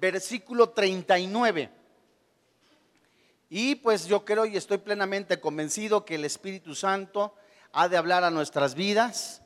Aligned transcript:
versículo 0.00 0.70
39. 0.70 1.70
Y 3.48 3.74
pues 3.76 4.06
yo 4.06 4.24
creo 4.24 4.46
y 4.46 4.56
estoy 4.56 4.78
plenamente 4.78 5.40
convencido 5.40 6.04
que 6.04 6.14
el 6.14 6.24
Espíritu 6.24 6.74
Santo 6.74 7.34
ha 7.72 7.88
de 7.88 7.96
hablar 7.96 8.24
a 8.24 8.30
nuestras 8.30 8.74
vidas. 8.74 9.42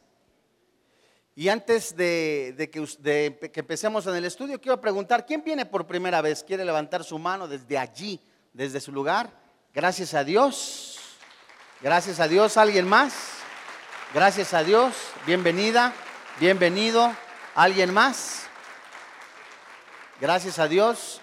Y 1.37 1.49
antes 1.49 1.97
de, 1.97 2.71
que, 2.71 2.87
de, 3.01 3.51
que, 3.51 3.61
empecemos 3.61 4.07
en 4.07 4.15
el 4.15 4.25
estudio, 4.25 4.61
quiero 4.61 4.81
preguntar, 4.81 5.27
¿quién 5.27 5.43
viene 5.43 5.67
por 5.67 5.87
primera 5.87 6.21
vez? 6.21 6.45
¿Quiere 6.45 6.65
levantar 6.65 7.03
su 7.03 7.19
mano 7.19 7.49
desde 7.49 7.77
allí, 7.77 8.21
desde 8.53 8.81
su 8.81 8.93
lugar? 8.93 9.31
Gracias 9.73 10.15
a 10.15 10.23
Dios. 10.23 11.01
Gracias 11.81 12.21
a 12.21 12.29
Dios. 12.29 12.57
¿Alguien 12.57 12.87
más? 12.87 13.15
Gracias 14.13 14.55
a 14.55 14.63
Dios. 14.63 14.95
Bienvenida. 15.27 15.93
Bienvenido. 16.39 17.13
¿Alguien 17.57 17.93
más? 17.93 18.49
Gracias 20.25 20.59
a 20.59 20.69
Dios. 20.69 21.21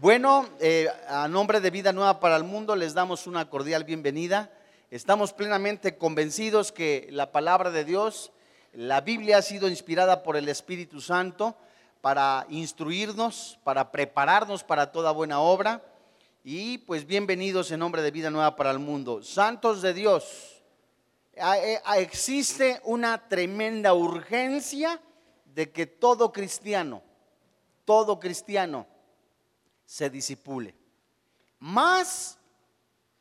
Bueno, 0.00 0.48
eh, 0.58 0.88
a 1.06 1.28
nombre 1.28 1.60
de 1.60 1.68
Vida 1.68 1.92
Nueva 1.92 2.18
para 2.18 2.34
el 2.34 2.44
Mundo 2.44 2.76
les 2.76 2.94
damos 2.94 3.26
una 3.26 3.50
cordial 3.50 3.84
bienvenida. 3.84 4.50
Estamos 4.90 5.34
plenamente 5.34 5.98
convencidos 5.98 6.72
que 6.72 7.08
la 7.10 7.30
palabra 7.30 7.70
de 7.70 7.84
Dios, 7.84 8.32
la 8.72 9.02
Biblia 9.02 9.36
ha 9.36 9.42
sido 9.42 9.68
inspirada 9.68 10.22
por 10.22 10.34
el 10.34 10.48
Espíritu 10.48 11.02
Santo 11.02 11.58
para 12.00 12.46
instruirnos, 12.48 13.58
para 13.64 13.92
prepararnos 13.92 14.64
para 14.64 14.92
toda 14.92 15.10
buena 15.12 15.40
obra. 15.40 15.82
Y 16.42 16.78
pues 16.78 17.06
bienvenidos 17.06 17.70
en 17.70 17.80
nombre 17.80 18.00
de 18.00 18.10
Vida 18.10 18.30
Nueva 18.30 18.56
para 18.56 18.70
el 18.70 18.78
Mundo. 18.78 19.22
Santos 19.22 19.82
de 19.82 19.92
Dios, 19.92 20.62
eh, 21.34 21.82
existe 21.98 22.80
una 22.84 23.28
tremenda 23.28 23.92
urgencia 23.92 24.98
de 25.44 25.70
que 25.70 25.84
todo 25.84 26.32
cristiano, 26.32 27.02
todo 27.88 28.20
cristiano, 28.20 28.86
se 29.86 30.10
disipule. 30.10 30.74
Más 31.58 32.38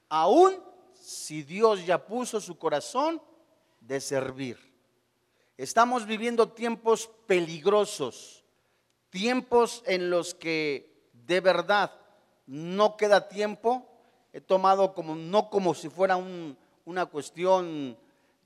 aún 0.09 0.61
si 0.93 1.41
Dios 1.41 1.85
ya 1.85 2.05
puso 2.05 2.41
su 2.41 2.57
corazón 2.57 3.21
de 3.79 4.01
servir. 4.01 4.57
Estamos 5.55 6.05
viviendo 6.05 6.49
tiempos 6.49 7.09
peligrosos, 7.25 8.43
tiempos 9.09 9.83
en 9.85 10.09
los 10.09 10.33
que 10.33 11.07
de 11.13 11.39
verdad 11.39 11.93
no 12.45 12.97
queda 12.97 13.29
tiempo. 13.29 13.87
He 14.33 14.41
tomado 14.41 14.93
como, 14.93 15.15
no 15.15 15.49
como 15.49 15.75
si 15.75 15.87
fuera 15.87 16.17
una 16.17 17.05
cuestión 17.05 17.97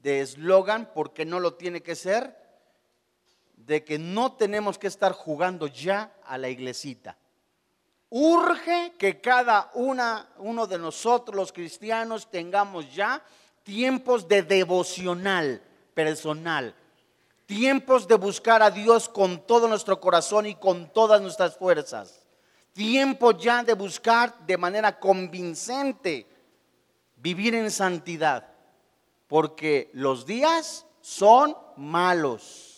de 0.03 0.21
eslogan, 0.21 0.91
porque 0.93 1.25
no 1.25 1.39
lo 1.39 1.55
tiene 1.55 1.81
que 1.81 1.95
ser, 1.95 2.40
de 3.65 3.83
que 3.83 3.99
no 3.99 4.33
tenemos 4.33 4.77
que 4.77 4.87
estar 4.87 5.11
jugando 5.11 5.67
ya 5.67 6.13
a 6.25 6.37
la 6.37 6.49
iglesita. 6.49 7.17
Urge 8.09 8.93
que 8.97 9.21
cada 9.21 9.71
una, 9.73 10.27
uno 10.37 10.67
de 10.67 10.77
nosotros 10.77 11.35
los 11.35 11.53
cristianos 11.53 12.29
tengamos 12.29 12.93
ya 12.93 13.23
tiempos 13.63 14.27
de 14.27 14.43
devocional 14.43 15.61
personal, 15.93 16.75
tiempos 17.45 18.07
de 18.07 18.15
buscar 18.15 18.61
a 18.61 18.71
Dios 18.71 19.07
con 19.07 19.45
todo 19.45 19.67
nuestro 19.67 19.99
corazón 20.01 20.45
y 20.45 20.55
con 20.55 20.91
todas 20.91 21.21
nuestras 21.21 21.55
fuerzas, 21.55 22.21
tiempo 22.73 23.31
ya 23.31 23.63
de 23.63 23.73
buscar 23.73 24.45
de 24.45 24.57
manera 24.57 24.99
convincente 24.99 26.27
vivir 27.15 27.55
en 27.55 27.69
santidad, 27.71 28.47
porque 29.27 29.89
los 29.93 30.25
días 30.25 30.85
son 30.99 31.55
malos. 31.77 32.70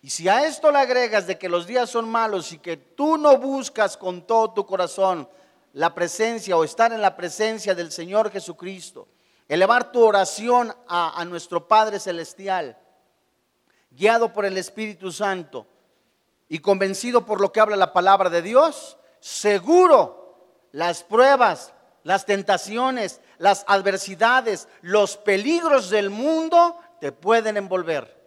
Y 0.00 0.10
si 0.10 0.28
a 0.28 0.46
esto 0.46 0.70
le 0.70 0.78
agregas 0.78 1.26
de 1.26 1.38
que 1.38 1.48
los 1.48 1.66
días 1.66 1.90
son 1.90 2.08
malos 2.08 2.52
y 2.52 2.58
que 2.58 2.76
tú 2.76 3.18
no 3.18 3.36
buscas 3.38 3.96
con 3.96 4.22
todo 4.26 4.52
tu 4.52 4.64
corazón 4.64 5.28
la 5.72 5.94
presencia 5.94 6.56
o 6.56 6.64
estar 6.64 6.92
en 6.92 7.02
la 7.02 7.16
presencia 7.16 7.74
del 7.74 7.90
Señor 7.90 8.30
Jesucristo, 8.30 9.08
elevar 9.48 9.90
tu 9.90 10.02
oración 10.04 10.74
a, 10.86 11.20
a 11.20 11.24
nuestro 11.24 11.66
Padre 11.66 11.98
Celestial, 11.98 12.78
guiado 13.90 14.32
por 14.32 14.44
el 14.44 14.56
Espíritu 14.56 15.10
Santo 15.10 15.66
y 16.48 16.60
convencido 16.60 17.26
por 17.26 17.40
lo 17.40 17.52
que 17.52 17.60
habla 17.60 17.76
la 17.76 17.92
palabra 17.92 18.30
de 18.30 18.42
Dios, 18.42 18.96
seguro 19.20 20.18
las 20.72 21.02
pruebas, 21.02 21.74
las 22.04 22.24
tentaciones, 22.24 23.20
las 23.38 23.64
adversidades, 23.66 24.68
los 24.80 25.16
peligros 25.16 25.90
del 25.90 26.10
mundo 26.10 26.76
te 27.00 27.12
pueden 27.12 27.56
envolver. 27.56 28.17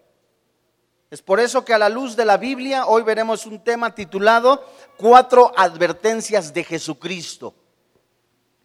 Es 1.12 1.22
por 1.22 1.42
eso 1.42 1.66
que 1.66 1.74
a 1.74 1.78
la 1.78 1.90
luz 1.90 2.16
de 2.16 2.24
la 2.24 2.38
Biblia 2.38 2.86
hoy 2.86 3.04
veremos 3.04 3.46
un 3.46 3.62
tema 3.62 3.94
titulado 3.94 4.66
Cuatro 4.96 5.52
advertencias 5.58 6.54
de 6.54 6.64
Jesucristo. 6.64 7.54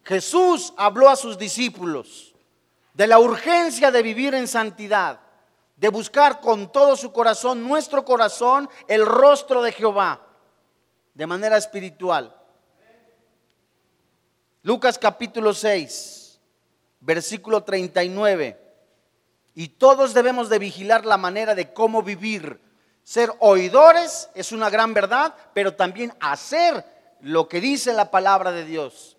Jesús 0.04 0.72
habló 0.76 1.08
a 1.08 1.16
sus 1.16 1.36
discípulos 1.36 2.36
de 2.94 3.08
la 3.08 3.18
urgencia 3.18 3.90
de 3.90 4.00
vivir 4.00 4.32
en 4.32 4.46
santidad, 4.46 5.18
de 5.74 5.88
buscar 5.88 6.40
con 6.40 6.70
todo 6.70 6.94
su 6.94 7.12
corazón, 7.12 7.66
nuestro 7.66 8.04
corazón, 8.04 8.70
el 8.86 9.04
rostro 9.04 9.60
de 9.60 9.72
Jehová, 9.72 10.24
de 11.14 11.26
manera 11.26 11.56
espiritual. 11.56 12.32
Lucas 14.62 14.98
capítulo 14.98 15.52
6, 15.52 16.40
versículo 17.00 17.64
39. 17.64 18.65
Y 19.58 19.68
todos 19.68 20.12
debemos 20.12 20.50
de 20.50 20.58
vigilar 20.58 21.06
la 21.06 21.16
manera 21.16 21.54
de 21.54 21.72
cómo 21.72 22.02
vivir. 22.02 22.60
Ser 23.02 23.32
oidores 23.38 24.28
es 24.34 24.52
una 24.52 24.68
gran 24.68 24.92
verdad, 24.92 25.34
pero 25.54 25.74
también 25.74 26.12
hacer 26.20 26.84
lo 27.22 27.48
que 27.48 27.58
dice 27.58 27.94
la 27.94 28.10
palabra 28.10 28.52
de 28.52 28.66
Dios. 28.66 29.16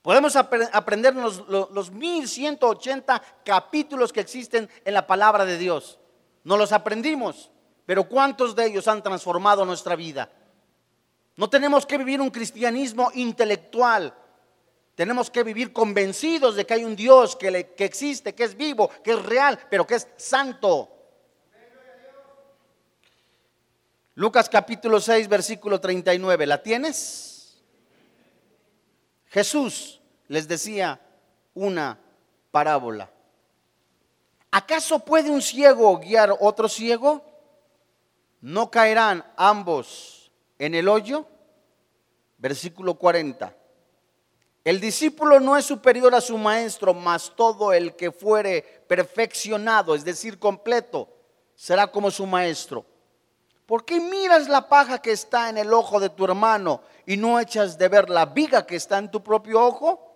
Podemos 0.00 0.34
aprender 0.36 1.14
los, 1.14 1.46
los 1.48 1.90
1180 1.90 3.22
capítulos 3.44 4.10
que 4.10 4.20
existen 4.20 4.70
en 4.86 4.94
la 4.94 5.06
palabra 5.06 5.44
de 5.44 5.58
Dios. 5.58 5.98
No 6.42 6.56
los 6.56 6.72
aprendimos, 6.72 7.50
pero 7.84 8.08
¿cuántos 8.08 8.56
de 8.56 8.64
ellos 8.64 8.88
han 8.88 9.02
transformado 9.02 9.66
nuestra 9.66 9.96
vida? 9.96 10.30
No 11.36 11.50
tenemos 11.50 11.84
que 11.84 11.98
vivir 11.98 12.22
un 12.22 12.30
cristianismo 12.30 13.10
intelectual, 13.12 14.14
tenemos 14.94 15.30
que 15.30 15.42
vivir 15.42 15.72
convencidos 15.72 16.56
de 16.56 16.66
que 16.66 16.74
hay 16.74 16.84
un 16.84 16.96
Dios 16.96 17.36
que, 17.36 17.74
existe, 17.78 18.34
que 18.34 18.44
es 18.44 18.56
vivo, 18.56 18.90
que 19.02 19.12
es 19.12 19.22
real, 19.22 19.58
pero 19.70 19.86
que 19.86 19.94
es 19.94 20.08
santo. 20.16 20.88
Lucas 24.14 24.48
capítulo 24.48 25.00
6, 25.00 25.28
versículo 25.28 25.80
39. 25.80 26.46
¿La 26.46 26.62
tienes? 26.62 27.62
Jesús 29.26 30.00
les 30.28 30.46
decía 30.46 31.00
una 31.54 31.98
parábola. 32.50 33.10
¿Acaso 34.50 34.98
puede 34.98 35.30
un 35.30 35.40
ciego 35.40 35.98
guiar 35.98 36.36
otro 36.40 36.68
ciego? 36.68 37.24
¿No 38.40 38.70
caerán 38.70 39.24
ambos 39.36 40.30
en 40.58 40.74
el 40.74 40.88
hoyo? 40.88 41.26
Versículo 42.36 42.94
40. 42.94 43.56
El 44.62 44.78
discípulo 44.78 45.40
no 45.40 45.56
es 45.56 45.64
superior 45.64 46.14
a 46.14 46.20
su 46.20 46.36
maestro, 46.36 46.92
mas 46.92 47.32
todo 47.34 47.72
el 47.72 47.96
que 47.96 48.12
fuere 48.12 48.62
perfeccionado, 48.86 49.94
es 49.94 50.04
decir, 50.04 50.38
completo, 50.38 51.08
será 51.54 51.86
como 51.86 52.10
su 52.10 52.26
maestro. 52.26 52.84
¿Por 53.64 53.84
qué 53.84 54.00
miras 54.00 54.48
la 54.48 54.68
paja 54.68 55.00
que 55.00 55.12
está 55.12 55.48
en 55.48 55.56
el 55.56 55.72
ojo 55.72 55.98
de 55.98 56.10
tu 56.10 56.24
hermano 56.24 56.82
y 57.06 57.16
no 57.16 57.40
echas 57.40 57.78
de 57.78 57.88
ver 57.88 58.10
la 58.10 58.26
viga 58.26 58.66
que 58.66 58.76
está 58.76 58.98
en 58.98 59.10
tu 59.10 59.22
propio 59.22 59.64
ojo? 59.64 60.10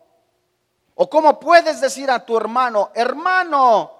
¿O 0.94 1.08
cómo 1.08 1.40
puedes 1.40 1.80
decir 1.80 2.10
a 2.10 2.24
tu 2.24 2.36
hermano, 2.36 2.90
hermano, 2.94 3.92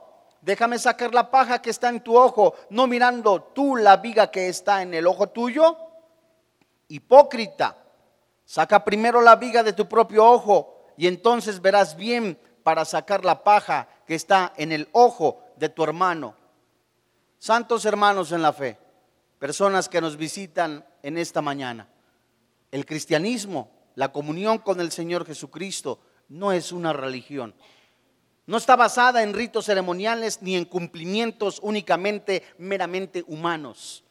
déjame 0.43 0.79
sacar 0.79 1.15
la 1.15 1.31
paja 1.31 1.63
que 1.63 1.71
está 1.71 1.89
en 1.89 2.01
tu 2.01 2.17
ojo, 2.17 2.55
no 2.69 2.87
mirando 2.87 3.43
tú 3.43 3.77
la 3.77 3.97
viga 3.97 4.31
que 4.31 4.49
está 4.49 4.83
en 4.83 4.93
el 4.93 5.07
ojo 5.07 5.29
tuyo? 5.29 5.77
Hipócrita. 6.89 7.84
Saca 8.45 8.85
primero 8.85 9.21
la 9.21 9.37
viga 9.37 9.63
de 9.63 9.73
tu 9.73 9.89
propio 9.89 10.25
ojo 10.25 10.87
y 10.97 11.07
entonces 11.07 11.61
verás 11.61 11.97
bien 11.97 12.39
para 12.63 12.85
sacar 12.85 13.25
la 13.25 13.45
paja 13.45 13.89
que 14.07 14.15
está 14.15 14.53
en 14.57 14.73
el 14.73 14.89
ojo 14.93 15.41
de 15.57 15.69
tu 15.69 15.83
hermano. 15.83 16.35
Santos 17.39 17.85
hermanos 17.85 18.33
en 18.33 18.43
la 18.43 18.53
fe, 18.53 18.79
personas 19.39 19.89
que 19.89 20.01
nos 20.01 20.17
visitan 20.17 20.85
en 21.03 21.19
esta 21.19 21.43
mañana. 21.43 21.89
El 22.71 22.87
cristianismo, 22.87 23.71
la 23.95 24.13
comunión 24.13 24.59
con 24.59 24.81
el 24.81 24.91
Señor 24.91 25.27
Jesucristo, 25.27 26.01
no 26.29 26.53
es 26.53 26.73
una 26.73 26.93
religión. 26.93 27.55
No 28.47 28.57
está 28.57 28.77
basada 28.77 29.23
en 29.23 29.35
ritos 29.35 29.67
ceremoniales 29.67 30.43
ni 30.43 30.57
en 30.57 30.65
cumplimientos 30.65 31.61
únicamente 31.63 32.43
meramente 32.59 33.25
humanos. 33.27 34.05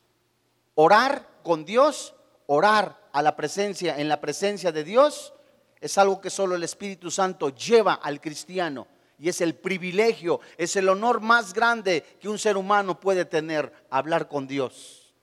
Orar 0.76 1.28
con 1.44 1.66
Dios, 1.66 2.16
orar 2.48 3.03
a 3.14 3.22
la 3.22 3.36
presencia, 3.36 3.98
en 3.98 4.10
la 4.10 4.20
presencia 4.20 4.72
de 4.72 4.84
Dios, 4.84 5.34
es 5.80 5.98
algo 5.98 6.20
que 6.20 6.30
solo 6.30 6.56
el 6.56 6.64
Espíritu 6.64 7.10
Santo 7.10 7.50
lleva 7.50 7.94
al 7.94 8.20
cristiano. 8.20 8.88
Y 9.20 9.30
es 9.30 9.40
el 9.40 9.56
privilegio, 9.56 10.42
es 10.58 10.76
el 10.76 10.90
honor 10.90 11.22
más 11.22 11.54
grande 11.54 12.04
que 12.20 12.28
un 12.28 12.40
ser 12.40 12.58
humano 12.58 13.00
puede 13.00 13.24
tener, 13.24 13.72
hablar 13.90 14.28
con 14.28 14.48
Dios. 14.48 15.14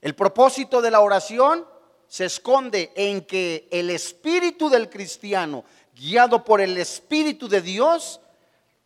El 0.00 0.14
propósito 0.14 0.82
de 0.82 0.90
la 0.90 1.00
oración 1.00 1.64
se 2.08 2.24
esconde 2.24 2.92
en 2.96 3.22
que 3.22 3.68
el 3.70 3.90
espíritu 3.90 4.68
del 4.68 4.90
cristiano, 4.90 5.64
guiado 5.94 6.44
por 6.44 6.60
el 6.60 6.76
espíritu 6.76 7.48
de 7.48 7.60
Dios, 7.60 8.20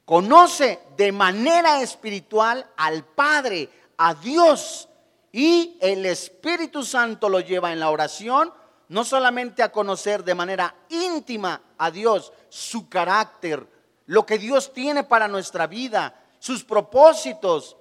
conoce 0.04 0.80
de 0.96 1.12
manera 1.12 1.80
espiritual 1.80 2.68
al 2.76 3.04
Padre, 3.04 3.68
a 3.96 4.14
Dios, 4.14 4.88
y 5.32 5.78
el 5.80 6.04
Espíritu 6.04 6.84
Santo 6.84 7.30
lo 7.30 7.40
lleva 7.40 7.72
en 7.72 7.80
la 7.80 7.90
oración 7.90 8.52
no 8.88 9.04
solamente 9.04 9.62
a 9.62 9.72
conocer 9.72 10.22
de 10.22 10.34
manera 10.34 10.74
íntima 10.90 11.62
a 11.78 11.90
Dios, 11.90 12.30
su 12.50 12.90
carácter, 12.90 13.66
lo 14.04 14.26
que 14.26 14.36
Dios 14.36 14.74
tiene 14.74 15.02
para 15.02 15.28
nuestra 15.28 15.66
vida, 15.66 16.14
sus 16.38 16.62
propósitos, 16.62 17.78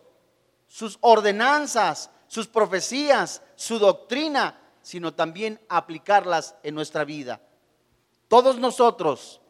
sus 0.67 0.97
ordenanzas, 1.01 2.09
sus 2.27 2.47
profecías, 2.47 3.41
su 3.55 3.77
doctrina, 3.77 4.57
sino 4.81 5.13
también 5.13 5.59
aplicarlas 5.67 6.55
en 6.63 6.75
nuestra 6.75 7.03
vida. 7.03 7.41
Todos 8.29 8.57
nosotros 8.57 9.41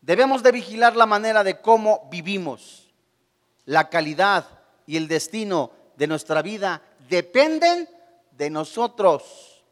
debemos 0.00 0.42
de 0.42 0.50
vigilar 0.50 0.96
la 0.96 1.06
manera 1.06 1.44
de 1.44 1.60
cómo 1.60 2.08
vivimos. 2.10 2.92
La 3.64 3.88
calidad 3.90 4.44
y 4.86 4.96
el 4.96 5.06
destino 5.06 5.70
de 5.96 6.08
nuestra 6.08 6.42
vida 6.42 6.82
dependen 7.08 7.88
de 8.32 8.50
nosotros, 8.50 9.64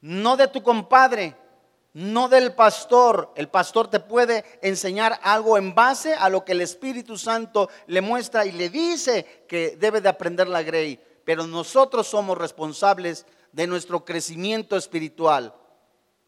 no 0.00 0.36
de 0.36 0.48
tu 0.48 0.62
compadre, 0.62 1.36
no 1.94 2.28
del 2.28 2.54
pastor. 2.54 3.32
El 3.36 3.48
pastor 3.48 3.88
te 3.88 4.00
puede 4.00 4.44
enseñar 4.60 5.18
algo 5.22 5.56
en 5.56 5.74
base 5.74 6.14
a 6.14 6.28
lo 6.28 6.44
que 6.44 6.52
el 6.52 6.60
Espíritu 6.60 7.16
Santo 7.16 7.70
le 7.86 8.00
muestra 8.00 8.44
y 8.44 8.52
le 8.52 8.68
dice 8.68 9.44
que 9.48 9.76
debe 9.76 10.00
de 10.00 10.08
aprender 10.08 10.48
la 10.48 10.62
grey. 10.62 11.00
Pero 11.24 11.46
nosotros 11.46 12.06
somos 12.06 12.36
responsables 12.36 13.24
de 13.52 13.66
nuestro 13.66 14.04
crecimiento 14.04 14.76
espiritual. 14.76 15.54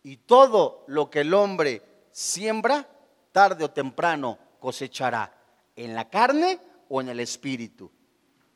Y 0.02 0.18
todo 0.18 0.84
lo 0.86 1.10
que 1.10 1.20
el 1.20 1.34
hombre 1.34 1.82
siembra, 2.12 2.88
tarde 3.32 3.64
o 3.64 3.70
temprano 3.70 4.38
cosechará, 4.60 5.36
en 5.74 5.94
la 5.94 6.08
carne 6.08 6.60
o 6.88 7.00
en 7.00 7.08
el 7.08 7.20
espíritu. 7.20 7.90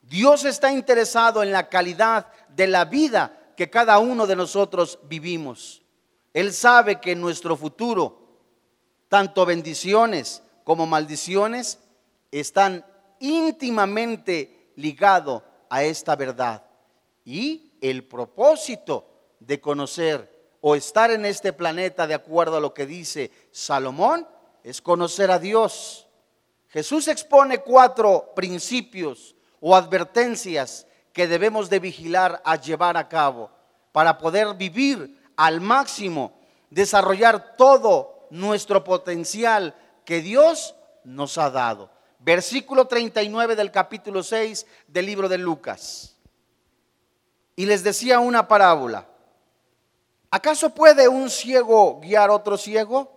Dios 0.03 0.45
está 0.45 0.73
interesado 0.73 1.43
en 1.43 1.53
la 1.53 1.69
calidad 1.69 2.27
de 2.49 2.67
la 2.67 2.85
vida 2.85 3.53
que 3.57 3.71
cada 3.71 3.99
uno 3.99 4.27
de 4.27 4.37
nosotros 4.37 4.99
vivimos. 5.05 5.83
Él 6.33 6.53
sabe 6.53 7.01
que 7.01 7.13
en 7.13 7.21
nuestro 7.21 7.57
futuro, 7.57 8.19
tanto 9.09 9.45
bendiciones 9.45 10.43
como 10.65 10.87
maldiciones 10.87 11.79
están 12.31 12.85
íntimamente 13.19 14.73
ligados 14.77 15.43
a 15.69 15.83
esta 15.85 16.17
verdad. 16.17 16.65
Y 17.25 17.73
el 17.81 18.05
propósito 18.05 19.07
de 19.39 19.61
conocer 19.61 20.57
o 20.61 20.75
estar 20.75 21.11
en 21.11 21.25
este 21.25 21.53
planeta, 21.53 22.07
de 22.07 22.15
acuerdo 22.15 22.57
a 22.57 22.61
lo 22.61 22.75
que 22.75 22.87
dice 22.87 23.31
Salomón, 23.51 24.27
es 24.63 24.81
conocer 24.81 25.31
a 25.31 25.39
Dios. 25.39 26.07
Jesús 26.69 27.09
expone 27.09 27.59
cuatro 27.59 28.33
principios 28.35 29.35
o 29.61 29.77
advertencias 29.77 30.87
que 31.13 31.27
debemos 31.27 31.71
de 31.71 31.79
vigilar 31.79 32.41
a 32.45 32.57
llevar 32.57 32.97
a 32.97 33.09
cabo 33.09 33.51
para 33.93 34.19
poder 34.19 34.55
vivir 34.55 35.21
al 35.37 35.61
máximo, 35.61 36.33
desarrollar 36.71 37.57
todo 37.57 38.27
nuestro 38.31 38.85
potencial 38.85 39.75
que 40.05 40.23
Dios 40.23 40.75
nos 41.05 41.39
ha 41.39 41.51
dado. 41.51 41.91
Versículo 42.19 42.87
39 42.87 43.57
del 43.57 43.71
capítulo 43.71 44.23
6 44.23 44.67
del 44.87 45.07
libro 45.07 45.29
de 45.29 45.39
Lucas. 45.39 46.17
Y 47.57 47.67
les 47.67 47.83
decía 47.83 48.21
una 48.21 48.47
parábola. 48.47 49.07
¿Acaso 50.31 50.71
puede 50.75 51.09
un 51.09 51.29
ciego 51.29 51.99
guiar 52.01 52.31
otro 52.31 52.57
ciego? 52.57 53.13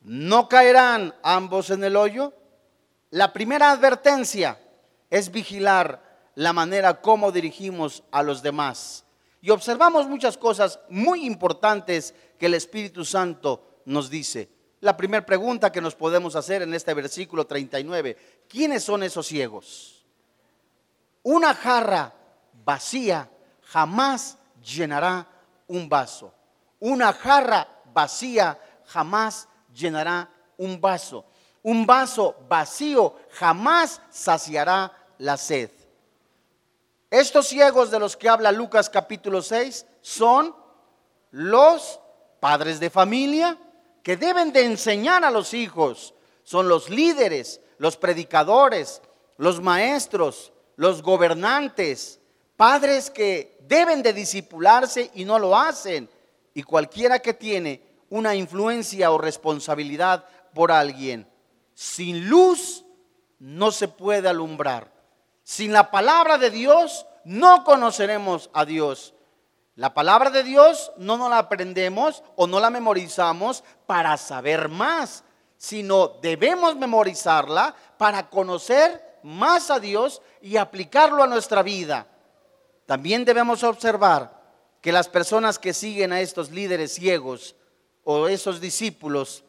¿No 0.00 0.48
caerán 0.48 1.14
ambos 1.22 1.70
en 1.70 1.84
el 1.84 1.94
hoyo? 1.96 2.32
La 3.10 3.32
primera 3.32 3.70
advertencia 3.70 4.58
es 5.10 5.30
vigilar 5.30 6.02
la 6.34 6.52
manera 6.52 7.00
como 7.00 7.32
dirigimos 7.32 8.02
a 8.10 8.22
los 8.22 8.42
demás. 8.42 9.04
Y 9.42 9.50
observamos 9.50 10.06
muchas 10.08 10.36
cosas 10.38 10.80
muy 10.88 11.26
importantes 11.26 12.14
que 12.38 12.46
el 12.46 12.54
Espíritu 12.54 13.04
Santo 13.04 13.82
nos 13.84 14.08
dice. 14.08 14.48
La 14.80 14.96
primera 14.96 15.26
pregunta 15.26 15.72
que 15.72 15.80
nos 15.80 15.94
podemos 15.94 16.36
hacer 16.36 16.62
en 16.62 16.72
este 16.72 16.94
versículo 16.94 17.46
39, 17.46 18.44
¿quiénes 18.48 18.82
son 18.82 19.02
esos 19.02 19.26
ciegos? 19.26 20.06
Una 21.22 21.54
jarra 21.54 22.14
vacía 22.64 23.30
jamás 23.62 24.38
llenará 24.62 25.26
un 25.66 25.88
vaso. 25.88 26.34
Una 26.78 27.12
jarra 27.12 27.68
vacía 27.92 28.58
jamás 28.86 29.48
llenará 29.74 30.30
un 30.56 30.80
vaso. 30.80 31.26
Un 31.62 31.84
vaso 31.84 32.36
vacío 32.48 33.16
jamás 33.32 34.00
saciará 34.08 34.99
la 35.20 35.36
sed. 35.36 35.70
Estos 37.10 37.48
ciegos 37.48 37.90
de 37.90 37.98
los 37.98 38.16
que 38.16 38.28
habla 38.28 38.52
Lucas 38.52 38.88
capítulo 38.88 39.42
6 39.42 39.86
son 40.00 40.54
los 41.30 42.00
padres 42.40 42.80
de 42.80 42.90
familia 42.90 43.58
que 44.02 44.16
deben 44.16 44.52
de 44.52 44.64
enseñar 44.64 45.24
a 45.24 45.30
los 45.30 45.52
hijos. 45.54 46.14
Son 46.42 46.68
los 46.68 46.88
líderes, 46.88 47.60
los 47.78 47.96
predicadores, 47.96 49.02
los 49.36 49.60
maestros, 49.60 50.52
los 50.76 51.02
gobernantes, 51.02 52.18
padres 52.56 53.10
que 53.10 53.58
deben 53.68 54.02
de 54.02 54.12
disipularse 54.12 55.10
y 55.14 55.24
no 55.24 55.38
lo 55.38 55.56
hacen. 55.56 56.08
Y 56.54 56.62
cualquiera 56.62 57.18
que 57.18 57.34
tiene 57.34 57.82
una 58.08 58.34
influencia 58.34 59.10
o 59.10 59.18
responsabilidad 59.18 60.24
por 60.54 60.72
alguien, 60.72 61.28
sin 61.74 62.28
luz 62.28 62.84
no 63.38 63.70
se 63.70 63.88
puede 63.88 64.28
alumbrar. 64.28 64.99
Sin 65.50 65.72
la 65.72 65.90
palabra 65.90 66.38
de 66.38 66.48
Dios 66.48 67.06
no 67.24 67.64
conoceremos 67.64 68.50
a 68.52 68.64
Dios. 68.64 69.14
La 69.74 69.92
palabra 69.94 70.30
de 70.30 70.44
Dios 70.44 70.92
no 70.96 71.16
nos 71.16 71.28
la 71.28 71.38
aprendemos 71.38 72.22
o 72.36 72.46
no 72.46 72.60
la 72.60 72.70
memorizamos 72.70 73.64
para 73.84 74.16
saber 74.16 74.68
más, 74.68 75.24
sino 75.56 76.06
debemos 76.22 76.76
memorizarla 76.76 77.74
para 77.98 78.30
conocer 78.30 79.18
más 79.24 79.72
a 79.72 79.80
Dios 79.80 80.22
y 80.40 80.56
aplicarlo 80.56 81.20
a 81.20 81.26
nuestra 81.26 81.64
vida. 81.64 82.06
También 82.86 83.24
debemos 83.24 83.64
observar 83.64 84.40
que 84.80 84.92
las 84.92 85.08
personas 85.08 85.58
que 85.58 85.74
siguen 85.74 86.12
a 86.12 86.20
estos 86.20 86.52
líderes 86.52 86.94
ciegos 86.94 87.56
o 88.04 88.28
esos 88.28 88.60
discípulos 88.60 89.42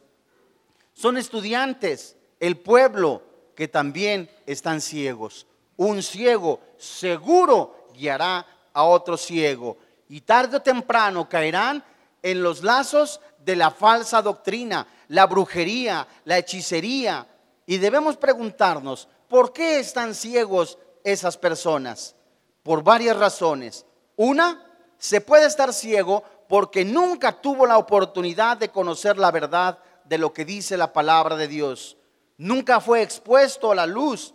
son 0.94 1.16
estudiantes, 1.16 2.16
el 2.40 2.56
pueblo 2.56 3.22
que 3.54 3.68
también 3.68 4.28
están 4.46 4.80
ciegos 4.80 5.46
un 5.76 6.02
ciego 6.02 6.60
seguro 6.76 7.86
guiará 7.94 8.46
a 8.72 8.84
otro 8.84 9.16
ciego. 9.16 9.76
Y 10.08 10.20
tarde 10.22 10.58
o 10.58 10.62
temprano 10.62 11.28
caerán 11.28 11.82
en 12.22 12.42
los 12.42 12.62
lazos 12.62 13.20
de 13.38 13.56
la 13.56 13.70
falsa 13.70 14.22
doctrina, 14.22 14.86
la 15.08 15.26
brujería, 15.26 16.06
la 16.24 16.38
hechicería. 16.38 17.26
Y 17.66 17.78
debemos 17.78 18.16
preguntarnos, 18.16 19.08
¿por 19.28 19.52
qué 19.52 19.80
están 19.80 20.14
ciegos 20.14 20.78
esas 21.04 21.36
personas? 21.36 22.14
Por 22.62 22.82
varias 22.82 23.16
razones. 23.16 23.86
Una, 24.16 24.64
se 24.98 25.20
puede 25.20 25.46
estar 25.46 25.72
ciego 25.72 26.22
porque 26.48 26.84
nunca 26.84 27.32
tuvo 27.40 27.66
la 27.66 27.78
oportunidad 27.78 28.56
de 28.56 28.68
conocer 28.68 29.18
la 29.18 29.30
verdad 29.30 29.78
de 30.04 30.18
lo 30.18 30.32
que 30.32 30.44
dice 30.44 30.76
la 30.76 30.92
palabra 30.92 31.36
de 31.36 31.48
Dios. 31.48 31.96
Nunca 32.36 32.80
fue 32.80 33.02
expuesto 33.02 33.72
a 33.72 33.74
la 33.74 33.86
luz 33.86 34.34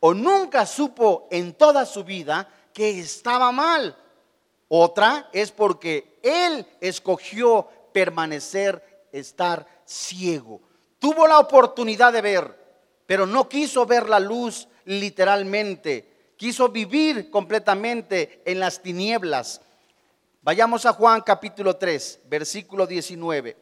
o 0.00 0.14
nunca 0.14 0.66
supo 0.66 1.28
en 1.30 1.54
toda 1.54 1.84
su 1.86 2.04
vida 2.04 2.48
que 2.72 3.00
estaba 3.00 3.52
mal. 3.52 3.96
Otra 4.68 5.28
es 5.32 5.50
porque 5.50 6.18
él 6.22 6.66
escogió 6.80 7.68
permanecer, 7.92 9.06
estar 9.12 9.66
ciego. 9.84 10.60
Tuvo 10.98 11.26
la 11.26 11.38
oportunidad 11.38 12.12
de 12.12 12.20
ver, 12.20 12.66
pero 13.06 13.26
no 13.26 13.48
quiso 13.48 13.86
ver 13.86 14.08
la 14.08 14.20
luz 14.20 14.68
literalmente. 14.84 16.32
Quiso 16.36 16.68
vivir 16.68 17.30
completamente 17.30 18.42
en 18.44 18.60
las 18.60 18.82
tinieblas. 18.82 19.60
Vayamos 20.42 20.84
a 20.84 20.92
Juan 20.92 21.22
capítulo 21.22 21.76
3, 21.76 22.20
versículo 22.28 22.86
19. 22.86 23.56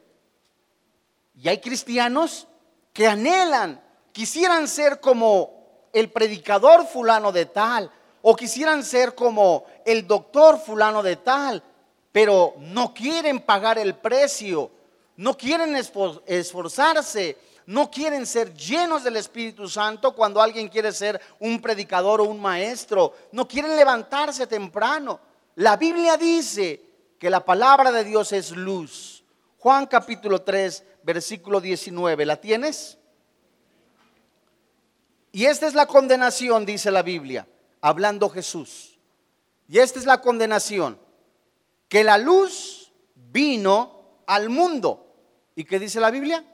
Y 1.37 1.49
hay 1.49 1.59
cristianos 1.59 2.47
que 2.93 3.07
anhelan, 3.07 3.83
quisieran 4.13 4.69
ser 4.69 5.01
como 5.01 5.54
el 5.95 6.11
predicador 6.11 6.87
fulano 6.87 7.33
de 7.33 7.47
tal, 7.47 7.91
o 8.21 8.35
quisieran 8.35 8.83
ser 8.83 9.15
como 9.15 9.65
el 9.85 10.07
doctor 10.07 10.59
fulano 10.59 11.03
de 11.03 11.17
tal, 11.17 11.63
pero 12.11 12.55
no 12.59 12.93
quieren 12.93 13.41
pagar 13.41 13.79
el 13.79 13.95
precio, 13.95 14.71
no 15.17 15.37
quieren 15.37 15.77
esforzarse, 15.77 17.39
no 17.67 17.91
quieren 17.91 18.27
ser 18.27 18.53
llenos 18.55 19.05
del 19.05 19.17
Espíritu 19.17 19.69
Santo 19.69 20.15
cuando 20.15 20.41
alguien 20.41 20.69
quiere 20.69 20.93
ser 20.93 21.21
un 21.39 21.61
predicador 21.61 22.21
o 22.21 22.25
un 22.25 22.41
maestro, 22.41 23.15
no 23.33 23.47
quieren 23.47 23.77
levantarse 23.77 24.47
temprano. 24.47 25.21
La 25.57 25.77
Biblia 25.77 26.17
dice 26.17 26.83
que 27.19 27.31
la 27.31 27.45
palabra 27.45 27.93
de 27.93 28.05
Dios 28.05 28.33
es 28.33 28.51
luz. 28.51 29.23
Juan 29.59 29.87
capítulo 29.87 30.43
3, 30.43 30.85
versículo 31.05 31.61
19, 31.61 32.27
¿la 32.27 32.37
tienes? 32.37 32.99
Y 35.35 35.47
esta 35.47 35.67
es 35.67 35.75
la 35.75 35.87
condenación, 35.87 36.65
dice 36.65 36.93
la 36.93 37.03
Biblia, 37.03 37.49
hablando 37.81 38.31
Jesús. 38.31 39.01
Y 39.67 39.81
esta 39.81 39.99
es 39.99 40.07
la 40.07 40.21
condenación, 40.21 40.97
que 41.89 42.05
la 42.05 42.19
luz 42.19 42.93
vino 43.17 44.21
al 44.29 44.49
mundo. 44.49 45.13
¿Y 45.57 45.65
qué 45.65 45.81
dice 45.81 45.99
la 45.99 46.13
Biblia? 46.13 46.45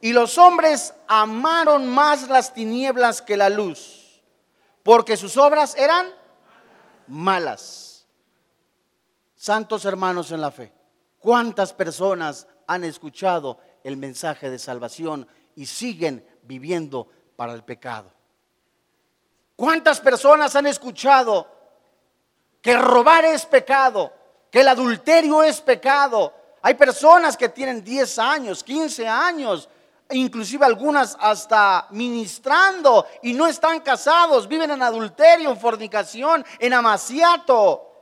Y 0.00 0.12
los 0.12 0.38
hombres 0.38 0.92
amaron 1.06 1.86
más 1.86 2.28
las 2.28 2.52
tinieblas 2.52 3.22
que 3.22 3.36
la 3.36 3.48
luz, 3.48 4.24
porque 4.82 5.16
sus 5.16 5.36
obras 5.36 5.76
eran 5.76 6.08
malas. 7.06 8.08
Santos 9.36 9.84
hermanos 9.84 10.32
en 10.32 10.40
la 10.40 10.50
fe, 10.50 10.72
¿cuántas 11.20 11.72
personas 11.72 12.48
han 12.66 12.82
escuchado 12.82 13.60
el 13.84 13.96
mensaje 13.96 14.50
de 14.50 14.58
salvación 14.58 15.28
y 15.54 15.66
siguen 15.66 16.26
viviendo 16.42 17.08
para 17.38 17.52
el 17.52 17.62
pecado. 17.62 18.10
¿Cuántas 19.54 20.00
personas 20.00 20.56
han 20.56 20.66
escuchado 20.66 21.46
que 22.60 22.76
robar 22.76 23.24
es 23.26 23.46
pecado, 23.46 24.12
que 24.50 24.62
el 24.62 24.66
adulterio 24.66 25.44
es 25.44 25.60
pecado? 25.60 26.34
Hay 26.62 26.74
personas 26.74 27.36
que 27.36 27.48
tienen 27.48 27.84
10 27.84 28.18
años, 28.18 28.64
15 28.64 29.06
años, 29.06 29.68
inclusive 30.10 30.66
algunas 30.66 31.16
hasta 31.20 31.86
ministrando 31.90 33.06
y 33.22 33.34
no 33.34 33.46
están 33.46 33.82
casados, 33.82 34.48
viven 34.48 34.72
en 34.72 34.82
adulterio, 34.82 35.52
en 35.52 35.60
fornicación, 35.60 36.44
en 36.58 36.74
amaciato. 36.74 37.92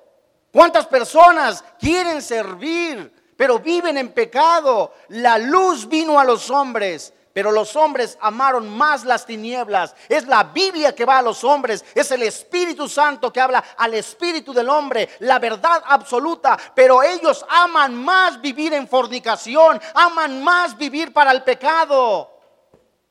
¿Cuántas 0.50 0.86
personas 0.86 1.62
quieren 1.78 2.22
servir, 2.22 3.34
pero 3.36 3.58
viven 3.58 3.98
en 3.98 4.12
pecado? 4.12 4.94
La 5.08 5.36
luz 5.36 5.86
vino 5.86 6.18
a 6.18 6.24
los 6.24 6.48
hombres 6.48 7.12
pero 7.36 7.52
los 7.52 7.76
hombres 7.76 8.16
amaron 8.22 8.66
más 8.66 9.04
las 9.04 9.26
tinieblas. 9.26 9.94
Es 10.08 10.26
la 10.26 10.42
Biblia 10.42 10.94
que 10.94 11.04
va 11.04 11.18
a 11.18 11.22
los 11.22 11.44
hombres. 11.44 11.84
Es 11.94 12.10
el 12.10 12.22
Espíritu 12.22 12.88
Santo 12.88 13.30
que 13.30 13.42
habla 13.42 13.62
al 13.76 13.92
Espíritu 13.92 14.54
del 14.54 14.70
hombre. 14.70 15.10
La 15.18 15.38
verdad 15.38 15.82
absoluta. 15.84 16.58
Pero 16.74 17.02
ellos 17.02 17.44
aman 17.46 17.94
más 17.94 18.40
vivir 18.40 18.72
en 18.72 18.88
fornicación. 18.88 19.78
Aman 19.92 20.42
más 20.42 20.78
vivir 20.78 21.12
para 21.12 21.30
el 21.30 21.42
pecado. 21.42 22.40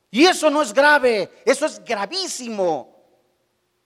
Y 0.09 0.25
eso 0.25 0.49
no 0.49 0.63
es 0.63 0.73
grave. 0.73 1.43
Eso 1.45 1.67
es 1.67 1.85
gravísimo. 1.85 2.95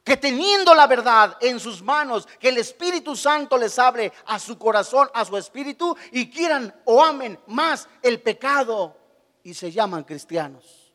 Que 0.06 0.16
teniendo 0.16 0.74
la 0.74 0.88
verdad 0.88 1.36
en 1.42 1.60
sus 1.60 1.82
manos, 1.82 2.26
que 2.40 2.48
el 2.48 2.60
Espíritu 2.60 3.14
Santo 3.14 3.58
les 3.58 3.78
abre 3.78 4.14
a 4.28 4.40
su 4.40 4.58
corazón, 4.58 5.10
a 5.14 5.26
su 5.26 5.36
espíritu, 5.36 5.98
y 6.14 6.32
quieran 6.32 6.74
o 6.86 7.04
amen 7.04 7.38
más 7.46 7.90
el 8.02 8.22
pecado 8.22 8.99
y 9.44 9.54
se 9.54 9.72
llaman 9.72 10.04
cristianos. 10.04 10.94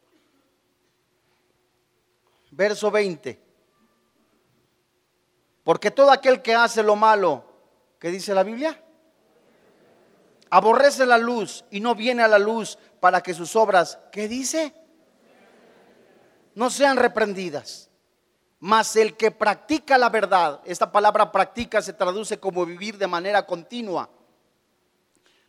Verso 2.51 2.91
20. 2.91 3.41
Porque 5.65 5.91
todo 5.91 6.11
aquel 6.11 6.43
que 6.43 6.55
hace 6.55 6.83
lo 6.83 6.95
malo, 6.95 7.45
¿qué 7.99 8.11
dice 8.11 8.35
la 8.35 8.43
Biblia? 8.43 8.81
Aborrece 10.51 11.07
la 11.07 11.19
luz 11.19 11.65
y 11.71 11.81
no 11.81 11.95
viene 11.95 12.23
a 12.23 12.29
la 12.29 12.39
luz 12.39 12.79
para 13.01 13.23
que 13.23 13.35
sus 13.35 13.57
obras, 13.57 13.99
¿qué 14.13 14.29
dice? 14.29 14.75
No 16.55 16.71
sean 16.71 16.97
reprendidas. 16.97 17.91
Mas 18.61 18.95
el 18.97 19.17
que 19.17 19.31
practica 19.31 19.99
la 19.99 20.11
verdad, 20.11 20.61
esta 20.65 20.93
palabra 20.93 21.33
practica 21.33 21.83
se 21.83 21.93
traduce 21.93 22.39
como 22.39 22.65
vivir 22.65 22.97
de 22.99 23.07
manera 23.07 23.45
continua. 23.45 24.09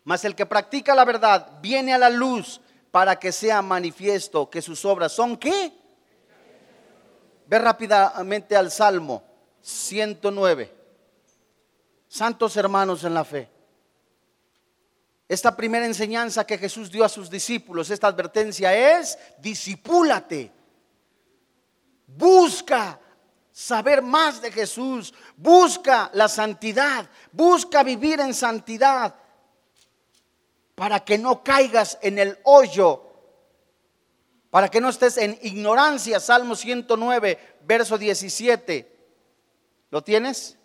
Mas 0.04 0.26
el 0.26 0.36
que 0.36 0.46
practica 0.46 0.96
la 0.96 1.06
verdad 1.06 1.60
viene 1.62 1.94
a 1.94 1.98
la 1.98 2.10
luz 2.10 2.62
para 2.96 3.20
que 3.20 3.34
sea 3.34 3.62
manifiesto 3.62 4.50
que 4.50 4.62
sus 4.62 4.86
obras 4.86 5.12
son 5.12 5.36
qué? 5.36 5.70
Ve 7.46 7.60
rápidamente 7.60 8.56
al 8.56 8.72
Salmo 8.72 9.22
109. 9.60 10.74
Santos 12.08 12.56
hermanos 12.56 13.04
en 13.04 13.14
la 13.14 13.26
fe. 13.26 13.50
Esta 15.28 15.58
primera 15.58 15.86
enseñanza 15.86 16.48
que 16.48 16.58
Jesús 16.58 16.90
dio 16.90 17.04
a 17.04 17.10
sus 17.10 17.30
discípulos, 17.30 17.90
esta 17.90 18.08
advertencia 18.08 18.74
es, 18.98 19.20
disipúlate. 19.40 20.54
Busca 22.08 22.98
saber 23.52 24.02
más 24.02 24.42
de 24.42 24.54
Jesús. 24.54 25.14
Busca 25.36 26.10
la 26.14 26.30
santidad. 26.30 27.10
Busca 27.34 27.84
vivir 27.84 28.22
en 28.22 28.34
santidad 28.34 29.14
para 30.76 31.04
que 31.06 31.18
no 31.18 31.44
caigas 31.44 31.98
en 32.02 32.20
el 32.20 32.38
hoyo, 32.44 33.02
para 34.50 34.70
que 34.70 34.82
no 34.82 34.90
estés 34.90 35.18
en 35.18 35.40
ignorancia. 35.42 36.20
Salmo 36.20 36.56
109, 36.56 37.58
verso 37.64 37.98
17. 37.98 38.96
¿Lo 39.90 40.04
tienes? 40.04 40.58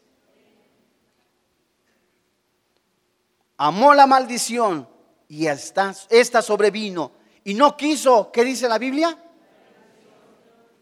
Amó 3.56 3.94
la 3.94 4.06
maldición 4.06 4.88
y 5.28 5.46
esta, 5.46 5.94
sobrevino 6.42 7.12
y 7.44 7.54
no 7.54 7.76
quiso, 7.76 8.32
¿qué 8.32 8.42
dice 8.42 8.68
la 8.68 8.78
Biblia? 8.78 9.16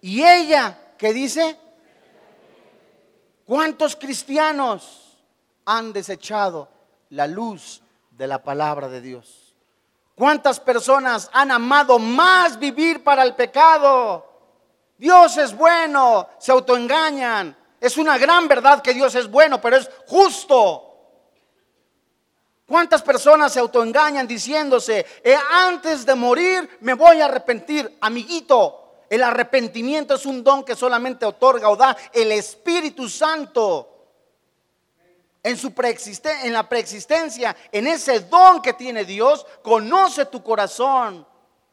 Y 0.00 0.23
ella, 0.23 0.94
¿qué 0.97 1.12
dice? 1.12 1.58
¿Cuántos 3.44 3.97
cristianos 3.97 5.18
han 5.64 5.92
desechado 5.92 6.68
la 7.11 7.26
luz 7.26 7.82
de 8.19 8.27
la 8.27 8.43
palabra 8.43 8.89
de 8.89 9.01
Dios. 9.01 9.55
¿Cuántas 10.17 10.59
personas 10.59 11.31
han 11.33 11.53
amado 11.53 12.01
más 12.01 12.59
vivir 12.59 13.05
para 13.05 13.23
el 13.23 13.37
pecado? 13.37 14.27
Dios 14.99 15.37
es 15.37 15.57
bueno, 15.57 16.29
se 16.39 16.51
autoengañan. 16.51 17.57
Es 17.81 17.97
una 17.97 18.19
gran 18.19 18.49
verdad 18.49 18.83
que 18.83 18.93
Dios 18.93 19.15
es 19.15 19.31
bueno, 19.31 19.61
pero 19.61 19.77
es 19.77 19.89
justo. 20.09 20.85
¿Cuántas 22.67 23.03
personas 23.03 23.53
se 23.53 23.61
autoengañan 23.61 24.27
diciéndose, 24.27 25.07
eh, 25.23 25.37
antes 25.53 26.05
de 26.05 26.17
morir 26.17 26.69
me 26.81 26.95
voy 26.95 27.21
a 27.21 27.27
arrepentir? 27.27 27.99
Amiguito, 28.01 29.05
el 29.09 29.23
arrepentimiento 29.23 30.17
es 30.17 30.27
un 30.27 30.43
don 30.43 30.65
que 30.65 30.75
solamente 30.75 31.25
otorga 31.25 31.71
o 31.71 31.77
da 31.77 31.97
el 32.13 32.33
Espíritu 32.33 33.09
Santo 33.09 33.98
en, 35.49 35.57
su 35.57 35.73
en 36.45 36.52
la 36.52 36.69
preexistencia, 36.69 37.57
en 37.73 37.87
ese 37.87 38.21
don 38.21 38.61
que 38.61 38.75
tiene 38.75 39.05
Dios, 39.05 39.47
conoce 39.62 40.26
tu 40.26 40.43
corazón. 40.43 41.26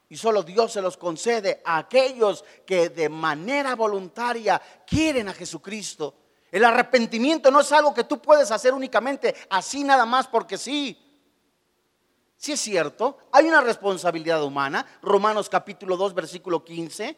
Y 0.08 0.16
solo 0.16 0.44
Dios 0.44 0.72
se 0.72 0.82
los 0.82 0.96
concede 0.96 1.62
a 1.66 1.80
aquellos 1.80 2.46
que 2.66 2.90
de 2.90 3.10
manera 3.10 3.76
voluntaria 3.76 4.62
quieren 4.88 5.28
a 5.28 5.34
Jesucristo. 5.34 6.16
El 6.52 6.64
arrepentimiento 6.64 7.52
no 7.52 7.60
es 7.60 7.72
algo 7.74 7.94
que 7.94 8.06
tú 8.06 8.22
puedes 8.22 8.50
hacer 8.50 8.74
únicamente 8.74 9.36
así 9.50 9.84
nada 9.84 10.06
más 10.06 10.28
porque 10.28 10.58
sí. 10.58 11.02
Sí 12.38 12.54
es 12.54 12.62
cierto, 12.62 13.18
hay 13.32 13.48
una 13.48 13.60
responsabilidad 13.60 14.42
humana, 14.44 14.86
Romanos 15.02 15.50
capítulo 15.50 15.98
2, 15.98 16.14
versículo 16.14 16.64
15, 16.64 17.18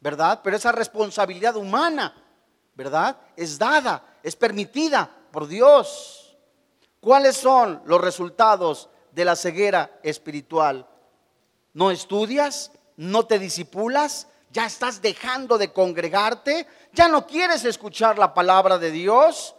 ¿verdad? 0.00 0.40
Pero 0.42 0.56
esa 0.56 0.72
responsabilidad 0.72 1.56
humana, 1.56 2.14
¿verdad? 2.74 3.18
Es 3.36 3.58
dada, 3.58 4.18
es 4.22 4.36
permitida 4.36 5.10
por 5.36 5.48
Dios. 5.48 6.34
¿Cuáles 6.98 7.36
son 7.36 7.82
los 7.84 8.00
resultados 8.00 8.88
de 9.12 9.22
la 9.22 9.36
ceguera 9.36 10.00
espiritual? 10.02 10.88
¿No 11.74 11.90
estudias? 11.90 12.72
¿No 12.96 13.26
te 13.26 13.38
disipulas? 13.38 14.28
¿Ya 14.50 14.64
estás 14.64 15.02
dejando 15.02 15.58
de 15.58 15.74
congregarte? 15.74 16.66
¿Ya 16.94 17.08
no 17.08 17.26
quieres 17.26 17.66
escuchar 17.66 18.18
la 18.18 18.32
palabra 18.32 18.78
de 18.78 18.90
Dios? 18.90 19.54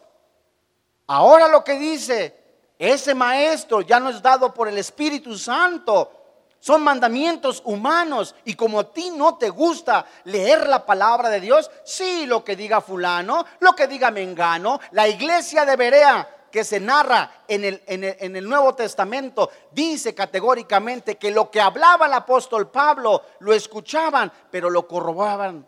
Ahora 1.05 1.47
lo 1.47 1.63
que 1.63 1.77
dice, 1.77 2.35
ese 2.79 3.13
maestro 3.13 3.81
ya 3.81 3.99
no 3.99 4.09
es 4.09 4.19
dado 4.19 4.51
por 4.55 4.67
el 4.67 4.79
Espíritu 4.79 5.37
Santo. 5.37 6.16
Son 6.59 6.83
mandamientos 6.83 7.61
humanos 7.65 8.35
y 8.45 8.55
como 8.55 8.79
a 8.79 8.91
ti 8.91 9.11
no 9.11 9.37
te 9.37 9.49
gusta 9.49 10.05
leer 10.25 10.67
la 10.67 10.85
palabra 10.85 11.29
de 11.29 11.39
Dios, 11.39 11.69
sí, 11.83 12.25
lo 12.25 12.43
que 12.43 12.55
diga 12.55 12.81
fulano, 12.81 13.45
lo 13.59 13.75
que 13.75 13.87
diga 13.87 14.11
Mengano, 14.11 14.79
la 14.91 15.07
iglesia 15.07 15.65
de 15.65 15.75
Berea 15.75 16.37
que 16.51 16.63
se 16.63 16.79
narra 16.79 17.43
en 17.47 17.63
el, 17.63 17.83
en 17.85 18.35
el, 18.35 18.47
Nuevo 18.47 18.73
Testamento 18.73 19.51
dice 19.71 20.15
categóricamente 20.15 21.17
que 21.17 21.29
lo 21.31 21.51
que 21.51 21.61
hablaba 21.61 22.07
el 22.07 22.13
apóstol 22.13 22.71
Pablo 22.71 23.21
lo 23.39 23.53
escuchaban, 23.53 24.31
pero 24.49 24.69
lo 24.69 24.87
corroboraban 24.87 25.67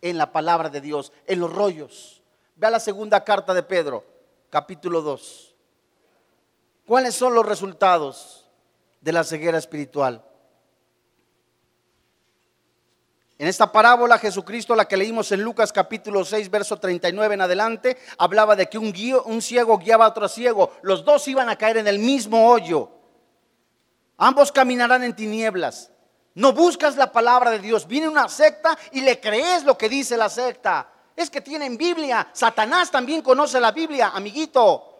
en 0.00 0.18
la 0.18 0.30
palabra 0.30 0.68
de 0.68 0.80
Dios, 0.80 1.12
en 1.26 1.40
los 1.40 1.52
rollos. 1.52 2.22
Ve 2.56 2.66
a 2.66 2.70
la 2.70 2.80
segunda 2.80 3.24
carta 3.24 3.54
de 3.54 3.62
Pedro, 3.62 4.04
capítulo 4.50 5.00
2. 5.00 5.54
¿Cuáles 6.86 7.14
son 7.14 7.34
los 7.34 7.46
resultados? 7.46 8.41
De 9.02 9.12
la 9.12 9.24
ceguera 9.24 9.58
espiritual. 9.58 10.24
En 13.38 13.48
esta 13.48 13.72
parábola 13.72 14.18
Jesucristo, 14.18 14.76
la 14.76 14.86
que 14.86 14.96
leímos 14.96 15.32
en 15.32 15.42
Lucas 15.42 15.72
capítulo 15.72 16.24
6, 16.24 16.48
verso 16.48 16.78
39 16.78 17.34
en 17.34 17.40
adelante, 17.40 17.98
hablaba 18.16 18.54
de 18.54 18.68
que 18.68 18.78
un, 18.78 18.94
un 19.24 19.42
ciego 19.42 19.78
guiaba 19.78 20.04
a 20.04 20.10
otro 20.10 20.28
ciego. 20.28 20.70
Los 20.82 21.04
dos 21.04 21.26
iban 21.26 21.48
a 21.48 21.56
caer 21.56 21.78
en 21.78 21.88
el 21.88 21.98
mismo 21.98 22.48
hoyo. 22.48 22.88
Ambos 24.16 24.52
caminarán 24.52 25.02
en 25.02 25.16
tinieblas. 25.16 25.90
No 26.34 26.52
buscas 26.52 26.96
la 26.96 27.10
palabra 27.10 27.50
de 27.50 27.58
Dios. 27.58 27.88
Viene 27.88 28.08
una 28.08 28.28
secta 28.28 28.78
y 28.92 29.00
le 29.00 29.18
crees 29.18 29.64
lo 29.64 29.76
que 29.76 29.88
dice 29.88 30.16
la 30.16 30.28
secta. 30.28 30.88
Es 31.16 31.28
que 31.28 31.40
tienen 31.40 31.76
Biblia. 31.76 32.28
Satanás 32.32 32.92
también 32.92 33.22
conoce 33.22 33.58
la 33.58 33.72
Biblia, 33.72 34.12
amiguito. 34.14 34.91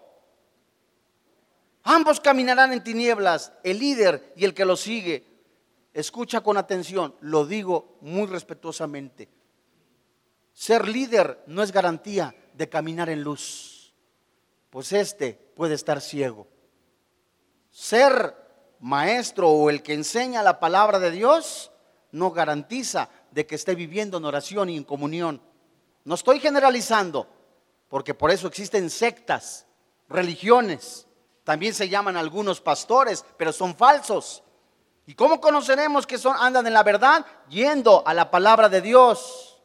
Ambos 1.84 2.20
caminarán 2.20 2.72
en 2.72 2.84
tinieblas, 2.84 3.52
el 3.64 3.78
líder 3.78 4.32
y 4.36 4.44
el 4.44 4.54
que 4.54 4.64
lo 4.64 4.76
sigue. 4.76 5.26
Escucha 5.92 6.40
con 6.40 6.56
atención, 6.56 7.14
lo 7.20 7.44
digo 7.44 7.98
muy 8.00 8.26
respetuosamente. 8.26 9.28
Ser 10.52 10.86
líder 10.86 11.42
no 11.46 11.62
es 11.62 11.72
garantía 11.72 12.34
de 12.54 12.68
caminar 12.68 13.08
en 13.08 13.22
luz, 13.22 13.94
pues 14.70 14.92
este 14.92 15.32
puede 15.32 15.74
estar 15.74 16.00
ciego. 16.00 16.46
Ser 17.70 18.36
maestro 18.80 19.48
o 19.48 19.70
el 19.70 19.82
que 19.82 19.94
enseña 19.94 20.42
la 20.42 20.60
palabra 20.60 20.98
de 20.98 21.10
Dios 21.10 21.72
no 22.10 22.30
garantiza 22.30 23.08
de 23.30 23.46
que 23.46 23.54
esté 23.54 23.74
viviendo 23.74 24.18
en 24.18 24.24
oración 24.24 24.68
y 24.68 24.76
en 24.76 24.84
comunión. 24.84 25.40
No 26.04 26.14
estoy 26.14 26.40
generalizando, 26.40 27.28
porque 27.88 28.14
por 28.14 28.30
eso 28.30 28.46
existen 28.46 28.90
sectas, 28.90 29.66
religiones. 30.08 31.06
También 31.44 31.74
se 31.74 31.88
llaman 31.88 32.16
algunos 32.16 32.60
pastores, 32.60 33.24
pero 33.36 33.52
son 33.52 33.74
falsos. 33.74 34.42
¿Y 35.06 35.14
cómo 35.14 35.40
conoceremos 35.40 36.06
que 36.06 36.18
son, 36.18 36.36
andan 36.38 36.66
en 36.66 36.72
la 36.72 36.82
verdad? 36.82 37.26
Yendo 37.48 38.06
a 38.06 38.14
la 38.14 38.30
palabra 38.30 38.68
de 38.68 38.80
Dios. 38.80 39.60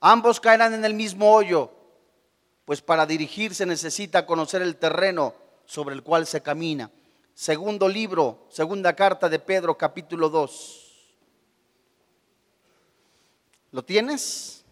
Ambos 0.00 0.38
caerán 0.38 0.74
en 0.74 0.84
el 0.84 0.94
mismo 0.94 1.32
hoyo, 1.32 1.72
pues 2.64 2.82
para 2.82 3.06
dirigirse 3.06 3.66
necesita 3.66 4.26
conocer 4.26 4.62
el 4.62 4.76
terreno 4.76 5.34
sobre 5.64 5.94
el 5.94 6.02
cual 6.02 6.26
se 6.26 6.42
camina. 6.42 6.90
Segundo 7.34 7.88
libro, 7.88 8.46
segunda 8.48 8.94
carta 8.94 9.28
de 9.28 9.38
Pedro, 9.38 9.76
capítulo 9.76 10.28
2. 10.28 10.84
¿Lo 13.72 13.82
tienes? 13.82 14.63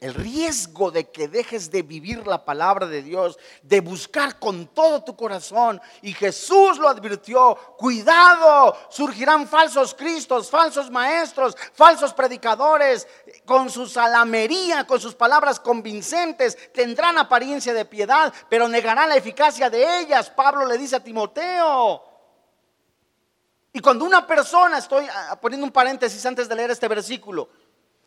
El 0.00 0.14
riesgo 0.14 0.90
de 0.90 1.10
que 1.10 1.28
dejes 1.28 1.70
de 1.70 1.82
vivir 1.82 2.26
la 2.26 2.44
palabra 2.44 2.86
de 2.86 3.02
Dios, 3.02 3.38
de 3.62 3.80
buscar 3.80 4.38
con 4.38 4.66
todo 4.66 5.02
tu 5.02 5.16
corazón. 5.16 5.80
Y 6.02 6.12
Jesús 6.12 6.78
lo 6.78 6.88
advirtió, 6.88 7.56
cuidado, 7.78 8.76
surgirán 8.90 9.48
falsos 9.48 9.94
cristos, 9.94 10.50
falsos 10.50 10.90
maestros, 10.90 11.56
falsos 11.72 12.12
predicadores, 12.12 13.06
con 13.44 13.70
su 13.70 13.86
salamería, 13.86 14.86
con 14.86 15.00
sus 15.00 15.14
palabras 15.14 15.58
convincentes, 15.60 16.72
tendrán 16.72 17.18
apariencia 17.18 17.72
de 17.72 17.84
piedad, 17.84 18.32
pero 18.48 18.68
negarán 18.68 19.08
la 19.08 19.16
eficacia 19.16 19.70
de 19.70 20.00
ellas. 20.00 20.30
Pablo 20.30 20.66
le 20.66 20.78
dice 20.78 20.96
a 20.96 21.04
Timoteo. 21.04 22.02
Y 23.72 23.80
cuando 23.80 24.04
una 24.04 24.24
persona, 24.24 24.78
estoy 24.78 25.04
ah, 25.12 25.36
poniendo 25.40 25.66
un 25.66 25.72
paréntesis 25.72 26.24
antes 26.26 26.48
de 26.48 26.54
leer 26.54 26.70
este 26.70 26.86
versículo, 26.86 27.48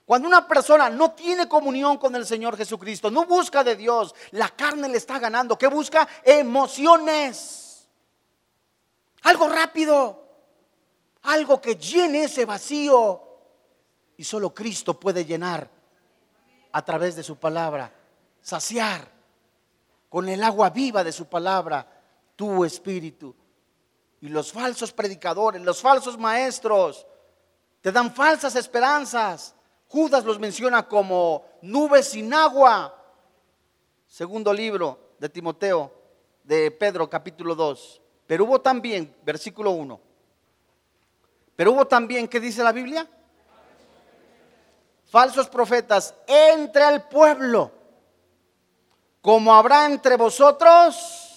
cuando 0.08 0.30
una 0.30 0.48
persona 0.48 0.90
no 0.90 1.12
tiene 1.12 1.50
comunión 1.50 1.98
con 1.98 2.16
el 2.16 2.26
Señor 2.26 2.56
Jesucristo, 2.56 3.12
no 3.12 3.26
busca 3.26 3.62
de 3.62 3.76
Dios, 3.76 4.16
la 4.32 4.48
carne 4.48 4.88
le 4.88 4.98
está 4.98 5.20
ganando. 5.20 5.58
¿Qué 5.58 5.68
busca? 5.68 6.08
Emociones. 6.24 7.90
Algo 9.24 9.50
rápido. 9.50 10.24
Algo 11.24 11.60
que 11.60 11.76
llene 11.76 12.24
ese 12.24 12.46
vacío. 12.46 13.22
Y 14.16 14.24
solo 14.24 14.54
Cristo 14.54 14.98
puede 14.98 15.26
llenar 15.26 15.70
a 16.72 16.86
través 16.86 17.18
de 17.18 17.24
su 17.24 17.36
palabra. 17.36 17.94
Saciar 18.42 19.12
con 20.08 20.30
el 20.30 20.42
agua 20.42 20.70
viva 20.70 21.04
de 21.04 21.12
su 21.12 21.26
palabra 21.26 21.86
tu 22.38 22.64
espíritu. 22.64 23.36
Y 24.22 24.30
los 24.30 24.54
falsos 24.54 24.94
predicadores, 24.94 25.62
los 25.62 25.82
falsos 25.82 26.18
maestros, 26.18 27.06
te 27.82 27.92
dan 27.92 28.16
falsas 28.16 28.56
esperanzas 28.56 29.54
Judas 29.88 30.26
los 30.26 30.40
menciona 30.40 30.88
como 30.88 31.46
nubes 31.62 32.10
sin 32.10 32.34
agua. 32.34 32.94
Segundo 34.08 34.54
libro 34.54 35.14
de 35.20 35.30
Timoteo, 35.30 35.92
de 36.44 36.72
Pedro 36.72 37.10
capítulo 37.10 37.56
2. 37.56 38.02
Pero 38.26 38.46
hubo 38.46 38.60
también, 38.60 39.16
versículo 39.24 39.72
1. 39.72 40.00
Pero 41.56 41.72
hubo 41.72 41.88
también, 41.88 42.28
¿qué 42.28 42.40
dice 42.40 42.64
la 42.64 42.72
Biblia? 42.72 43.08
Falsos 45.06 45.48
profetas 45.48 46.14
entre 46.28 46.88
el 46.90 47.04
pueblo, 47.04 47.72
como 49.22 49.54
habrá 49.54 49.86
entre 49.86 50.18
vosotros 50.18 51.28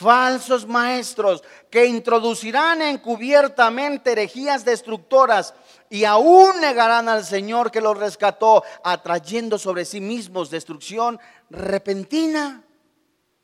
falsos 0.00 0.66
maestros 0.66 1.42
que 1.68 1.84
introducirán 1.84 2.80
encubiertamente 2.80 4.12
herejías 4.12 4.64
destructoras 4.64 5.52
y 5.90 6.04
aún 6.04 6.60
negarán 6.60 7.08
al 7.08 7.24
Señor 7.24 7.72
que 7.72 7.80
los 7.80 7.98
rescató, 7.98 8.62
atrayendo 8.84 9.58
sobre 9.58 9.84
sí 9.84 10.00
mismos 10.00 10.48
destrucción 10.48 11.18
repentina. 11.50 12.64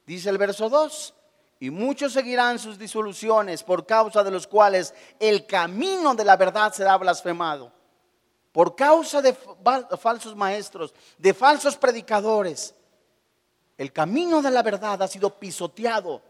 Dice 0.07 0.31
el 0.31 0.39
verso 0.39 0.71
2. 0.71 1.15
Y 1.59 1.71
muchos 1.71 2.13
seguirán 2.13 2.61
sus 2.61 2.79
disoluciones 2.79 3.65
por 3.65 3.85
causa 3.85 4.23
de 4.23 4.31
los 4.31 4.47
cuales 4.47 4.95
el 5.19 5.45
camino 5.45 6.15
de 6.15 6.25
la 6.25 6.37
verdad 6.37 6.73
será 6.73 6.97
blasfemado. 6.97 7.73
Por 8.53 8.77
causa 8.77 9.21
de 9.21 9.35
falsos 9.99 10.37
maestros, 10.37 10.95
de 11.19 11.35
falsos 11.35 11.77
predicadores, 11.77 12.75
el 13.77 13.93
camino 13.93 14.41
de 14.41 14.51
la 14.53 14.63
verdad 14.63 15.03
ha 15.03 15.09
sido 15.09 15.31
pisoteado 15.31 16.23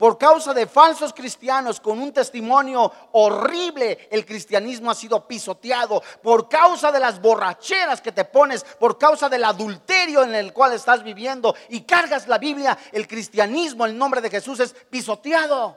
por 0.00 0.16
causa 0.16 0.54
de 0.54 0.66
falsos 0.66 1.12
cristianos 1.12 1.78
con 1.78 2.00
un 2.00 2.10
testimonio 2.10 2.90
horrible, 3.12 4.08
el 4.10 4.24
cristianismo 4.24 4.90
ha 4.90 4.94
sido 4.94 5.28
pisoteado. 5.28 6.02
Por 6.22 6.48
causa 6.48 6.90
de 6.90 6.98
las 6.98 7.20
borracheras 7.20 8.00
que 8.00 8.10
te 8.10 8.24
pones, 8.24 8.64
por 8.64 8.96
causa 8.96 9.28
del 9.28 9.44
adulterio 9.44 10.22
en 10.22 10.34
el 10.34 10.54
cual 10.54 10.72
estás 10.72 11.04
viviendo 11.04 11.54
y 11.68 11.82
cargas 11.82 12.26
la 12.28 12.38
Biblia, 12.38 12.78
el 12.92 13.06
cristianismo, 13.06 13.84
el 13.84 13.98
nombre 13.98 14.22
de 14.22 14.30
Jesús 14.30 14.60
es 14.60 14.72
pisoteado. 14.72 15.76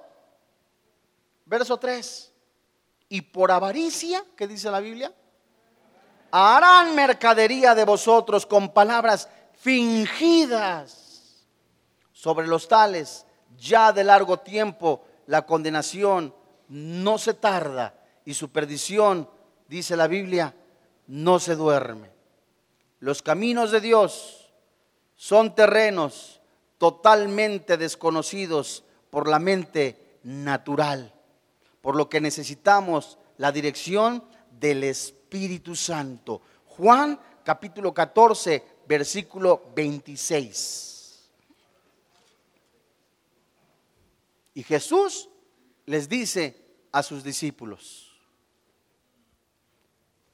Verso 1.43 1.75
3. 1.75 2.31
Y 3.09 3.23
por 3.23 3.51
avaricia, 3.51 4.23
¿qué 4.37 4.47
dice 4.47 4.71
la 4.71 4.79
Biblia? 4.79 5.13
Harán 6.31 6.95
mercadería 6.95 7.75
de 7.75 7.83
vosotros 7.83 8.45
con 8.45 8.69
palabras 8.69 9.27
fingidas 9.59 11.43
sobre 12.13 12.47
los 12.47 12.69
tales 12.69 13.25
ya 13.57 13.91
de 13.91 14.03
largo 14.03 14.39
tiempo 14.39 15.05
la 15.27 15.45
condenación 15.45 16.33
no 16.69 17.17
se 17.17 17.33
tarda 17.33 17.95
y 18.25 18.33
su 18.33 18.49
perdición, 18.49 19.29
dice 19.67 19.95
la 19.95 20.07
Biblia, 20.07 20.55
no 21.07 21.39
se 21.39 21.55
duerme. 21.55 22.11
Los 22.99 23.21
caminos 23.21 23.71
de 23.71 23.81
Dios 23.81 24.51
son 25.15 25.55
terrenos 25.55 26.41
totalmente 26.77 27.77
desconocidos 27.77 28.83
por 29.09 29.27
la 29.27 29.39
mente 29.39 30.19
natural, 30.23 31.13
por 31.81 31.95
lo 31.95 32.09
que 32.09 32.21
necesitamos 32.21 33.17
la 33.37 33.51
dirección 33.51 34.23
del 34.51 34.83
Espíritu 34.83 35.75
Santo. 35.75 36.41
Juan 36.65 37.19
capítulo 37.43 37.93
14, 37.93 38.63
versículo 38.87 39.71
26. 39.75 40.92
Y 44.53 44.63
Jesús 44.63 45.29
les 45.85 46.07
dice 46.07 46.63
a 46.91 47.01
sus 47.03 47.23
discípulos, 47.23 48.11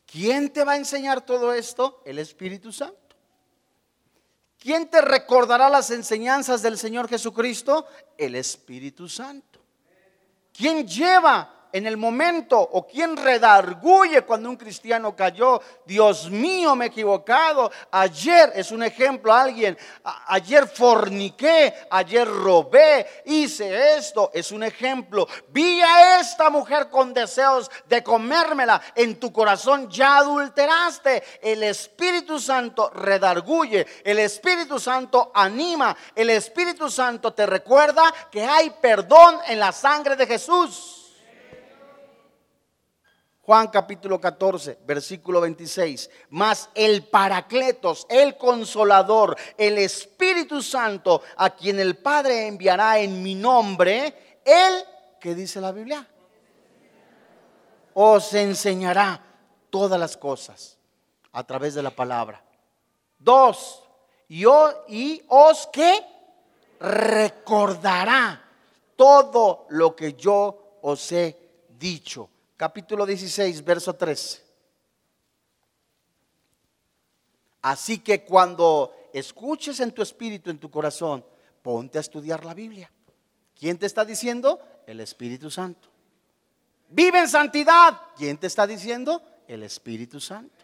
¿quién 0.05 0.51
te 0.51 0.63
va 0.63 0.73
a 0.73 0.77
enseñar 0.77 1.25
todo 1.25 1.53
esto? 1.53 2.01
El 2.05 2.19
Espíritu 2.19 2.71
Santo. 2.71 2.97
¿Quién 4.57 4.89
te 4.89 4.99
recordará 4.99 5.69
las 5.69 5.89
enseñanzas 5.89 6.61
del 6.61 6.77
Señor 6.77 7.07
Jesucristo? 7.07 7.87
El 8.17 8.35
Espíritu 8.35 9.07
Santo. 9.07 9.61
¿Quién 10.51 10.85
lleva 10.85 11.58
en 11.71 11.85
el 11.85 11.97
momento 11.97 12.59
o 12.59 12.85
quien 12.87 13.15
redarguye 13.15 14.21
cuando 14.23 14.49
un 14.49 14.57
cristiano 14.57 15.15
cayó, 15.15 15.61
Dios 15.85 16.29
mío, 16.29 16.75
me 16.75 16.85
he 16.85 16.87
equivocado. 16.87 17.71
Ayer 17.91 18.51
es 18.55 18.71
un 18.71 18.83
ejemplo, 18.83 19.33
alguien, 19.33 19.77
ayer 20.27 20.67
forniqué, 20.67 21.73
ayer 21.89 22.27
robé, 22.27 23.23
hice 23.25 23.97
esto, 23.97 24.31
es 24.33 24.51
un 24.51 24.63
ejemplo. 24.63 25.27
Vi 25.49 25.81
a 25.81 26.19
esta 26.19 26.49
mujer 26.49 26.89
con 26.89 27.13
deseos 27.13 27.69
de 27.87 28.03
comérmela, 28.03 28.81
en 28.95 29.19
tu 29.19 29.31
corazón 29.31 29.89
ya 29.89 30.17
adulteraste. 30.17 31.23
El 31.41 31.63
Espíritu 31.63 32.39
Santo 32.39 32.89
redarguye, 32.89 33.85
el 34.03 34.19
Espíritu 34.19 34.79
Santo 34.79 35.31
anima, 35.33 35.95
el 36.15 36.29
Espíritu 36.29 36.89
Santo 36.89 37.33
te 37.33 37.45
recuerda 37.45 38.13
que 38.31 38.43
hay 38.43 38.69
perdón 38.81 39.39
en 39.47 39.59
la 39.59 39.71
sangre 39.71 40.15
de 40.15 40.27
Jesús. 40.27 40.98
Juan 43.49 43.69
capítulo 43.69 44.21
14, 44.21 44.77
versículo 44.85 45.41
26. 45.41 46.07
Mas 46.29 46.69
el 46.75 47.07
Paracletos, 47.07 48.05
el 48.07 48.37
Consolador, 48.37 49.35
el 49.57 49.79
Espíritu 49.79 50.61
Santo, 50.61 51.23
a 51.35 51.49
quien 51.49 51.79
el 51.79 51.97
Padre 51.97 52.45
enviará 52.45 52.99
en 52.99 53.23
mi 53.23 53.33
nombre, 53.33 54.37
él, 54.45 54.85
¿qué 55.19 55.33
dice 55.33 55.59
la 55.59 55.71
Biblia? 55.71 56.07
Os 57.95 58.35
enseñará 58.35 59.19
todas 59.71 59.99
las 59.99 60.15
cosas 60.15 60.77
a 61.31 61.43
través 61.43 61.73
de 61.73 61.81
la 61.81 61.89
palabra. 61.89 62.43
Dos, 63.17 63.81
y, 64.27 64.43
y 64.89 65.23
os 65.27 65.65
que 65.73 66.05
recordará 66.79 68.43
todo 68.95 69.65
lo 69.69 69.95
que 69.95 70.13
yo 70.13 70.77
os 70.83 71.11
he 71.11 71.65
dicho 71.67 72.29
capítulo 72.59 73.05
16, 73.05 73.63
verso 73.63 73.95
13. 73.95 74.43
Así 77.61 77.99
que 77.99 78.25
cuando 78.25 78.93
escuches 79.13 79.79
en 79.79 79.93
tu 79.93 80.01
espíritu, 80.01 80.49
en 80.49 80.59
tu 80.59 80.69
corazón, 80.69 81.23
ponte 81.61 81.97
a 81.97 82.01
estudiar 82.01 82.43
la 82.43 82.53
Biblia. 82.53 82.91
¿Quién 83.57 83.77
te 83.77 83.85
está 83.85 84.03
diciendo? 84.03 84.59
El 84.85 84.99
Espíritu 84.99 85.49
Santo. 85.49 85.87
Vive 86.89 87.19
en 87.19 87.29
santidad. 87.29 87.97
¿Quién 88.17 88.37
te 88.37 88.47
está 88.47 88.67
diciendo? 88.67 89.23
El 89.47 89.63
Espíritu 89.63 90.19
Santo. 90.19 90.58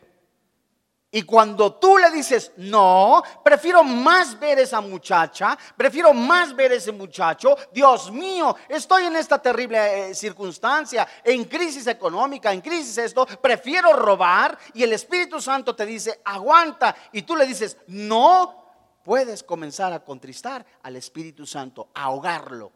Y 1.16 1.24
cuando 1.24 1.76
tú 1.76 1.98
le 1.98 2.12
dices, 2.12 2.52
no, 2.58 3.24
prefiero 3.42 3.86
más 3.86 4.38
ver 4.38 4.60
esa 4.60 4.82
muchacha, 4.82 5.58
prefiero 5.78 6.14
más 6.14 6.54
ver 6.54 6.74
ese 6.74 6.92
muchacho, 6.92 7.56
Dios 7.72 8.12
mío, 8.12 8.54
estoy 8.68 9.06
en 9.06 9.16
esta 9.16 9.42
terrible 9.42 10.10
eh, 10.10 10.14
circunstancia, 10.14 11.08
en 11.24 11.46
crisis 11.46 11.88
económica, 11.88 12.52
en 12.52 12.60
crisis 12.60 12.98
esto, 12.98 13.26
prefiero 13.42 13.94
robar 13.94 14.60
y 14.74 14.84
el 14.84 14.92
Espíritu 14.92 15.40
Santo 15.40 15.74
te 15.74 15.86
dice, 15.86 16.20
aguanta, 16.26 16.94
y 17.14 17.22
tú 17.22 17.38
le 17.38 17.46
dices, 17.46 17.78
no, 17.88 18.66
puedes 19.02 19.42
comenzar 19.42 19.94
a 19.94 20.04
contristar 20.04 20.66
al 20.84 20.98
Espíritu 20.98 21.46
Santo, 21.46 21.88
ahogarlo. 21.94 22.74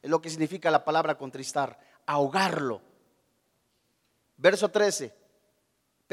Es 0.00 0.08
lo 0.08 0.20
que 0.20 0.30
significa 0.30 0.70
la 0.70 0.84
palabra 0.84 1.18
contristar, 1.18 1.80
ahogarlo. 2.06 2.80
Verso 4.36 4.68
13. 4.70 5.23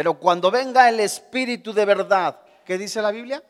Pero 0.02 0.16
cuando 0.16 0.50
venga 0.50 0.90
el 0.90 1.00
Espíritu 1.00 1.74
de 1.74 1.86
verdad, 1.86 2.40
¿qué 2.66 2.76
dice 2.76 3.04
la 3.04 3.12
Biblia? 3.12 3.44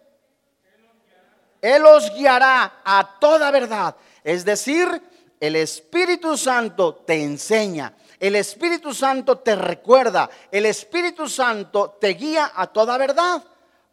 Él 1.62 1.86
os 1.86 2.14
guiará 2.14 2.82
a 2.84 3.18
toda 3.22 3.50
verdad. 3.52 3.96
Es 4.22 4.44
decir, 4.44 5.02
el 5.40 5.56
Espíritu 5.56 6.36
Santo 6.36 6.96
te 7.08 7.24
enseña, 7.24 7.94
el 8.20 8.36
Espíritu 8.36 8.94
Santo 8.94 9.38
te 9.40 9.56
recuerda, 9.56 10.30
el 10.52 10.66
Espíritu 10.66 11.30
Santo 11.30 11.92
te 12.02 12.10
guía 12.16 12.52
a 12.54 12.68
toda 12.68 12.98
verdad. 12.98 13.42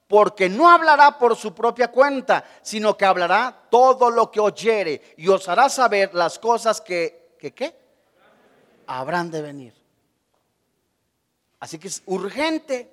Porque 0.08 0.48
no 0.48 0.68
hablará 0.68 1.16
por 1.16 1.36
su 1.36 1.54
propia 1.54 1.92
cuenta, 1.92 2.44
sino 2.60 2.96
que 2.96 3.04
hablará 3.04 3.56
todo 3.70 4.10
lo 4.10 4.32
que 4.32 4.40
oyere 4.40 5.14
y 5.16 5.28
os 5.28 5.48
hará 5.48 5.68
saber 5.68 6.12
las 6.12 6.40
cosas 6.40 6.80
que, 6.80 7.36
que 7.38 7.54
¿qué? 7.54 7.72
Habrán 8.88 9.30
de 9.30 9.42
venir. 9.42 9.77
Así 11.60 11.78
que 11.78 11.88
es 11.88 12.02
urgente 12.06 12.90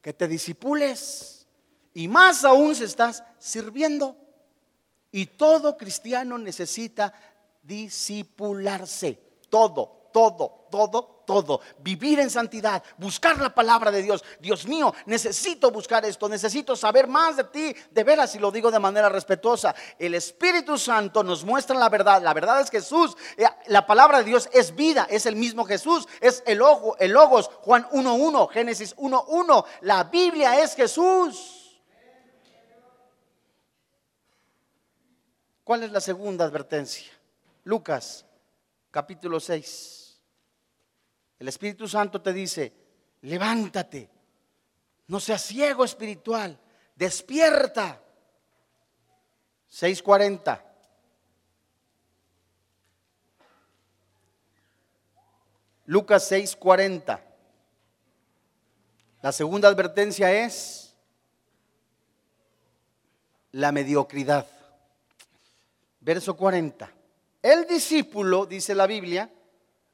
que 0.00 0.12
te 0.12 0.28
disipules 0.28 1.46
y 1.94 2.08
más 2.08 2.44
aún 2.44 2.74
si 2.74 2.84
estás 2.84 3.22
sirviendo. 3.38 4.16
Y 5.12 5.26
todo 5.26 5.76
cristiano 5.76 6.36
necesita 6.38 7.14
disipularse. 7.62 9.20
Todo, 9.48 10.08
todo, 10.12 10.66
todo, 10.70 11.13
todo. 11.24 11.60
Vivir 11.78 12.20
en 12.20 12.30
santidad, 12.30 12.82
buscar 12.96 13.38
la 13.38 13.54
palabra 13.54 13.90
de 13.90 14.02
Dios. 14.02 14.24
Dios 14.40 14.66
mío, 14.66 14.94
necesito 15.06 15.70
buscar 15.70 16.04
esto, 16.04 16.28
necesito 16.28 16.76
saber 16.76 17.06
más 17.08 17.36
de 17.36 17.44
ti. 17.44 17.76
De 17.90 18.04
veras, 18.04 18.34
y 18.34 18.38
lo 18.38 18.50
digo 18.50 18.70
de 18.70 18.78
manera 18.78 19.08
respetuosa, 19.08 19.74
el 19.98 20.14
Espíritu 20.14 20.78
Santo 20.78 21.22
nos 21.22 21.44
muestra 21.44 21.76
la 21.76 21.88
verdad. 21.88 22.22
La 22.22 22.34
verdad 22.34 22.60
es 22.60 22.70
Jesús. 22.70 23.16
Eh, 23.36 23.46
la 23.66 23.86
palabra 23.86 24.18
de 24.18 24.24
Dios 24.24 24.48
es 24.52 24.74
vida, 24.74 25.06
es 25.10 25.26
el 25.26 25.36
mismo 25.36 25.64
Jesús, 25.64 26.06
es 26.20 26.42
el 26.46 26.62
ojo, 26.62 26.96
el 26.98 27.12
logos. 27.12 27.50
Juan 27.62 27.88
1.1, 27.90 28.48
Génesis 28.50 28.96
1.1. 28.96 29.64
La 29.82 30.04
Biblia 30.04 30.60
es 30.62 30.74
Jesús. 30.74 31.82
¿Cuál 35.64 35.82
es 35.82 35.92
la 35.92 36.00
segunda 36.00 36.44
advertencia? 36.44 37.10
Lucas 37.64 38.26
capítulo 38.94 39.40
6. 39.40 40.03
El 41.38 41.48
Espíritu 41.48 41.88
Santo 41.88 42.20
te 42.20 42.32
dice, 42.32 42.72
levántate, 43.22 44.10
no 45.08 45.20
seas 45.20 45.42
ciego 45.42 45.84
espiritual, 45.84 46.58
despierta. 46.94 48.00
640. 49.68 50.74
Lucas 55.86 56.30
6:40. 56.30 57.20
La 59.20 59.32
segunda 59.32 59.68
advertencia 59.68 60.32
es 60.32 60.94
la 63.52 63.72
mediocridad. 63.72 64.46
Verso 66.00 66.36
40. 66.36 66.90
El 67.42 67.66
discípulo, 67.66 68.46
dice 68.46 68.74
la 68.74 68.86
Biblia, 68.86 69.30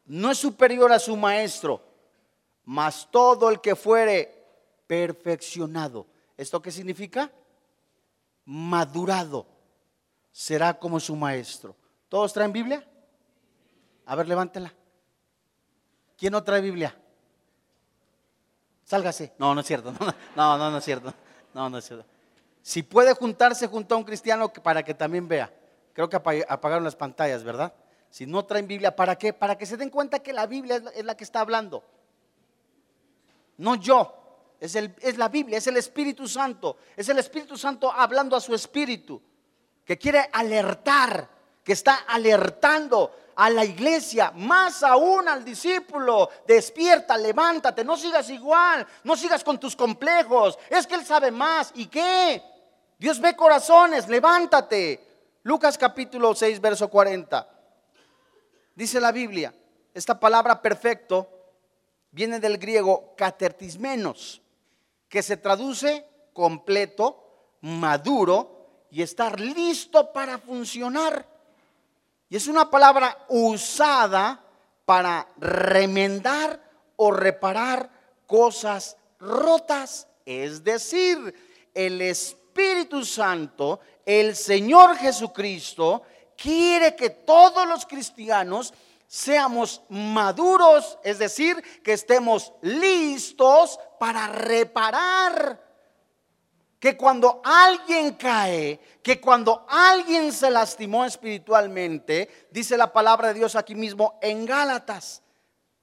no 0.06 0.30
es 0.30 0.38
superior 0.38 0.92
a 0.92 0.98
su 0.98 1.16
maestro, 1.16 1.82
mas 2.64 3.08
todo 3.10 3.50
el 3.50 3.60
que 3.60 3.76
fuere 3.76 4.40
perfeccionado. 4.86 6.06
¿Esto 6.36 6.60
qué 6.60 6.70
significa? 6.70 7.30
Madurado 8.44 9.46
será 10.32 10.78
como 10.78 10.98
su 10.98 11.14
maestro. 11.14 11.76
¿Todos 12.08 12.32
traen 12.32 12.52
Biblia? 12.52 12.84
A 14.06 14.14
ver, 14.16 14.26
levántela. 14.26 14.72
¿Quién 16.16 16.32
no 16.32 16.42
trae 16.42 16.60
Biblia? 16.60 16.94
Sálgase. 18.84 19.32
No, 19.38 19.54
no 19.54 19.60
es 19.60 19.66
cierto. 19.66 19.92
No, 20.36 20.58
no, 20.58 20.70
no, 20.70 20.78
es 20.78 20.84
cierto. 20.84 21.14
No, 21.54 21.70
no 21.70 21.78
es 21.78 21.84
cierto. 21.84 22.04
Si 22.62 22.82
puede 22.82 23.14
juntarse 23.14 23.66
junto 23.68 23.94
a 23.94 23.98
un 23.98 24.04
cristiano 24.04 24.52
para 24.52 24.82
que 24.82 24.94
también 24.94 25.28
vea. 25.28 25.52
Creo 25.92 26.08
que 26.08 26.16
apagaron 26.16 26.84
las 26.84 26.96
pantallas, 26.96 27.44
¿verdad? 27.44 27.72
Si 28.10 28.26
no 28.26 28.44
traen 28.44 28.66
Biblia, 28.66 28.94
¿para 28.94 29.16
qué? 29.16 29.32
Para 29.32 29.56
que 29.56 29.66
se 29.66 29.76
den 29.76 29.88
cuenta 29.88 30.18
que 30.18 30.32
la 30.32 30.46
Biblia 30.46 30.82
es 30.94 31.04
la, 31.04 31.16
que 31.16 31.24
está 31.24 31.40
hablando. 31.40 31.84
No 33.58 33.76
yo. 33.76 34.16
Es, 34.58 34.74
el, 34.74 34.94
es 35.00 35.16
la 35.16 35.28
Biblia, 35.28 35.56
es 35.56 35.66
el 35.68 35.76
Espíritu 35.76 36.28
Santo. 36.28 36.76
Es 36.96 37.08
el 37.08 37.18
Espíritu 37.18 37.56
Santo 37.56 37.90
hablando 37.90 38.36
a 38.36 38.40
su 38.40 38.54
espíritu. 38.54 39.22
Que 39.84 39.96
quiere 39.96 40.28
alertar, 40.32 41.28
que 41.64 41.72
está 41.72 42.04
alertando 42.08 43.14
a 43.36 43.48
la 43.48 43.64
iglesia, 43.64 44.32
más 44.34 44.82
aún 44.82 45.28
al 45.28 45.44
discípulo. 45.44 46.28
Despierta, 46.46 47.16
levántate, 47.16 47.84
no 47.84 47.96
sigas 47.96 48.28
igual, 48.28 48.86
no 49.04 49.16
sigas 49.16 49.44
con 49.44 49.58
tus 49.58 49.76
complejos. 49.76 50.58
Es 50.68 50.86
que 50.86 50.96
Él 50.96 51.06
sabe 51.06 51.30
más. 51.30 51.70
¿Y 51.76 51.86
qué? 51.86 52.42
Dios 52.98 53.20
ve 53.20 53.34
corazones, 53.36 54.08
levántate. 54.08 55.06
Lucas 55.44 55.78
capítulo 55.78 56.34
6, 56.34 56.60
verso 56.60 56.88
40. 56.88 57.59
Dice 58.80 58.98
la 58.98 59.12
Biblia, 59.12 59.52
esta 59.92 60.18
palabra 60.18 60.62
perfecto 60.62 61.28
viene 62.12 62.40
del 62.40 62.56
griego 62.56 63.14
catertismenos, 63.14 64.40
que 65.06 65.22
se 65.22 65.36
traduce 65.36 66.06
completo, 66.32 67.58
maduro 67.60 68.86
y 68.90 69.02
estar 69.02 69.38
listo 69.38 70.14
para 70.14 70.38
funcionar. 70.38 71.26
Y 72.30 72.36
es 72.36 72.46
una 72.46 72.70
palabra 72.70 73.26
usada 73.28 74.42
para 74.86 75.28
remendar 75.36 76.58
o 76.96 77.10
reparar 77.10 77.90
cosas 78.26 78.96
rotas. 79.18 80.08
Es 80.24 80.64
decir, 80.64 81.34
el 81.74 82.00
Espíritu 82.00 83.04
Santo, 83.04 83.80
el 84.06 84.34
Señor 84.34 84.96
Jesucristo, 84.96 86.02
quiere 86.40 86.96
que 86.96 87.10
todos 87.10 87.68
los 87.68 87.84
cristianos 87.84 88.72
seamos 89.06 89.82
maduros, 89.88 90.98
es 91.04 91.18
decir, 91.18 91.62
que 91.82 91.92
estemos 91.92 92.52
listos 92.62 93.78
para 93.98 94.26
reparar. 94.28 95.68
Que 96.78 96.96
cuando 96.96 97.42
alguien 97.44 98.14
cae, 98.14 98.80
que 99.02 99.20
cuando 99.20 99.66
alguien 99.68 100.32
se 100.32 100.50
lastimó 100.50 101.04
espiritualmente, 101.04 102.48
dice 102.50 102.78
la 102.78 102.90
palabra 102.90 103.28
de 103.28 103.34
Dios 103.34 103.54
aquí 103.54 103.74
mismo 103.74 104.18
en 104.22 104.46
Gálatas, 104.46 105.22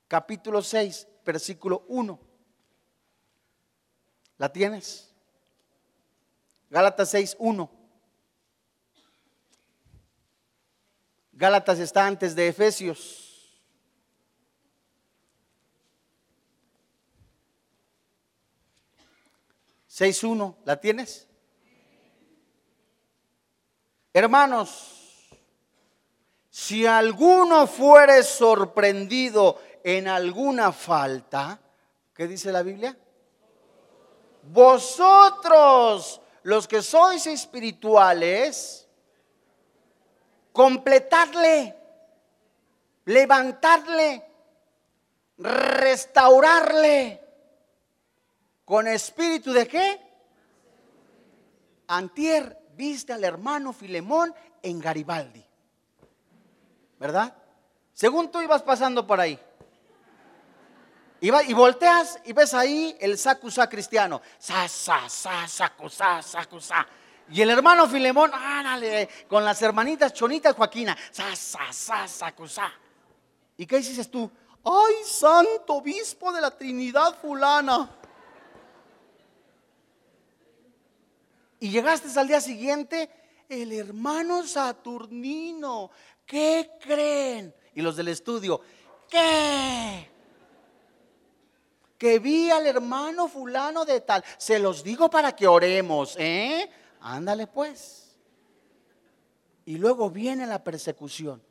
capítulo 0.07 0.63
6, 0.63 1.07
versículo 1.23 1.83
1. 1.87 2.19
¿La 4.39 4.51
tienes? 4.51 5.13
Gálatas 6.71 7.11
6, 7.11 7.35
1. 7.37 7.76
Gálatas 11.37 11.77
está 11.77 12.07
antes 12.07 12.35
de 12.35 12.47
Efesios. 12.47 13.53
Seis 19.85 20.23
uno, 20.23 20.57
¿la 20.65 20.81
tienes? 20.81 21.27
Hermanos, 24.13 25.29
si 26.49 26.87
alguno 26.87 27.67
fuere 27.67 28.23
sorprendido 28.23 29.61
en 29.83 30.07
alguna 30.07 30.71
falta, 30.71 31.59
¿qué 32.15 32.25
dice 32.27 32.51
la 32.51 32.63
Biblia? 32.63 32.97
Vosotros, 34.41 36.19
los 36.41 36.67
que 36.67 36.81
sois 36.81 37.27
espirituales, 37.27 38.86
completadle, 40.57 41.77
levantadle, 43.05 44.25
restaurarle. 45.37 47.21
¿Con 48.65 48.87
espíritu 48.87 49.53
de 49.53 49.67
qué? 49.67 50.01
Antier 51.85 52.57
viste 52.73 53.13
al 53.13 53.23
hermano 53.23 53.71
Filemón 53.71 54.33
en 54.63 54.79
Garibaldi. 54.79 55.45
¿Verdad? 56.97 57.35
Según 57.93 58.31
tú 58.31 58.41
ibas 58.41 58.63
pasando 58.63 59.05
por 59.05 59.19
ahí. 59.19 59.39
Y, 61.21 61.29
y 61.29 61.53
volteas 61.53 62.19
y 62.25 62.33
ves 62.33 62.55
ahí 62.55 62.97
el 62.99 63.19
sacusá 63.19 63.69
cristiano. 63.69 64.23
Sa, 64.39 64.67
sa, 64.67 65.07
sa, 65.07 65.47
sacusá, 65.47 66.23
sacusá. 66.23 66.87
Y 67.29 67.41
el 67.41 67.49
hermano 67.49 67.87
Filemón, 67.87 68.31
árale, 68.33 69.09
con 69.27 69.43
las 69.43 69.61
hermanitas 69.61 70.13
chonitas 70.13 70.55
Joaquina. 70.55 70.97
Sa, 71.11 71.35
sa, 71.35 72.07
sa. 72.07 72.73
¿Y 73.57 73.65
qué 73.65 73.77
dices 73.77 74.09
tú? 74.09 74.29
Ay, 74.63 74.95
santo 75.03 75.75
obispo 75.75 76.31
de 76.31 76.41
la 76.41 76.51
Trinidad 76.51 77.17
fulana. 77.19 77.89
Y 81.59 81.69
llegaste 81.69 82.07
al 82.19 82.27
día 82.27 82.39
siguiente, 82.39 83.09
el 83.49 83.71
hermano 83.73 84.45
Saturnino, 84.45 85.89
¿qué 86.25 86.71
creen? 86.79 87.53
Y 87.73 87.81
los 87.81 87.95
del 87.95 88.09
estudio, 88.09 88.61
¿qué? 89.09 90.09
Que 91.97 92.19
vi 92.19 92.51
al 92.51 92.67
hermano 92.67 93.27
fulano 93.27 93.85
de 93.85 94.01
tal. 94.01 94.23
Se 94.37 94.59
los 94.59 94.83
digo 94.83 95.09
para 95.09 95.35
que 95.35 95.47
oremos, 95.47 96.15
¿eh? 96.19 96.69
Ándale 97.15 97.47
pues. 97.47 98.15
Y 99.65 99.77
luego 99.77 100.09
viene 100.09 100.45
la 100.47 100.63
persecución 100.63 101.41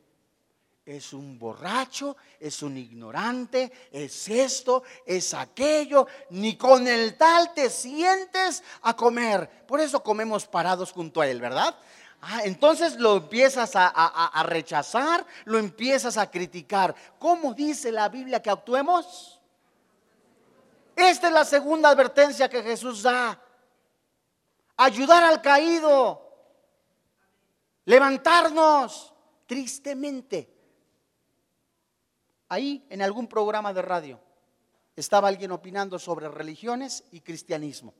es 0.87 1.11
un 1.11 1.37
borracho, 1.37 2.15
es 2.39 2.63
un 2.63 2.77
ignorante, 2.77 3.89
es 3.91 4.29
esto, 4.29 4.83
es 5.05 5.33
aquello, 5.33 6.07
ni 6.29 6.55
con 6.55 6.87
el 6.87 7.17
tal 7.17 7.53
te 7.53 7.69
sientes 7.69 8.63
a 8.83 8.95
comer. 8.95 9.65
Por 9.67 9.81
eso 9.81 10.01
comemos 10.01 10.47
parados 10.47 10.93
junto 10.93 11.19
a 11.19 11.27
él, 11.27 11.41
¿verdad? 11.41 11.75
Ah, 12.21 12.39
entonces 12.45 12.95
lo 12.95 13.17
empiezas 13.17 13.75
a, 13.75 13.87
a, 13.87 14.43
rechazar, 14.43 15.25
lo 15.43 15.57
empiezas 15.59 16.17
a 16.17 16.31
criticar. 16.31 16.95
¿Cómo 17.19 17.53
dice 17.53 17.91
la 17.91 18.07
Biblia 18.07 18.41
que 18.41 18.49
actuemos? 18.49 19.41
Esta 20.95 21.27
es 21.27 21.33
la 21.33 21.43
segunda 21.43 21.89
advertencia 21.89 22.47
que 22.47 22.63
Jesús 22.63 23.03
da. 23.03 23.39
Ayudar 24.77 25.23
al 25.23 25.41
caído, 25.41 26.21
levantarnos 27.85 29.13
tristemente 29.45 30.57
Ahí, 32.49 32.85
en 32.89 33.01
algún 33.01 33.27
programa 33.27 33.73
de 33.73 33.81
radio, 33.81 34.19
estaba 34.95 35.27
alguien 35.27 35.51
opinando 35.51 35.99
sobre 35.99 36.29
religiones 36.29 37.03
y 37.11 37.19
cristianismo. 37.19 37.93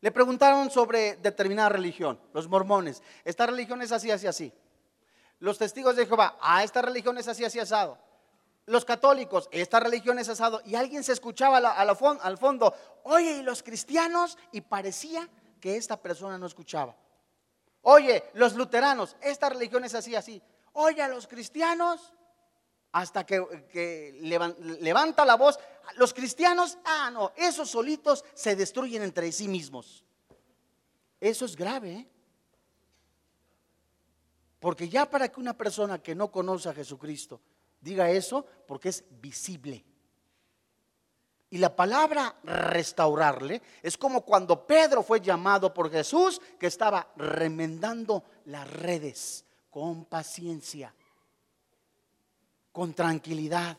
Le 0.00 0.12
preguntaron 0.12 0.70
sobre 0.70 1.16
determinada 1.16 1.70
religión, 1.70 2.20
los 2.34 2.48
mormones. 2.48 3.02
Esta 3.24 3.46
religión 3.46 3.80
es 3.80 3.90
así, 3.90 4.10
así, 4.10 4.26
así. 4.26 4.52
Los 5.38 5.58
testigos 5.58 5.96
de 5.96 6.06
Jehová, 6.06 6.36
ah, 6.40 6.62
esta 6.62 6.82
religión 6.82 7.16
es 7.16 7.26
así, 7.26 7.44
así, 7.44 7.58
asado. 7.58 7.98
Los 8.66 8.84
católicos, 8.84 9.48
esta 9.52 9.78
religión 9.78 10.18
es 10.18 10.28
asado. 10.28 10.60
Y 10.64 10.74
alguien 10.74 11.04
se 11.04 11.12
escuchaba 11.12 11.58
al 11.58 12.38
fondo, 12.38 12.74
oye, 13.04 13.38
¿y 13.38 13.42
los 13.42 13.62
cristianos? 13.62 14.36
Y 14.50 14.60
parecía 14.60 15.28
que 15.60 15.76
esta 15.76 15.96
persona 15.96 16.36
no 16.36 16.46
escuchaba. 16.46 16.96
Oye, 17.82 18.24
los 18.34 18.54
luteranos, 18.54 19.16
esta 19.20 19.48
religión 19.48 19.84
es 19.84 19.94
así, 19.94 20.16
así. 20.16 20.42
Oye, 20.72 21.00
a 21.00 21.06
los 21.06 21.28
cristianos, 21.28 22.12
hasta 22.90 23.24
que, 23.24 24.18
levanta 24.80 25.24
la 25.24 25.36
voz. 25.36 25.60
Los 25.94 26.12
cristianos, 26.12 26.78
ah, 26.84 27.10
no, 27.12 27.30
esos 27.36 27.70
solitos 27.70 28.24
se 28.34 28.56
destruyen 28.56 29.02
entre 29.02 29.30
sí 29.30 29.46
mismos. 29.46 30.04
Eso 31.20 31.44
es 31.44 31.54
grave. 31.54 31.92
¿eh? 31.92 32.08
Porque 34.58 34.88
ya 34.88 35.08
para 35.08 35.28
que 35.28 35.38
una 35.38 35.56
persona 35.56 36.02
que 36.02 36.16
no 36.16 36.32
conoce 36.32 36.68
a 36.68 36.74
Jesucristo 36.74 37.40
diga 37.86 38.10
eso, 38.10 38.44
porque 38.66 38.90
es 38.90 39.04
visible. 39.22 39.84
Y 41.48 41.58
la 41.58 41.74
palabra 41.74 42.34
restaurarle 42.42 43.62
es 43.82 43.96
como 43.96 44.22
cuando 44.22 44.66
Pedro 44.66 45.02
fue 45.02 45.20
llamado 45.20 45.72
por 45.72 45.90
Jesús, 45.90 46.40
que 46.58 46.66
estaba 46.66 47.08
remendando 47.16 48.24
las 48.44 48.70
redes 48.70 49.44
con 49.70 50.04
paciencia 50.04 50.92
con 52.76 52.92
tranquilidad. 52.92 53.78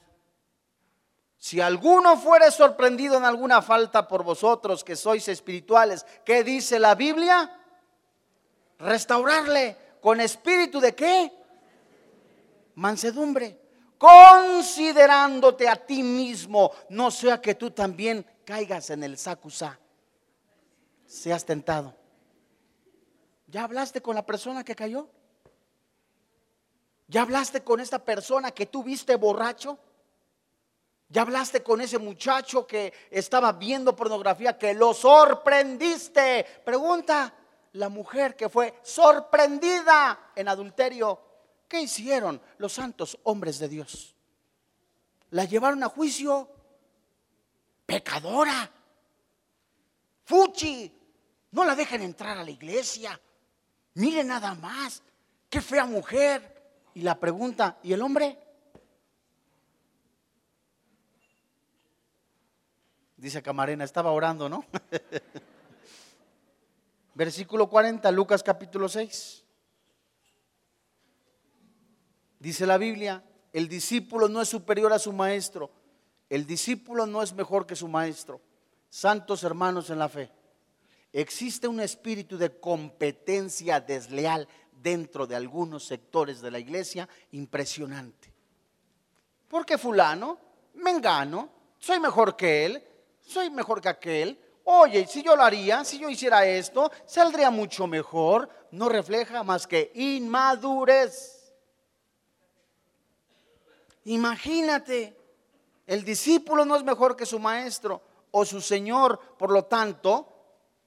Si 1.38 1.62
alguno 1.62 2.18
fuere 2.18 2.50
sorprendido 2.50 3.16
en 3.16 3.26
alguna 3.26 3.62
falta 3.62 4.08
por 4.08 4.24
vosotros 4.24 4.84
que 4.84 4.96
sois 4.96 5.28
espirituales, 5.28 6.04
¿qué 6.26 6.44
dice 6.44 6.80
la 6.80 6.96
Biblia? 6.96 7.62
Restaurarle 8.80 9.78
con 10.02 10.20
espíritu 10.20 10.80
de 10.80 10.96
qué? 10.96 11.32
Mansedumbre. 12.74 13.67
Considerándote 13.98 15.68
a 15.68 15.76
ti 15.76 16.04
mismo, 16.04 16.72
no 16.90 17.10
sea 17.10 17.42
que 17.42 17.56
tú 17.56 17.72
también 17.72 18.26
caigas 18.46 18.90
en 18.92 19.04
el 19.04 19.18
sacusá. 19.18 19.80
Seas 21.06 21.46
tentado. 21.46 21.96
¿Ya 23.48 23.64
hablaste 23.64 24.02
con 24.02 24.16
la 24.16 24.26
persona 24.26 24.64
que 24.64 24.76
cayó? 24.76 25.08
¿Ya 27.08 27.22
hablaste 27.22 27.64
con 27.64 27.80
esta 27.80 28.00
persona 28.00 28.52
que 28.52 28.66
tú 28.66 28.84
viste 28.84 29.16
borracho? 29.16 29.80
¿Ya 31.10 31.22
hablaste 31.22 31.64
con 31.64 31.80
ese 31.80 31.98
muchacho 31.98 32.68
que 32.68 32.94
estaba 33.10 33.54
viendo 33.54 33.96
pornografía 33.96 34.58
que 34.58 34.74
lo 34.74 34.94
sorprendiste? 34.94 36.46
Pregunta 36.66 37.34
la 37.74 37.88
mujer 37.88 38.36
que 38.36 38.50
fue 38.50 38.74
sorprendida 38.84 40.32
en 40.36 40.50
adulterio. 40.50 41.27
¿Qué 41.68 41.82
hicieron 41.82 42.42
los 42.58 42.74
santos 42.74 43.18
hombres 43.24 43.60
de 43.60 43.68
Dios? 43.68 44.16
La 45.32 45.46
llevaron 45.46 45.84
a 45.84 45.90
juicio. 45.90 46.50
Pecadora. 47.86 48.72
Fuchi. 50.24 50.94
No 51.52 51.66
la 51.66 51.76
dejen 51.76 52.02
entrar 52.02 52.38
a 52.38 52.44
la 52.44 52.52
iglesia. 52.52 53.20
Mire 53.96 54.24
nada 54.24 54.56
más. 54.56 55.02
Qué 55.50 55.62
fea 55.62 55.86
mujer. 55.86 56.56
Y 56.94 57.02
la 57.02 57.20
pregunta, 57.20 57.78
¿y 57.84 57.94
el 57.94 58.02
hombre? 58.02 58.40
Dice 63.18 63.42
Camarena, 63.42 63.84
estaba 63.84 64.12
orando, 64.12 64.48
¿no? 64.48 64.64
Versículo 67.16 67.68
40, 67.68 68.12
Lucas 68.12 68.44
capítulo 68.44 68.88
6. 68.88 69.44
Dice 72.40 72.66
la 72.66 72.78
Biblia, 72.78 73.24
el 73.52 73.68
discípulo 73.68 74.28
no 74.28 74.42
es 74.42 74.50
superior 74.50 74.94
a 74.94 75.00
su 75.00 75.12
maestro, 75.12 75.72
el 76.30 76.46
discípulo 76.46 77.06
no 77.06 77.24
es 77.24 77.34
mejor 77.34 77.66
que 77.66 77.76
su 77.76 77.88
maestro. 77.88 78.42
Santos 78.90 79.44
hermanos 79.44 79.90
en 79.90 80.00
la 80.00 80.10
fe, 80.10 80.32
existe 81.12 81.68
un 81.68 81.80
espíritu 81.80 82.38
de 82.38 82.60
competencia 82.60 83.80
desleal 83.80 84.48
dentro 84.72 85.26
de 85.26 85.36
algunos 85.36 85.86
sectores 85.86 86.42
de 86.42 86.52
la 86.52 86.60
iglesia 86.60 87.10
impresionante. 87.32 88.34
Porque 89.48 89.78
fulano, 89.78 90.38
mengano, 90.76 91.50
soy 91.80 92.00
mejor 92.00 92.36
que 92.36 92.66
él, 92.66 92.84
soy 93.22 93.50
mejor 93.50 93.82
que 93.82 93.90
aquel. 93.90 94.40
Oye, 94.64 95.08
si 95.08 95.24
yo 95.24 95.36
lo 95.36 95.44
haría, 95.44 95.84
si 95.84 96.00
yo 96.00 96.10
hiciera 96.10 96.46
esto, 96.46 96.92
saldría 97.06 97.50
mucho 97.50 97.88
mejor. 97.88 98.50
No 98.72 98.90
refleja 98.90 99.44
más 99.44 99.66
que 99.66 99.92
inmadurez. 99.96 101.37
Imagínate, 104.08 105.18
el 105.86 106.06
discípulo 106.06 106.64
no 106.64 106.78
es 106.78 106.84
mejor 106.84 107.18
que 107.18 107.26
su 107.26 107.40
maestro 107.40 108.02
o 108.32 108.46
su 108.46 108.62
señor, 108.62 109.20
por 109.38 109.52
lo 109.52 109.66
tanto, 109.66 110.34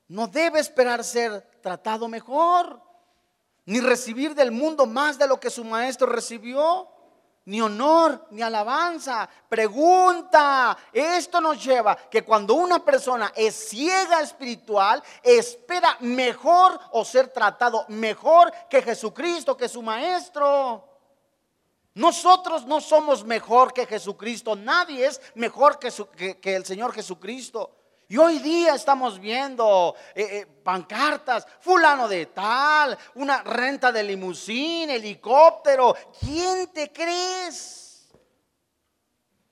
no 0.08 0.26
debe 0.26 0.58
esperar 0.58 1.04
ser 1.04 1.42
tratado 1.60 2.08
mejor 2.08 2.80
ni 3.66 3.80
recibir 3.80 4.34
del 4.34 4.50
mundo 4.50 4.86
más 4.86 5.18
de 5.18 5.26
lo 5.26 5.38
que 5.38 5.50
su 5.50 5.64
maestro 5.64 6.06
recibió, 6.06 6.88
ni 7.44 7.60
honor, 7.60 8.26
ni 8.30 8.40
alabanza. 8.40 9.28
Pregunta. 9.50 10.78
Esto 10.90 11.42
nos 11.42 11.62
lleva 11.62 11.96
que 11.96 12.24
cuando 12.24 12.54
una 12.54 12.82
persona 12.82 13.32
es 13.36 13.68
ciega 13.68 14.22
espiritual, 14.22 15.02
espera 15.22 15.98
mejor 16.00 16.80
o 16.92 17.04
ser 17.04 17.28
tratado 17.28 17.84
mejor 17.88 18.50
que 18.70 18.80
Jesucristo, 18.80 19.58
que 19.58 19.68
su 19.68 19.82
maestro. 19.82 20.89
Nosotros 22.00 22.64
no 22.64 22.80
somos 22.80 23.24
mejor 23.24 23.74
que 23.74 23.84
Jesucristo. 23.84 24.56
Nadie 24.56 25.04
es 25.04 25.20
mejor 25.34 25.78
que, 25.78 26.40
que 26.40 26.56
el 26.56 26.64
Señor 26.64 26.94
Jesucristo. 26.94 27.72
Y 28.08 28.16
hoy 28.16 28.38
día 28.38 28.74
estamos 28.74 29.20
viendo 29.20 29.94
eh, 30.14 30.22
eh, 30.22 30.46
pancartas, 30.64 31.46
fulano 31.60 32.08
de 32.08 32.24
tal, 32.24 32.96
una 33.16 33.42
renta 33.42 33.92
de 33.92 34.02
limusín, 34.02 34.88
helicóptero. 34.88 35.94
¿Quién 36.18 36.68
te 36.72 36.90
crees? 36.90 37.79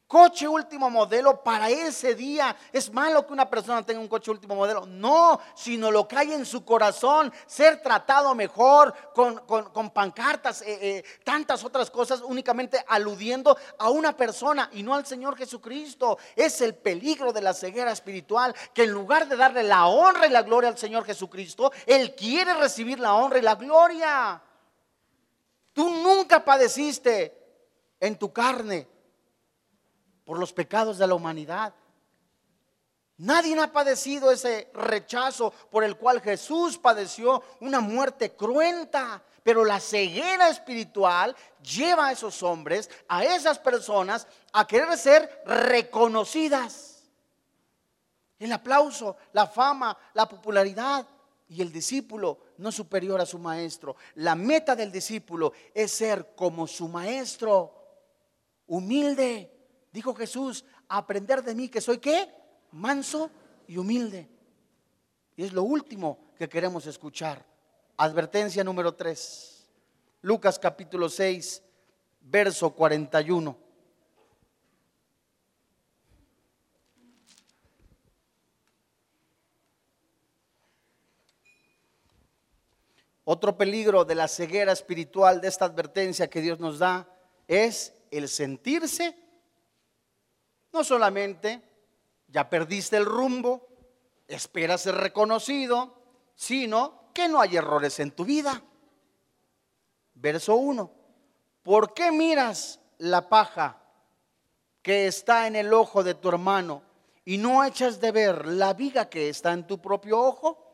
Coche 0.08 0.48
último 0.48 0.88
modelo 0.88 1.44
para 1.44 1.68
ese 1.68 2.14
día. 2.14 2.56
¿Es 2.72 2.90
malo 2.92 3.26
que 3.26 3.32
una 3.34 3.48
persona 3.48 3.84
tenga 3.84 4.00
un 4.00 4.08
coche 4.08 4.30
último 4.30 4.56
modelo? 4.56 4.86
No, 4.86 5.38
sino 5.54 5.90
lo 5.90 6.08
que 6.08 6.16
hay 6.16 6.32
en 6.32 6.46
su 6.46 6.64
corazón, 6.64 7.32
ser 7.46 7.82
tratado 7.82 8.34
mejor 8.34 8.94
con, 9.14 9.90
pancartas, 9.90 10.62
eh, 10.62 10.78
eh, 10.80 11.04
tantas 11.22 11.62
otras 11.62 11.90
cosas, 11.90 12.22
únicamente 12.22 12.82
aludiendo 12.88 13.56
a 13.78 13.90
una 13.90 14.16
persona 14.16 14.70
y 14.72 14.82
no 14.82 14.94
al 14.94 15.06
Señor 15.06 15.36
Jesucristo. 15.36 16.18
Es 16.34 16.62
el 16.62 16.74
peligro 16.74 17.32
de 17.32 17.42
la 17.42 17.52
ceguera 17.52 17.92
espiritual, 17.92 18.54
que 18.72 18.84
en 18.84 18.90
lugar 18.90 19.28
de 19.28 19.36
darle 19.36 19.62
la 19.62 19.86
honra 19.86 20.26
y 20.26 20.30
la 20.30 20.42
gloria 20.42 20.70
al 20.70 20.78
Señor 20.78 21.04
Jesucristo, 21.04 21.70
Él 21.84 22.14
quiere 22.14 22.54
recibir 22.54 22.98
la 22.98 23.14
honra 23.14 23.38
y 23.38 23.42
la 23.42 23.56
gloria. 23.56 24.42
Tú 25.74 25.90
nunca 25.90 26.42
padeciste 26.42 27.36
en 28.00 28.18
tu 28.18 28.32
carne 28.32 28.97
por 30.28 30.38
los 30.38 30.52
pecados 30.52 30.98
de 30.98 31.06
la 31.06 31.14
humanidad. 31.14 31.72
Nadie 33.16 33.58
ha 33.58 33.72
padecido 33.72 34.30
ese 34.30 34.70
rechazo 34.74 35.54
por 35.70 35.84
el 35.84 35.96
cual 35.96 36.20
Jesús 36.20 36.76
padeció 36.76 37.42
una 37.60 37.80
muerte 37.80 38.32
cruenta. 38.32 39.22
Pero 39.42 39.64
la 39.64 39.80
ceguera 39.80 40.50
espiritual 40.50 41.34
lleva 41.62 42.08
a 42.08 42.12
esos 42.12 42.42
hombres, 42.42 42.90
a 43.08 43.24
esas 43.24 43.58
personas, 43.58 44.26
a 44.52 44.66
querer 44.66 44.98
ser 44.98 45.44
reconocidas. 45.46 47.04
El 48.38 48.52
aplauso, 48.52 49.16
la 49.32 49.46
fama, 49.46 49.96
la 50.12 50.28
popularidad 50.28 51.06
y 51.48 51.62
el 51.62 51.72
discípulo 51.72 52.38
no 52.58 52.70
superior 52.70 53.18
a 53.18 53.24
su 53.24 53.38
maestro. 53.38 53.96
La 54.16 54.34
meta 54.34 54.76
del 54.76 54.92
discípulo 54.92 55.54
es 55.72 55.90
ser 55.90 56.34
como 56.36 56.66
su 56.66 56.86
maestro, 56.86 57.72
humilde, 58.66 59.54
Dijo 59.98 60.14
Jesús, 60.14 60.64
aprender 60.88 61.42
de 61.42 61.56
mí 61.56 61.68
que 61.68 61.80
soy 61.80 61.98
qué? 61.98 62.32
Manso 62.70 63.32
y 63.66 63.78
humilde. 63.78 64.28
Y 65.34 65.42
es 65.42 65.52
lo 65.52 65.64
último 65.64 66.20
que 66.38 66.48
queremos 66.48 66.87
escuchar. 66.87 67.44
Advertencia 67.96 68.62
número 68.62 68.94
3. 68.94 69.68
Lucas 70.22 70.56
capítulo 70.56 71.08
6, 71.08 71.64
verso 72.20 72.70
41. 72.70 73.58
Otro 83.24 83.56
peligro 83.58 84.04
de 84.04 84.14
la 84.14 84.28
ceguera 84.28 84.70
espiritual 84.70 85.40
de 85.40 85.48
esta 85.48 85.64
advertencia 85.64 86.30
que 86.30 86.40
Dios 86.40 86.61
nos 86.61 86.78
da 86.78 87.08
es 87.48 87.92
el 88.12 88.28
sentirse 88.28 89.26
no 90.72 90.85
solamente 90.85 91.62
ya 92.28 92.48
perdiste 92.48 92.96
el 92.96 93.04
rumbo, 93.04 93.66
esperas 94.26 94.83
ser 94.83 94.94
reconocido, 94.94 95.94
sino 96.35 97.11
que 97.14 97.28
no 97.28 97.40
hay 97.40 97.57
errores 97.57 97.98
en 98.00 98.11
tu 98.11 98.24
vida. 98.24 98.62
Verso 100.14 100.57
1. 100.57 100.90
¿Por 101.62 101.94
qué 101.94 102.12
miras 102.12 102.81
la 102.98 103.28
paja 103.28 103.78
que 104.83 105.07
está 105.07 105.46
en 105.46 105.57
el 105.57 105.72
ojo 105.72 106.02
de 106.02 106.14
tu 106.14 106.28
hermano 106.28 106.83
y 107.24 107.38
no 107.38 107.64
echas 107.64 108.00
de 108.00 108.12
ver 108.12 108.46
la 108.46 108.72
viga 108.72 109.09
que 109.09 109.28
está 109.28 109.52
en 109.52 109.66
tu 109.66 109.81
propio 109.81 110.20
ojo? 110.20 110.64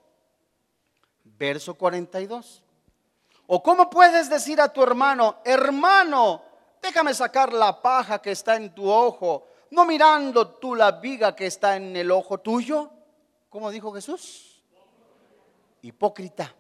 Verso 1.25 1.75
42. 1.75 2.63
¿O 3.47 3.63
cómo 3.63 3.91
puedes 3.91 4.31
decir 4.31 4.61
a 4.61 4.73
tu 4.73 4.83
hermano, 4.83 5.41
hermano, 5.45 6.43
déjame 6.83 7.13
sacar 7.13 7.53
la 7.53 7.81
paja 7.81 8.21
que 8.21 8.31
está 8.31 8.57
en 8.57 8.75
tu 8.75 8.91
ojo 8.91 9.49
no 9.75 9.85
mirando 9.85 10.49
tú 10.49 10.75
la 10.75 10.93
viga 10.93 11.35
que 11.35 11.47
está 11.47 11.77
en 11.77 11.97
el 11.97 12.11
ojo 12.11 12.39
tuyo, 12.39 12.91
como 13.51 13.71
dijo 13.71 13.93
Jesús. 13.93 14.63
Hipócrita. 15.83 16.55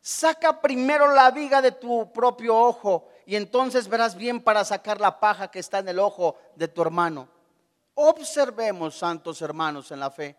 Saca 0.00 0.60
primero 0.60 1.12
la 1.12 1.30
viga 1.30 1.62
de 1.62 1.72
tu 1.72 2.12
propio 2.12 2.56
ojo 2.56 3.08
y 3.26 3.36
entonces 3.36 3.88
verás 3.88 4.16
bien 4.16 4.42
para 4.42 4.64
sacar 4.64 5.00
la 5.00 5.20
paja 5.20 5.50
que 5.50 5.58
está 5.58 5.78
en 5.78 5.88
el 5.88 5.98
ojo 5.98 6.36
de 6.56 6.68
tu 6.68 6.82
hermano. 6.82 7.28
Observemos, 7.94 8.96
santos 8.96 9.42
hermanos 9.42 9.90
en 9.90 10.00
la 10.00 10.10
fe, 10.10 10.36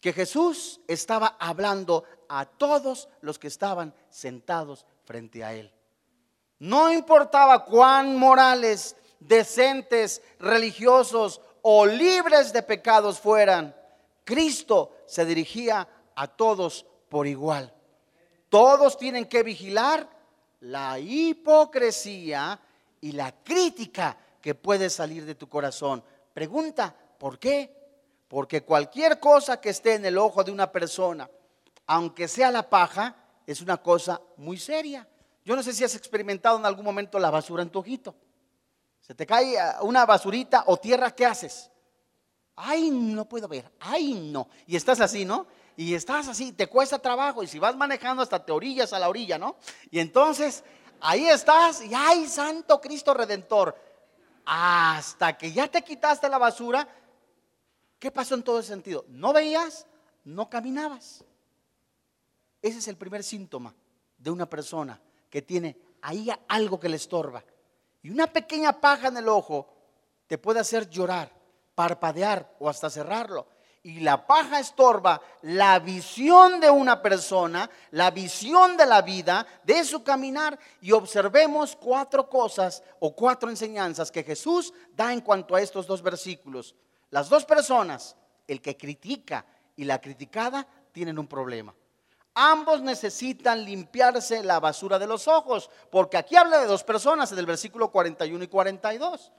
que 0.00 0.12
Jesús 0.12 0.80
estaba 0.86 1.36
hablando 1.38 2.04
a 2.28 2.44
todos 2.46 3.08
los 3.20 3.38
que 3.38 3.48
estaban 3.48 3.94
sentados 4.08 4.86
frente 5.04 5.42
a 5.44 5.52
él. 5.52 5.72
No 6.58 6.92
importaba 6.92 7.64
cuán 7.64 8.16
morales 8.16 8.94
decentes, 9.20 10.22
religiosos 10.38 11.40
o 11.62 11.86
libres 11.86 12.52
de 12.52 12.62
pecados 12.62 13.20
fueran, 13.20 13.76
Cristo 14.24 14.96
se 15.06 15.24
dirigía 15.24 15.86
a 16.14 16.26
todos 16.26 16.86
por 17.08 17.26
igual. 17.26 17.72
Todos 18.48 18.98
tienen 18.98 19.26
que 19.26 19.42
vigilar 19.42 20.08
la 20.60 20.98
hipocresía 20.98 22.60
y 23.00 23.12
la 23.12 23.32
crítica 23.42 24.16
que 24.40 24.54
puede 24.54 24.90
salir 24.90 25.24
de 25.24 25.34
tu 25.34 25.48
corazón. 25.48 26.02
Pregunta, 26.32 26.94
¿por 27.18 27.38
qué? 27.38 27.76
Porque 28.28 28.62
cualquier 28.62 29.20
cosa 29.20 29.60
que 29.60 29.70
esté 29.70 29.94
en 29.94 30.04
el 30.04 30.18
ojo 30.18 30.44
de 30.44 30.52
una 30.52 30.70
persona, 30.70 31.28
aunque 31.86 32.28
sea 32.28 32.50
la 32.50 32.68
paja, 32.68 33.16
es 33.46 33.60
una 33.60 33.76
cosa 33.78 34.20
muy 34.36 34.56
seria. 34.58 35.06
Yo 35.44 35.56
no 35.56 35.62
sé 35.62 35.72
si 35.72 35.82
has 35.82 35.94
experimentado 35.94 36.58
en 36.58 36.66
algún 36.66 36.84
momento 36.84 37.18
la 37.18 37.30
basura 37.30 37.62
en 37.62 37.70
tu 37.70 37.80
ojito. 37.80 38.14
Se 39.10 39.14
te 39.16 39.26
cae 39.26 39.58
ah, 39.58 39.80
una 39.82 40.06
basurita 40.06 40.62
o 40.68 40.76
tierra, 40.76 41.10
¿qué 41.10 41.26
haces? 41.26 41.68
Ay, 42.54 42.92
no 42.92 43.28
puedo 43.28 43.48
ver. 43.48 43.68
Ay, 43.80 44.14
no. 44.14 44.48
Y 44.68 44.76
estás 44.76 45.00
así, 45.00 45.24
¿no? 45.24 45.48
Y 45.76 45.94
estás 45.94 46.28
así, 46.28 46.52
te 46.52 46.68
cuesta 46.68 46.96
trabajo. 46.96 47.42
Y 47.42 47.48
si 47.48 47.58
vas 47.58 47.74
manejando 47.74 48.22
hasta 48.22 48.44
te 48.44 48.52
orillas 48.52 48.92
a 48.92 49.00
la 49.00 49.08
orilla, 49.08 49.36
¿no? 49.36 49.56
Y 49.90 49.98
entonces 49.98 50.62
ahí 51.00 51.26
estás 51.26 51.82
y 51.82 51.92
ay, 51.92 52.28
Santo 52.28 52.80
Cristo 52.80 53.12
Redentor. 53.12 53.76
Hasta 54.44 55.36
que 55.36 55.50
ya 55.50 55.66
te 55.66 55.82
quitaste 55.82 56.28
la 56.28 56.38
basura, 56.38 56.86
¿qué 57.98 58.12
pasó 58.12 58.36
en 58.36 58.44
todo 58.44 58.60
ese 58.60 58.68
sentido? 58.68 59.06
No 59.08 59.32
veías, 59.32 59.88
no 60.22 60.48
caminabas. 60.48 61.24
Ese 62.62 62.78
es 62.78 62.86
el 62.86 62.96
primer 62.96 63.24
síntoma 63.24 63.74
de 64.16 64.30
una 64.30 64.48
persona 64.48 65.00
que 65.28 65.42
tiene 65.42 65.76
ahí 66.00 66.30
algo 66.46 66.78
que 66.78 66.88
le 66.88 66.94
estorba. 66.94 67.42
Y 68.02 68.10
una 68.10 68.26
pequeña 68.26 68.80
paja 68.80 69.08
en 69.08 69.16
el 69.16 69.28
ojo 69.28 69.66
te 70.26 70.38
puede 70.38 70.60
hacer 70.60 70.88
llorar, 70.88 71.30
parpadear 71.74 72.54
o 72.58 72.68
hasta 72.68 72.88
cerrarlo. 72.88 73.46
Y 73.82 74.00
la 74.00 74.26
paja 74.26 74.60
estorba 74.60 75.22
la 75.42 75.78
visión 75.78 76.60
de 76.60 76.70
una 76.70 77.00
persona, 77.00 77.70
la 77.92 78.10
visión 78.10 78.76
de 78.76 78.84
la 78.84 79.00
vida, 79.00 79.46
de 79.64 79.84
su 79.84 80.02
caminar. 80.02 80.58
Y 80.82 80.92
observemos 80.92 81.76
cuatro 81.76 82.28
cosas 82.28 82.82
o 82.98 83.14
cuatro 83.14 83.48
enseñanzas 83.48 84.10
que 84.10 84.22
Jesús 84.22 84.72
da 84.94 85.12
en 85.12 85.22
cuanto 85.22 85.54
a 85.54 85.62
estos 85.62 85.86
dos 85.86 86.02
versículos. 86.02 86.74
Las 87.08 87.28
dos 87.28 87.44
personas, 87.44 88.16
el 88.46 88.60
que 88.60 88.76
critica 88.76 89.46
y 89.76 89.84
la 89.84 89.98
criticada, 90.00 90.66
tienen 90.92 91.18
un 91.18 91.26
problema. 91.26 91.74
Ambos 92.34 92.80
necesitan 92.80 93.64
limpiarse 93.64 94.42
la 94.42 94.60
basura 94.60 94.98
de 94.98 95.06
los 95.06 95.26
ojos, 95.26 95.68
porque 95.90 96.16
aquí 96.16 96.36
habla 96.36 96.58
de 96.58 96.66
dos 96.66 96.84
personas 96.84 97.32
en 97.32 97.38
el 97.38 97.46
versículo 97.46 97.90
41 97.90 98.44
y 98.44 98.48
42. 98.48 99.32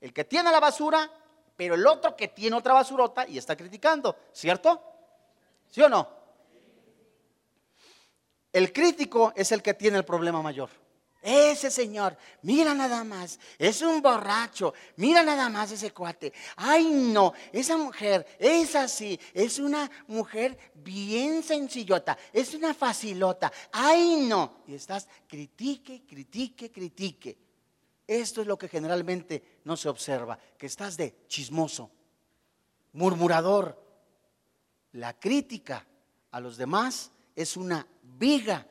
El 0.00 0.12
que 0.12 0.24
tiene 0.24 0.52
la 0.52 0.60
basura, 0.60 1.10
pero 1.56 1.74
el 1.74 1.86
otro 1.86 2.14
que 2.14 2.28
tiene 2.28 2.56
otra 2.56 2.74
basurota 2.74 3.26
y 3.26 3.38
está 3.38 3.56
criticando, 3.56 4.16
¿cierto? 4.32 4.80
¿Sí 5.68 5.82
o 5.82 5.88
no? 5.88 6.08
El 8.52 8.72
crítico 8.72 9.32
es 9.36 9.52
el 9.52 9.62
que 9.62 9.74
tiene 9.74 9.98
el 9.98 10.04
problema 10.04 10.40
mayor. 10.40 10.70
Ese 11.28 11.72
señor, 11.72 12.16
mira 12.42 12.72
nada 12.72 13.02
más, 13.02 13.40
es 13.58 13.82
un 13.82 14.00
borracho, 14.00 14.72
mira 14.94 15.24
nada 15.24 15.48
más 15.48 15.72
ese 15.72 15.90
cuate. 15.90 16.32
Ay, 16.54 16.84
no, 16.84 17.32
esa 17.52 17.76
mujer 17.76 18.24
es 18.38 18.76
así, 18.76 19.18
es 19.34 19.58
una 19.58 19.90
mujer 20.06 20.56
bien 20.72 21.42
sencillota, 21.42 22.16
es 22.32 22.54
una 22.54 22.72
facilota. 22.74 23.52
Ay, 23.72 24.24
no. 24.28 24.58
Y 24.68 24.76
estás 24.76 25.08
critique, 25.26 26.04
critique, 26.06 26.70
critique. 26.70 27.36
Esto 28.06 28.42
es 28.42 28.46
lo 28.46 28.56
que 28.56 28.68
generalmente 28.68 29.58
no 29.64 29.76
se 29.76 29.88
observa, 29.88 30.38
que 30.56 30.66
estás 30.66 30.96
de 30.96 31.24
chismoso, 31.26 31.90
murmurador. 32.92 33.84
La 34.92 35.18
crítica 35.18 35.84
a 36.30 36.38
los 36.38 36.56
demás 36.56 37.10
es 37.34 37.56
una 37.56 37.84
viga. 38.00 38.64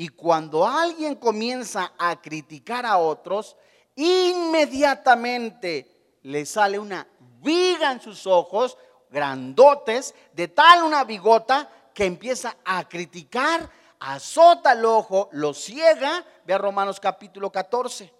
Y 0.00 0.08
cuando 0.08 0.66
alguien 0.66 1.16
comienza 1.16 1.92
a 1.98 2.22
criticar 2.22 2.86
a 2.86 2.96
otros, 2.96 3.54
inmediatamente 3.96 6.16
le 6.22 6.46
sale 6.46 6.78
una 6.78 7.06
viga 7.42 7.92
en 7.92 8.00
sus 8.00 8.26
ojos, 8.26 8.78
grandotes, 9.10 10.14
de 10.32 10.48
tal 10.48 10.84
una 10.84 11.04
bigota 11.04 11.68
que 11.92 12.06
empieza 12.06 12.56
a 12.64 12.88
criticar, 12.88 13.68
azota 13.98 14.72
el 14.72 14.86
ojo, 14.86 15.28
lo 15.32 15.52
ciega, 15.52 16.24
ve 16.46 16.54
a 16.54 16.58
Romanos 16.58 16.98
capítulo 16.98 17.52
14, 17.52 18.10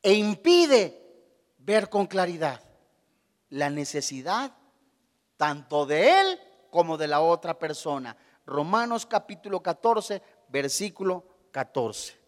e 0.00 0.12
impide 0.14 1.02
ver 1.58 1.90
con 1.90 2.06
claridad 2.06 2.62
la 3.50 3.68
necesidad 3.68 4.52
tanto 5.36 5.84
de 5.84 6.18
él 6.18 6.40
como 6.70 6.96
de 6.96 7.08
la 7.08 7.20
otra 7.20 7.58
persona. 7.58 8.16
Romanos 8.46 9.06
capítulo 9.06 9.62
14, 9.62 10.22
versículo 10.52 11.24
14. 11.50 12.20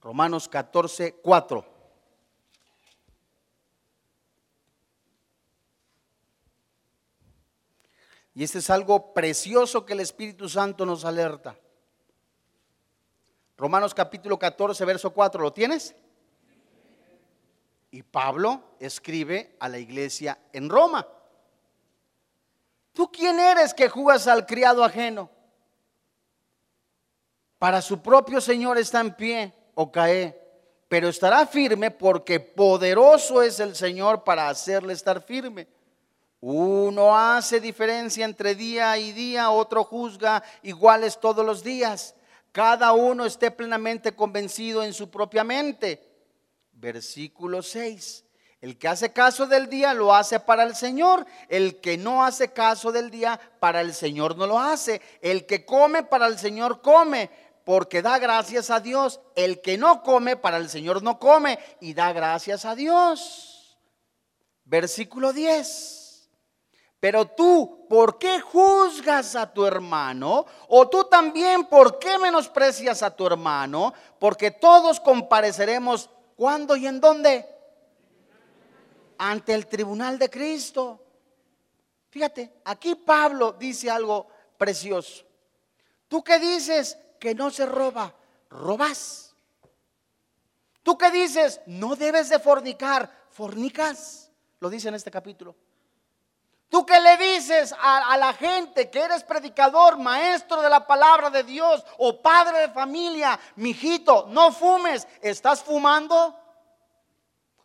Romanos 0.00 0.48
14, 0.48 1.16
4. 1.20 1.66
Y 8.34 8.44
este 8.44 8.58
es 8.58 8.70
algo 8.70 9.12
precioso 9.12 9.84
que 9.84 9.92
el 9.92 10.00
Espíritu 10.00 10.48
Santo 10.48 10.86
nos 10.86 11.04
alerta. 11.04 11.56
Romanos 13.56 13.94
capítulo 13.94 14.38
14, 14.38 14.84
verso 14.84 15.12
4, 15.12 15.42
¿lo 15.42 15.52
tienes? 15.52 15.94
Y 17.90 18.02
Pablo 18.02 18.76
escribe 18.80 19.56
a 19.60 19.68
la 19.68 19.78
iglesia 19.78 20.38
en 20.52 20.70
Roma. 20.70 21.06
¿Tú 22.92 23.10
quién 23.10 23.40
eres 23.40 23.72
que 23.74 23.88
jugas 23.88 24.26
al 24.26 24.46
criado 24.46 24.84
ajeno? 24.84 25.30
Para 27.58 27.80
su 27.80 28.02
propio 28.02 28.40
Señor 28.40 28.78
está 28.78 29.00
en 29.00 29.14
pie 29.14 29.54
o 29.74 29.90
cae, 29.90 30.38
pero 30.88 31.08
estará 31.08 31.46
firme 31.46 31.90
porque 31.90 32.40
poderoso 32.40 33.42
es 33.42 33.60
el 33.60 33.74
Señor 33.74 34.24
para 34.24 34.48
hacerle 34.48 34.92
estar 34.92 35.22
firme. 35.22 35.68
Uno 36.40 37.16
hace 37.16 37.60
diferencia 37.60 38.24
entre 38.24 38.54
día 38.54 38.98
y 38.98 39.12
día, 39.12 39.50
otro 39.50 39.84
juzga 39.84 40.42
iguales 40.62 41.20
todos 41.20 41.46
los 41.46 41.62
días. 41.62 42.14
Cada 42.50 42.92
uno 42.92 43.24
esté 43.24 43.50
plenamente 43.50 44.12
convencido 44.12 44.82
en 44.82 44.92
su 44.92 45.08
propia 45.08 45.44
mente 45.44 46.12
versículo 46.82 47.62
6. 47.62 48.21
El 48.62 48.78
que 48.78 48.88
hace 48.88 49.12
caso 49.12 49.46
del 49.46 49.68
día 49.68 49.92
lo 49.92 50.14
hace 50.14 50.40
para 50.40 50.62
el 50.62 50.74
Señor. 50.74 51.26
El 51.48 51.80
que 51.80 51.98
no 51.98 52.24
hace 52.24 52.52
caso 52.52 52.92
del 52.92 53.10
día 53.10 53.38
para 53.60 53.80
el 53.80 53.92
Señor 53.92 54.36
no 54.36 54.46
lo 54.46 54.58
hace. 54.58 55.02
El 55.20 55.44
que 55.46 55.66
come 55.66 56.04
para 56.04 56.26
el 56.28 56.38
Señor 56.38 56.80
come 56.80 57.28
porque 57.64 58.00
da 58.00 58.18
gracias 58.18 58.70
a 58.70 58.80
Dios. 58.80 59.20
El 59.34 59.60
que 59.60 59.76
no 59.76 60.02
come 60.02 60.36
para 60.36 60.56
el 60.56 60.70
Señor 60.70 61.02
no 61.02 61.18
come 61.18 61.58
y 61.80 61.92
da 61.92 62.12
gracias 62.12 62.64
a 62.64 62.74
Dios. 62.74 63.76
Versículo 64.64 65.32
10. 65.32 66.30
Pero 67.00 67.26
tú, 67.26 67.86
¿por 67.90 68.16
qué 68.16 68.40
juzgas 68.40 69.34
a 69.34 69.52
tu 69.52 69.66
hermano? 69.66 70.46
O 70.68 70.88
tú 70.88 71.02
también, 71.04 71.64
¿por 71.64 71.98
qué 71.98 72.16
menosprecias 72.16 73.02
a 73.02 73.10
tu 73.14 73.26
hermano? 73.26 73.92
Porque 74.20 74.52
todos 74.52 75.00
compareceremos 75.00 76.08
¿Cuándo 76.36 76.74
y 76.76 76.88
en 76.88 77.00
dónde? 77.00 77.46
Ante 79.24 79.54
el 79.54 79.68
tribunal 79.68 80.18
de 80.18 80.28
Cristo. 80.28 81.00
Fíjate, 82.10 82.60
aquí 82.64 82.96
Pablo 82.96 83.52
dice 83.52 83.88
algo 83.88 84.26
precioso. 84.58 85.24
¿Tú 86.08 86.24
qué 86.24 86.40
dices? 86.40 86.98
Que 87.20 87.32
no 87.32 87.48
se 87.52 87.64
roba, 87.64 88.12
robas. 88.50 89.36
¿Tú 90.82 90.98
qué 90.98 91.12
dices? 91.12 91.60
No 91.66 91.94
debes 91.94 92.30
de 92.30 92.40
fornicar, 92.40 93.08
fornicas. 93.30 94.28
Lo 94.58 94.68
dice 94.68 94.88
en 94.88 94.96
este 94.96 95.12
capítulo. 95.12 95.54
¿Tú 96.68 96.84
qué 96.84 96.98
le 97.00 97.16
dices 97.16 97.72
a, 97.80 98.12
a, 98.12 98.16
la 98.16 98.32
gente 98.32 98.90
que 98.90 99.02
eres 99.02 99.22
predicador, 99.22 99.98
maestro 99.98 100.60
de 100.62 100.68
la 100.68 100.84
palabra 100.84 101.30
de 101.30 101.44
Dios 101.44 101.84
o 101.98 102.20
padre 102.20 102.58
de 102.58 102.70
familia? 102.70 103.38
Mijito, 103.54 104.26
no 104.30 104.50
fumes. 104.50 105.06
¿Estás 105.20 105.62
fumando? 105.62 106.41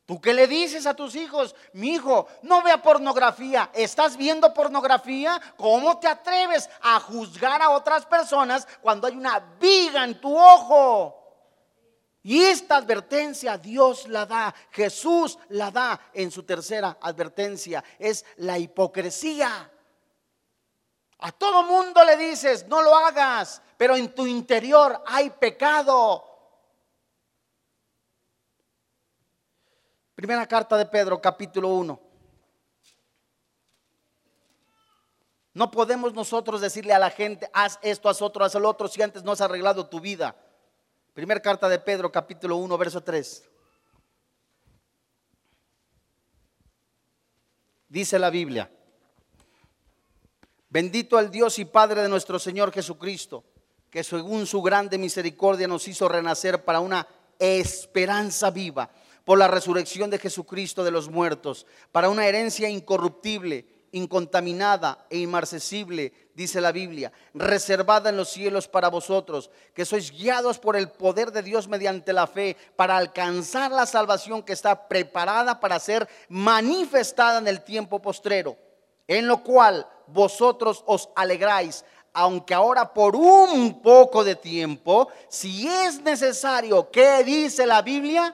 ¿Tú 0.08 0.22
qué 0.22 0.34
le 0.34 0.48
dices 0.48 0.86
a 0.86 0.94
tus 0.94 1.16
hijos? 1.16 1.54
Mi 1.74 1.96
hijo, 1.96 2.28
no 2.44 2.62
vea 2.62 2.82
pornografía. 2.82 3.70
¿Estás 3.74 4.16
viendo 4.16 4.54
pornografía? 4.54 5.40
¿Cómo 5.58 6.00
te 6.00 6.08
atreves 6.08 6.70
a 6.82 6.98
juzgar 7.02 7.62
a 7.62 7.72
otras 7.72 8.06
personas 8.06 8.66
cuando 8.82 9.06
hay 9.06 9.18
una 9.18 9.38
viga 9.60 10.06
en 10.06 10.22
tu 10.22 10.34
ojo? 10.34 11.14
Y 12.24 12.42
esta 12.42 12.78
advertencia 12.78 13.58
Dios 13.58 14.08
la 14.08 14.26
da, 14.26 14.56
Jesús 14.72 15.38
la 15.50 15.72
da 15.72 16.00
en 16.14 16.32
su 16.32 16.44
tercera 16.44 16.98
advertencia, 17.02 17.84
es 18.00 18.24
la 18.38 18.58
hipocresía. 18.58 19.70
A 21.20 21.32
todo 21.34 21.64
mundo 21.64 22.02
le 22.06 22.16
dices, 22.16 22.66
no 22.70 22.82
lo 22.82 22.96
hagas, 22.96 23.62
pero 23.76 23.98
en 23.98 24.16
tu 24.16 24.26
interior 24.26 25.04
hay 25.06 25.32
pecado. 25.32 26.27
Primera 30.18 30.48
carta 30.48 30.76
de 30.80 30.88
Pedro, 30.88 31.22
capítulo 31.22 31.70
1. 31.76 32.02
No 35.54 35.70
podemos 35.70 36.12
nosotros 36.16 36.60
decirle 36.60 36.92
a 36.92 36.98
la 36.98 37.12
gente, 37.12 37.48
haz 37.54 37.78
esto, 37.84 38.10
haz 38.10 38.20
otro, 38.24 38.44
haz 38.44 38.56
el 38.56 38.66
otro, 38.66 38.88
si 38.88 39.00
antes 39.04 39.24
no 39.24 39.34
has 39.34 39.42
arreglado 39.42 39.86
tu 39.86 40.00
vida. 40.00 40.36
Primera 41.14 41.40
carta 41.40 41.70
de 41.70 41.78
Pedro, 41.78 42.12
capítulo 42.12 42.58
1, 42.58 42.78
verso 42.80 43.04
3. 43.04 43.48
Dice 47.88 48.18
la 48.18 48.32
Biblia, 48.32 48.72
bendito 50.68 51.20
el 51.20 51.30
Dios 51.30 51.60
y 51.60 51.66
Padre 51.66 52.02
de 52.02 52.10
nuestro 52.10 52.40
Señor 52.40 52.72
Jesucristo, 52.72 53.44
que 53.92 54.04
según 54.04 54.48
su 54.48 54.64
grande 54.64 54.98
misericordia 54.98 55.68
nos 55.68 55.88
hizo 55.88 56.10
renacer 56.10 56.66
para 56.66 56.80
una 56.80 57.08
esperanza 57.38 58.50
viva 58.50 58.90
por 59.28 59.38
la 59.38 59.50
resurrección 59.50 60.10
de 60.10 60.20
Jesucristo 60.20 60.86
de 60.86 60.92
los 60.92 61.10
muertos, 61.10 61.66
para 61.92 62.08
una 62.08 62.26
herencia 62.26 62.70
incorruptible 62.70 63.66
incontaminada 63.92 65.06
e 65.10 65.18
inmarcesible, 65.18 66.14
dice 66.34 66.62
la 66.62 66.72
Biblia, 66.72 67.12
reservada 67.34 68.10
en 68.10 68.16
los 68.16 68.30
cielos 68.30 68.70
para 68.70 68.88
vosotros, 68.88 69.52
que 69.74 69.84
sois 69.84 70.12
guiados 70.12 70.60
por 70.60 70.78
el 70.78 70.88
poder 70.88 71.34
de 71.34 71.44
Dios 71.44 71.68
mediante 71.68 72.14
la 72.14 72.26
fe, 72.26 72.56
para 72.78 72.96
alcanzar 72.96 73.70
la 73.70 73.86
salvación 73.86 74.44
que 74.44 74.54
está 74.54 74.88
preparada 74.88 75.60
para 75.60 75.78
ser 75.78 76.08
manifestada 76.30 77.40
en 77.40 77.50
el 77.50 77.66
tiempo 77.66 78.02
postrero, 78.02 78.56
en 79.10 79.28
lo 79.28 79.44
cual 79.44 79.86
vosotros 80.08 80.86
os 80.88 81.10
alegráis, 81.18 81.84
aunque 82.14 82.54
ahora 82.54 82.94
por 82.94 83.14
un 83.18 83.82
poco 83.82 84.24
de 84.24 84.38
tiempo, 84.38 85.10
si 85.28 85.68
es 85.68 86.02
necesario, 86.02 86.90
¿qué 86.90 87.26
dice 87.26 87.66
la 87.66 87.82
Biblia? 87.82 88.34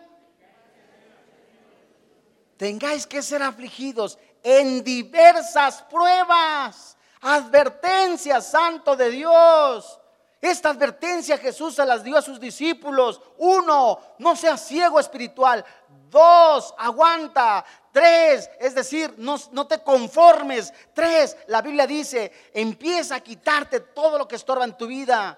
Tengáis 2.64 3.06
que 3.06 3.22
ser 3.22 3.44
afligidos 3.44 4.18
en 4.42 4.86
diversas 4.86 5.82
pruebas. 5.82 6.96
Advertencia, 7.20 8.40
santo 8.40 8.96
de 8.96 9.10
Dios. 9.10 10.00
Esta 10.40 10.70
advertencia 10.70 11.38
Jesús 11.38 11.76
se 11.76 11.86
las 11.86 12.06
dio 12.06 12.16
a 12.16 12.22
sus 12.22 12.40
discípulos. 12.40 13.20
Uno, 13.38 14.00
no 14.18 14.38
seas 14.38 14.66
ciego 14.66 14.98
espiritual. 14.98 15.66
Dos, 16.10 16.74
aguanta. 16.78 17.66
Tres, 17.92 18.50
es 18.62 18.74
decir, 18.74 19.14
no, 19.18 19.36
no, 19.52 19.68
te 19.68 19.84
conformes. 19.84 20.72
Tres, 20.94 21.36
la 21.48 21.62
Biblia 21.62 21.86
dice, 21.86 22.32
empieza 22.54 23.16
a 23.16 23.20
quitarte 23.20 23.82
todo 23.82 24.18
lo 24.18 24.26
que 24.26 24.38
estorba 24.38 24.64
en 24.64 24.78
tu 24.78 24.88
vida. 24.88 25.38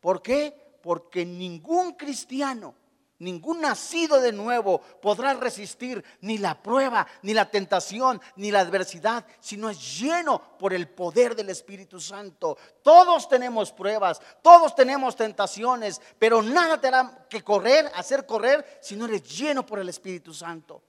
¿Por 0.00 0.20
qué? 0.20 0.76
Porque 0.82 1.24
ningún 1.24 1.92
cristiano 1.92 2.74
Ningún 3.22 3.60
nacido 3.60 4.20
de 4.20 4.32
nuevo 4.32 4.80
podrá 5.00 5.32
resistir 5.34 6.04
ni 6.22 6.38
la 6.38 6.60
prueba, 6.60 7.06
ni 7.22 7.32
la 7.32 7.48
tentación, 7.48 8.20
ni 8.34 8.50
la 8.50 8.58
adversidad, 8.58 9.24
si 9.38 9.56
no 9.56 9.70
es 9.70 10.00
lleno 10.00 10.42
por 10.58 10.74
el 10.74 10.88
poder 10.88 11.36
del 11.36 11.48
Espíritu 11.48 12.00
Santo. 12.00 12.58
Todos 12.82 13.28
tenemos 13.28 13.70
pruebas, 13.70 14.20
todos 14.42 14.74
tenemos 14.74 15.14
tentaciones, 15.14 16.00
pero 16.18 16.42
nada 16.42 16.80
te 16.80 16.88
hará 16.88 17.24
que 17.30 17.44
correr, 17.44 17.92
hacer 17.94 18.26
correr, 18.26 18.80
si 18.82 18.96
no 18.96 19.04
eres 19.04 19.22
lleno 19.22 19.64
por 19.64 19.78
el 19.78 19.88
Espíritu 19.88 20.34
Santo. 20.34 20.82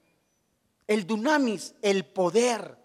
El 0.88 1.06
dunamis, 1.06 1.76
el 1.84 2.04
poder, 2.04 2.83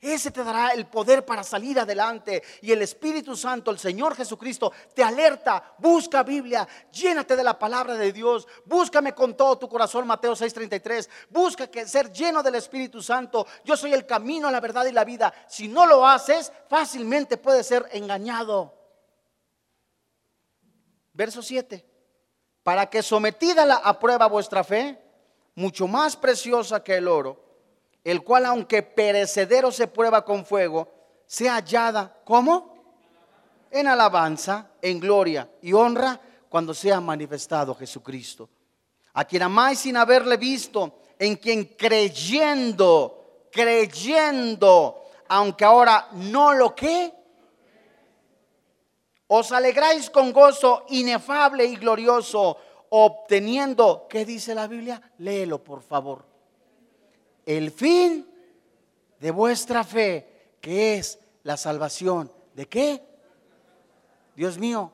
Ese 0.00 0.30
te 0.30 0.44
dará 0.44 0.68
el 0.68 0.86
poder 0.86 1.24
para 1.24 1.42
salir 1.42 1.78
adelante. 1.80 2.42
Y 2.62 2.70
el 2.70 2.82
Espíritu 2.82 3.36
Santo, 3.36 3.72
el 3.72 3.80
Señor 3.80 4.14
Jesucristo, 4.14 4.72
te 4.94 5.02
alerta. 5.02 5.74
Busca 5.78 6.22
Biblia, 6.22 6.68
llénate 6.92 7.34
de 7.34 7.42
la 7.42 7.58
palabra 7.58 7.94
de 7.94 8.12
Dios. 8.12 8.46
Búscame 8.64 9.12
con 9.12 9.36
todo 9.36 9.58
tu 9.58 9.68
corazón, 9.68 10.06
Mateo 10.06 10.36
6:33. 10.36 11.08
Busca 11.30 11.66
que 11.66 11.86
ser 11.88 12.12
lleno 12.12 12.44
del 12.44 12.54
Espíritu 12.54 13.02
Santo. 13.02 13.44
Yo 13.64 13.76
soy 13.76 13.92
el 13.92 14.06
camino, 14.06 14.50
la 14.52 14.60
verdad 14.60 14.86
y 14.86 14.92
la 14.92 15.04
vida. 15.04 15.34
Si 15.48 15.66
no 15.66 15.84
lo 15.84 16.06
haces, 16.06 16.52
fácilmente 16.68 17.36
puedes 17.36 17.66
ser 17.66 17.88
engañado. 17.90 18.74
Verso 21.12 21.42
7. 21.42 21.84
Para 22.62 22.88
que 22.88 23.02
sometida 23.02 23.64
a 23.74 23.98
prueba 23.98 24.28
vuestra 24.28 24.62
fe, 24.62 25.02
mucho 25.56 25.88
más 25.88 26.16
preciosa 26.16 26.84
que 26.84 26.98
el 26.98 27.08
oro 27.08 27.47
el 28.04 28.22
cual 28.22 28.46
aunque 28.46 28.82
perecedero 28.82 29.70
se 29.70 29.86
prueba 29.86 30.24
con 30.24 30.44
fuego, 30.44 30.88
sea 31.26 31.56
hallada, 31.56 32.20
¿cómo? 32.24 32.74
En 33.70 33.86
alabanza, 33.86 34.70
en 34.80 34.98
gloria 34.98 35.48
y 35.60 35.72
honra 35.72 36.20
cuando 36.48 36.72
sea 36.72 37.00
manifestado 37.00 37.74
Jesucristo. 37.74 38.48
A 39.14 39.24
quien 39.24 39.42
amáis 39.42 39.80
sin 39.80 39.96
haberle 39.96 40.36
visto, 40.36 41.00
en 41.18 41.36
quien 41.36 41.64
creyendo, 41.64 43.48
creyendo, 43.52 45.02
aunque 45.28 45.64
ahora 45.64 46.08
no 46.12 46.54
lo 46.54 46.74
que, 46.74 47.12
os 49.26 49.52
alegráis 49.52 50.08
con 50.08 50.32
gozo 50.32 50.86
inefable 50.88 51.66
y 51.66 51.76
glorioso, 51.76 52.56
obteniendo, 52.88 54.06
¿qué 54.08 54.24
dice 54.24 54.54
la 54.54 54.66
Biblia? 54.66 55.02
Léelo, 55.18 55.62
por 55.62 55.82
favor 55.82 56.27
el 57.48 57.70
fin 57.70 58.28
de 59.18 59.30
vuestra 59.30 59.82
fe, 59.82 60.56
que 60.60 60.98
es 60.98 61.18
la 61.44 61.56
salvación. 61.56 62.30
¿De 62.54 62.66
qué? 62.66 63.02
Dios 64.36 64.58
mío, 64.58 64.92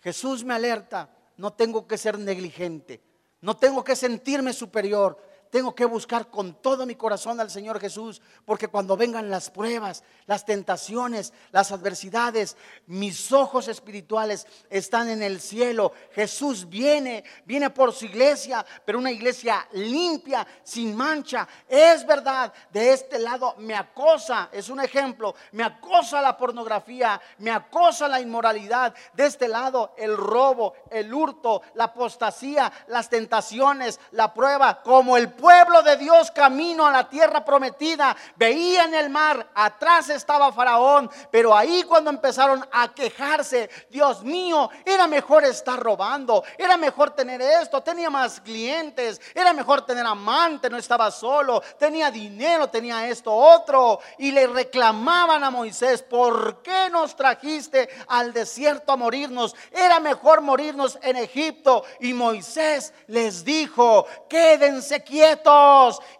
Jesús 0.00 0.42
me 0.42 0.54
alerta, 0.54 1.16
no 1.36 1.52
tengo 1.52 1.86
que 1.86 1.96
ser 1.96 2.18
negligente, 2.18 3.00
no 3.40 3.56
tengo 3.56 3.84
que 3.84 3.94
sentirme 3.94 4.52
superior, 4.52 5.16
tengo 5.50 5.74
que 5.74 5.84
buscar 5.84 6.28
con 6.28 6.54
todo 6.54 6.86
mi 6.86 6.94
corazón 6.94 7.40
al 7.40 7.50
Señor 7.50 7.80
Jesús, 7.80 8.22
porque 8.44 8.68
cuando 8.68 8.96
vengan 8.96 9.30
las 9.30 9.50
pruebas, 9.50 10.04
las 10.26 10.46
tentaciones, 10.46 11.32
las 11.50 11.72
adversidades, 11.72 12.56
mis 12.86 13.32
ojos 13.32 13.66
espirituales 13.66 14.46
están 14.70 15.08
en 15.08 15.22
el 15.22 15.40
cielo. 15.40 15.92
Jesús 16.12 16.68
viene, 16.68 17.24
viene 17.44 17.70
por 17.70 17.92
su 17.92 18.04
iglesia, 18.04 18.64
pero 18.84 18.98
una 18.98 19.10
iglesia 19.10 19.66
limpia, 19.72 20.46
sin 20.62 20.96
mancha. 20.96 21.48
Es 21.68 22.06
verdad, 22.06 22.52
de 22.72 22.92
este 22.92 23.18
lado 23.18 23.56
me 23.58 23.74
acosa, 23.74 24.48
es 24.52 24.68
un 24.68 24.80
ejemplo, 24.80 25.34
me 25.52 25.64
acosa 25.64 26.20
la 26.20 26.36
pornografía, 26.36 27.20
me 27.38 27.50
acosa 27.50 28.06
la 28.06 28.20
inmoralidad. 28.20 28.94
De 29.14 29.26
este 29.26 29.48
lado 29.48 29.94
el 29.98 30.16
robo, 30.16 30.74
el 30.90 31.12
hurto, 31.12 31.62
la 31.74 31.84
apostasía, 31.84 32.72
las 32.86 33.08
tentaciones, 33.08 33.98
la 34.12 34.32
prueba, 34.32 34.82
como 34.82 35.16
el 35.16 35.39
pueblo 35.40 35.82
de 35.82 35.96
Dios 35.96 36.30
camino 36.30 36.86
a 36.86 36.92
la 36.92 37.08
tierra 37.08 37.44
prometida, 37.44 38.16
veía 38.36 38.84
en 38.84 38.94
el 38.94 39.10
mar, 39.10 39.48
atrás 39.54 40.10
estaba 40.10 40.52
Faraón, 40.52 41.10
pero 41.30 41.56
ahí 41.56 41.82
cuando 41.84 42.10
empezaron 42.10 42.64
a 42.70 42.92
quejarse, 42.92 43.70
Dios 43.88 44.22
mío, 44.22 44.68
era 44.84 45.06
mejor 45.06 45.44
estar 45.44 45.80
robando, 45.80 46.44
era 46.58 46.76
mejor 46.76 47.10
tener 47.10 47.40
esto, 47.40 47.82
tenía 47.82 48.10
más 48.10 48.40
clientes, 48.40 49.20
era 49.34 49.52
mejor 49.52 49.86
tener 49.86 50.04
amante, 50.04 50.68
no 50.68 50.76
estaba 50.76 51.10
solo, 51.10 51.62
tenía 51.78 52.10
dinero, 52.10 52.68
tenía 52.68 53.08
esto, 53.08 53.34
otro, 53.34 54.00
y 54.18 54.30
le 54.32 54.46
reclamaban 54.46 55.42
a 55.42 55.50
Moisés, 55.50 56.02
¿por 56.02 56.62
qué 56.62 56.90
nos 56.90 57.16
trajiste 57.16 57.88
al 58.08 58.32
desierto 58.32 58.92
a 58.92 58.96
morirnos? 58.96 59.56
Era 59.70 60.00
mejor 60.00 60.40
morirnos 60.42 60.98
en 61.02 61.16
Egipto. 61.16 61.84
Y 62.00 62.12
Moisés 62.12 62.92
les 63.06 63.44
dijo, 63.44 64.06
quédense 64.28 65.02
quietos 65.02 65.29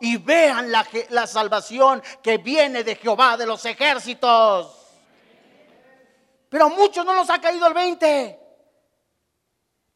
y 0.01 0.17
vean 0.17 0.71
la, 0.71 1.27
salvación 1.27 2.03
que 2.23 2.39
viene 2.39 2.85
de 2.85 2.97
Jehová 2.97 3.37
de 3.37 3.47
los 3.47 3.65
ejércitos. 3.65 4.77
Pero 6.49 6.67
a 6.67 6.69
muchos 6.69 7.05
no 7.05 7.15
nos 7.15 7.31
ha 7.31 7.41
caído 7.41 7.67
el 7.67 7.75
20. 7.75 8.39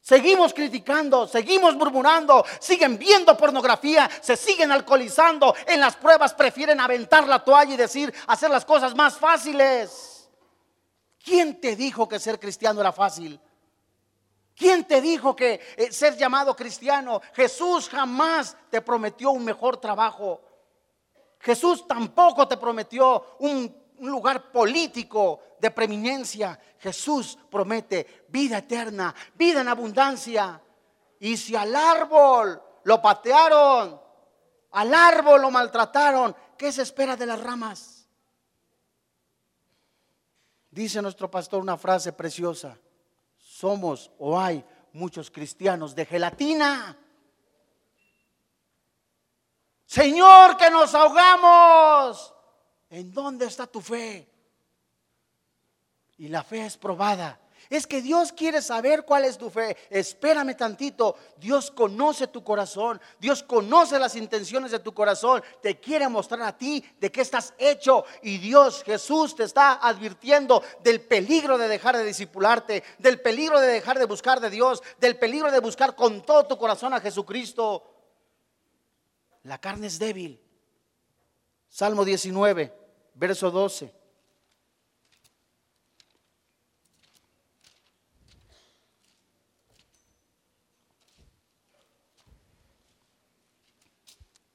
Seguimos 0.00 0.52
criticando, 0.52 1.26
seguimos 1.26 1.74
murmurando, 1.76 2.44
siguen 2.60 2.98
viendo 2.98 3.36
pornografía, 3.36 4.10
se 4.20 4.36
siguen 4.36 4.70
alcoholizando, 4.70 5.54
en 5.66 5.80
las 5.80 5.96
pruebas 5.96 6.34
prefieren 6.34 6.78
aventar 6.78 7.26
la 7.26 7.42
toalla 7.42 7.72
y 7.72 7.78
decir, 7.78 8.12
hacer 8.26 8.50
las 8.50 8.66
cosas 8.66 8.94
más 8.94 9.16
fáciles. 9.16 10.28
¿Quién 11.24 11.58
te 11.58 11.74
dijo 11.74 12.06
que 12.06 12.18
ser 12.18 12.38
cristiano 12.38 12.82
era 12.82 12.92
fácil? 12.92 13.40
¿Quién 14.56 14.84
te 14.84 15.00
dijo 15.00 15.34
que 15.34 15.60
eh, 15.76 15.90
ser 15.90 16.16
llamado 16.16 16.54
cristiano? 16.54 17.20
Jesús 17.34 17.88
jamás 17.88 18.56
te 18.70 18.80
prometió 18.80 19.32
un 19.32 19.44
mejor 19.44 19.78
trabajo. 19.78 20.40
Jesús 21.40 21.86
tampoco 21.86 22.46
te 22.46 22.56
prometió 22.56 23.36
un, 23.40 23.76
un 23.98 24.10
lugar 24.10 24.52
político 24.52 25.40
de 25.58 25.70
preeminencia. 25.72 26.58
Jesús 26.78 27.36
promete 27.50 28.26
vida 28.28 28.58
eterna, 28.58 29.12
vida 29.34 29.60
en 29.60 29.68
abundancia. 29.68 30.60
Y 31.18 31.36
si 31.36 31.56
al 31.56 31.74
árbol 31.74 32.62
lo 32.84 33.02
patearon, 33.02 34.00
al 34.70 34.94
árbol 34.94 35.42
lo 35.42 35.50
maltrataron, 35.50 36.34
¿qué 36.56 36.70
se 36.70 36.82
espera 36.82 37.16
de 37.16 37.26
las 37.26 37.40
ramas? 37.40 38.08
Dice 40.70 41.02
nuestro 41.02 41.28
pastor 41.28 41.60
una 41.60 41.76
frase 41.76 42.12
preciosa 42.12 42.78
somos 43.64 44.10
o 44.18 44.38
hay 44.38 44.62
muchos 44.92 45.30
cristianos 45.30 45.94
de 45.94 46.04
gelatina. 46.04 46.98
Señor, 49.86 50.58
que 50.58 50.70
nos 50.70 50.94
ahogamos. 50.94 52.34
¿En 52.90 53.10
dónde 53.10 53.46
está 53.46 53.66
tu 53.66 53.80
fe? 53.80 54.30
Y 56.18 56.28
la 56.28 56.42
fe 56.42 56.66
es 56.66 56.76
probada 56.76 57.40
es 57.70 57.86
que 57.86 58.02
Dios 58.02 58.32
quiere 58.32 58.62
saber 58.62 59.04
cuál 59.04 59.24
es 59.24 59.38
tu 59.38 59.50
fe. 59.50 59.76
Espérame 59.90 60.56
tantito. 60.56 61.16
Dios 61.36 61.70
conoce 61.70 62.26
tu 62.26 62.42
corazón. 62.44 63.00
Dios 63.20 63.42
conoce 63.42 63.98
las 63.98 64.16
intenciones 64.16 64.70
de 64.70 64.78
tu 64.78 64.92
corazón. 64.92 65.42
Te 65.62 65.80
quiere 65.80 66.08
mostrar 66.08 66.42
a 66.42 66.56
ti 66.56 66.84
de 67.00 67.10
qué 67.10 67.20
estás 67.20 67.54
hecho. 67.58 68.04
Y 68.22 68.38
Dios, 68.38 68.82
Jesús, 68.84 69.34
te 69.34 69.44
está 69.44 69.74
advirtiendo 69.86 70.62
del 70.82 71.00
peligro 71.00 71.58
de 71.58 71.68
dejar 71.68 71.96
de 71.96 72.04
discipularte, 72.04 72.82
del 72.98 73.20
peligro 73.20 73.60
de 73.60 73.68
dejar 73.68 73.98
de 73.98 74.06
buscar 74.06 74.40
de 74.40 74.50
Dios, 74.50 74.82
del 75.00 75.18
peligro 75.18 75.50
de 75.50 75.60
buscar 75.60 75.94
con 75.94 76.22
todo 76.22 76.46
tu 76.46 76.58
corazón 76.58 76.92
a 76.94 77.00
Jesucristo. 77.00 77.90
La 79.44 79.58
carne 79.58 79.86
es 79.86 79.98
débil. 79.98 80.40
Salmo 81.68 82.04
19, 82.04 82.72
verso 83.14 83.50
12. 83.50 84.03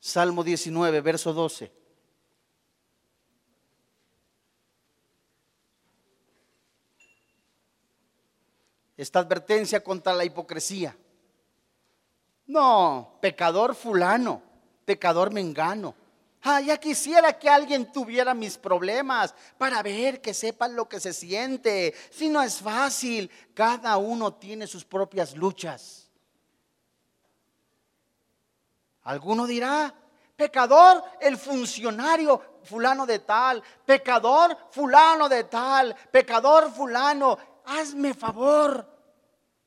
Salmo 0.09 0.43
19, 0.43 1.01
verso 1.01 1.31
12. 1.33 1.71
Esta 8.97 9.19
advertencia 9.19 9.81
contra 9.81 10.13
la 10.13 10.25
hipocresía. 10.25 10.97
No, 12.47 13.19
pecador 13.21 13.75
fulano, 13.75 14.41
pecador 14.83 15.31
mengano. 15.31 15.95
Ah, 16.41 16.59
ya 16.59 16.77
quisiera 16.77 17.37
que 17.37 17.47
alguien 17.47 17.91
tuviera 17.91 18.33
mis 18.33 18.57
problemas 18.57 19.35
para 19.57 19.83
ver 19.83 20.21
que 20.21 20.33
sepan 20.33 20.75
lo 20.75 20.89
que 20.89 20.99
se 20.99 21.13
siente. 21.13 21.93
Si 22.09 22.29
no 22.29 22.41
es 22.41 22.57
fácil, 22.57 23.29
cada 23.53 23.95
uno 23.97 24.33
tiene 24.33 24.65
sus 24.65 24.83
propias 24.83 25.35
luchas. 25.35 26.08
Alguno 29.09 29.47
dirá, 29.47 29.91
Pecador, 30.35 31.03
el 31.19 31.35
funcionario 31.35 32.59
fulano 32.63 33.07
de 33.07 33.17
tal. 33.17 33.63
Pecador, 33.83 34.55
fulano 34.69 35.27
de 35.27 35.45
tal. 35.45 35.95
Pecador, 36.11 36.71
fulano. 36.71 37.35
Hazme 37.65 38.13
favor. 38.13 38.87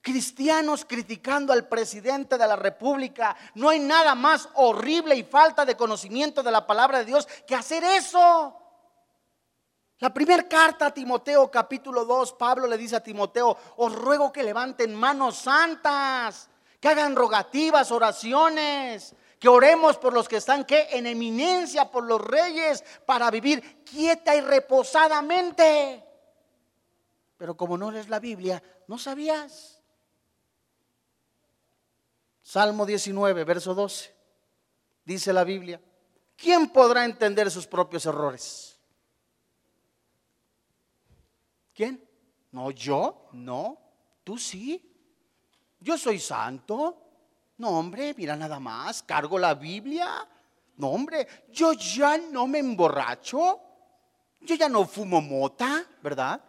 Cristianos 0.01 0.84
criticando 0.84 1.53
al 1.53 1.66
presidente 1.66 2.38
de 2.38 2.47
la 2.47 2.55
República. 2.55 3.36
No 3.57 3.68
hay 3.68 3.80
nada 3.80 4.14
más 4.14 4.49
horrible 4.55 5.16
y 5.16 5.24
falta 5.24 5.64
de 5.64 5.76
conocimiento 5.76 6.45
de 6.45 6.53
la 6.53 6.64
palabra 6.64 6.99
de 7.01 7.07
Dios 7.07 7.26
que 7.45 7.57
hacer 7.57 7.82
eso. 7.82 8.57
La 9.99 10.14
primera 10.14 10.49
carta 10.49 10.86
a 10.86 10.95
Timoteo 10.95 11.51
capítulo 11.51 12.05
2, 12.05 12.34
Pablo 12.34 12.68
le 12.68 12.78
dice 12.78 12.95
a 12.95 13.03
Timoteo, 13.03 13.57
os 13.78 13.93
ruego 13.93 14.30
que 14.30 14.45
levanten 14.45 14.95
manos 14.95 15.36
santas 15.36 16.49
que 16.82 16.88
hagan 16.88 17.14
rogativas, 17.14 17.93
oraciones, 17.93 19.14
que 19.43 19.49
oremos 19.49 19.99
por 19.99 20.12
los 20.12 20.28
que 20.28 20.36
están 20.36 20.64
que 20.64 20.86
en 20.93 21.05
eminencia, 21.05 21.90
por 21.90 22.05
los 22.05 22.20
reyes, 22.20 22.84
para 23.05 23.28
vivir 23.28 23.82
quieta 23.82 24.36
y 24.36 24.40
reposadamente. 24.40 26.07
Pero 27.36 27.57
como 27.57 27.76
no 27.76 27.90
lees 27.90 28.09
la 28.09 28.20
Biblia, 28.20 28.62
no 28.86 28.99
sabías. 28.99 29.82
Salmo 32.40 32.86
19, 32.86 33.43
verso 33.43 33.74
12. 33.74 34.14
Dice 35.05 35.32
la 35.32 35.43
Biblia, 35.43 35.80
¿quién 36.36 36.68
podrá 36.68 37.05
entender 37.05 37.51
sus 37.51 37.66
propios 37.66 38.07
errores? 38.07 38.78
¿Quién? 41.74 42.09
No, 42.53 42.70
yo, 42.70 43.28
no, 43.32 43.76
tú 44.22 44.38
sí. 44.38 44.88
Yo 45.80 45.99
soy 45.99 46.20
santo. 46.20 47.01
No, 47.63 47.79
hombre, 47.79 48.13
mira 48.19 48.35
nada 48.35 48.59
más, 48.59 49.05
cargo 49.05 49.39
la 49.39 49.55
Biblia. 49.55 50.29
No, 50.79 50.89
hombre, 50.89 51.29
yo 51.53 51.75
ya 51.75 52.19
no 52.19 52.49
me 52.49 52.59
emborracho. 52.59 53.61
Yo 54.41 54.57
ya 54.57 54.69
no 54.69 54.85
fumo 54.85 55.21
mota, 55.21 55.87
¿verdad? 56.03 56.41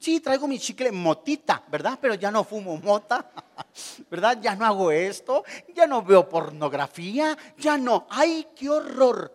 Sí, 0.00 0.18
traigo 0.18 0.48
mi 0.48 0.58
chicle 0.58 0.90
motita, 0.90 1.62
¿verdad? 1.70 1.96
Pero 2.02 2.14
ya 2.14 2.32
no 2.32 2.42
fumo 2.42 2.76
mota, 2.78 3.30
¿verdad? 4.10 4.36
Ya 4.42 4.56
no 4.56 4.66
hago 4.66 4.90
esto, 4.90 5.44
ya 5.76 5.86
no 5.86 6.02
veo 6.02 6.28
pornografía, 6.28 7.38
ya 7.56 7.78
no. 7.78 8.08
¡Ay, 8.10 8.48
qué 8.56 8.68
horror! 8.68 9.32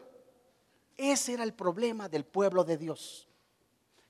Ese 0.97 1.35
era 1.35 1.45
el 1.45 1.53
problema 1.53 2.09
del 2.09 2.25
pueblo 2.25 2.65
de 2.65 2.75
Dios, 2.75 3.29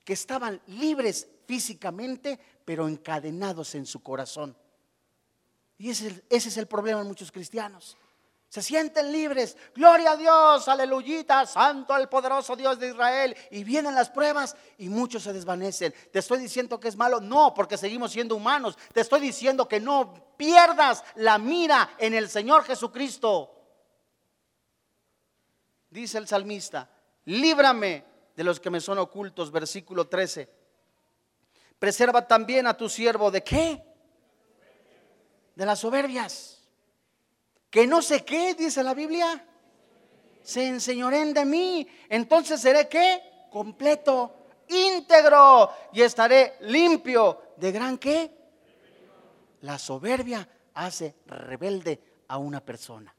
que 0.03 0.13
estaban 0.13 0.59
libres 0.65 1.27
físicamente, 1.45 2.39
pero 2.65 2.87
encadenados 2.87 3.75
en 3.75 3.85
su 3.85 4.01
corazón. 4.01 4.57
Y 5.77 5.89
ese, 5.89 6.23
es 6.29 6.57
el 6.57 6.67
problema 6.67 6.99
de 6.99 7.05
muchos 7.05 7.31
cristianos. 7.31 7.97
Se 8.47 8.61
sienten 8.61 9.11
libres. 9.11 9.57
Gloria 9.73 10.11
a 10.11 10.15
Dios, 10.15 10.67
aleluyita, 10.69 11.45
santo 11.45 11.95
el 11.97 12.07
poderoso 12.07 12.55
Dios 12.55 12.79
de 12.79 12.89
Israel. 12.89 13.35
Y 13.51 13.65
vienen 13.65 13.93
las 13.93 14.09
pruebas 14.09 14.55
y 14.77 14.87
muchos 14.87 15.23
se 15.23 15.33
desvanecen. 15.33 15.93
¿Te 16.11 16.19
estoy 16.19 16.39
diciendo 16.39 16.79
que 16.79 16.87
es 16.87 16.95
malo? 16.95 17.19
No, 17.19 17.53
porque 17.53 17.77
seguimos 17.77 18.11
siendo 18.13 18.35
humanos. 18.35 18.77
Te 18.93 19.01
estoy 19.01 19.19
diciendo 19.19 19.67
que 19.67 19.81
no 19.81 20.13
pierdas 20.37 21.03
la 21.15 21.37
mira 21.37 21.95
en 21.97 22.13
el 22.13 22.29
Señor 22.29 22.63
Jesucristo. 22.63 23.51
Dice 25.89 26.17
el 26.17 26.27
salmista, 26.27 26.89
líbrame 27.25 28.05
de 28.35 28.43
los 28.43 28.59
que 28.59 28.69
me 28.69 28.79
son 28.79 28.99
ocultos, 28.99 29.51
versículo 29.51 30.07
13. 30.07 30.49
Preserva 31.79 32.25
también 32.25 32.67
a 32.67 32.75
tu 32.75 32.87
siervo 32.87 33.31
de 33.31 33.43
qué? 33.43 33.94
De 35.55 35.65
las 35.65 35.79
soberbias 35.79 36.55
que 37.75 37.87
no 37.87 38.01
sé 38.01 38.23
qué, 38.23 38.53
dice 38.53 38.81
la 38.83 38.93
Biblia, 38.93 39.45
se 40.41 40.65
enseñoren 40.65 41.33
de 41.33 41.43
mí. 41.43 41.85
Entonces 42.07 42.61
seré 42.61 42.87
qué? 42.87 43.21
Completo, 43.51 44.47
íntegro 44.69 45.71
y 45.91 46.01
estaré 46.01 46.53
limpio. 46.61 47.41
¿De 47.57 47.73
gran 47.73 47.97
qué? 47.97 48.31
La 49.59 49.77
soberbia 49.77 50.47
hace 50.73 51.15
rebelde 51.25 52.23
a 52.29 52.37
una 52.37 52.61
persona. 52.61 53.13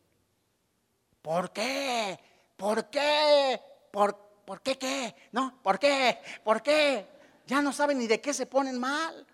¿Por 1.20 1.50
qué? 1.52 2.18
¿Por 2.56 2.88
qué? 2.88 3.60
¿Por, 3.90 4.16
¿por 4.46 4.62
qué 4.62 4.78
qué? 4.78 5.14
¿No? 5.32 5.60
¿Por 5.62 5.78
qué? 5.78 6.18
¿Por 6.42 6.62
qué? 6.62 7.06
Ya 7.46 7.60
no 7.60 7.74
saben 7.74 7.98
ni 7.98 8.06
de 8.06 8.22
qué 8.22 8.32
se 8.32 8.46
ponen 8.46 8.78
mal. 8.78 9.26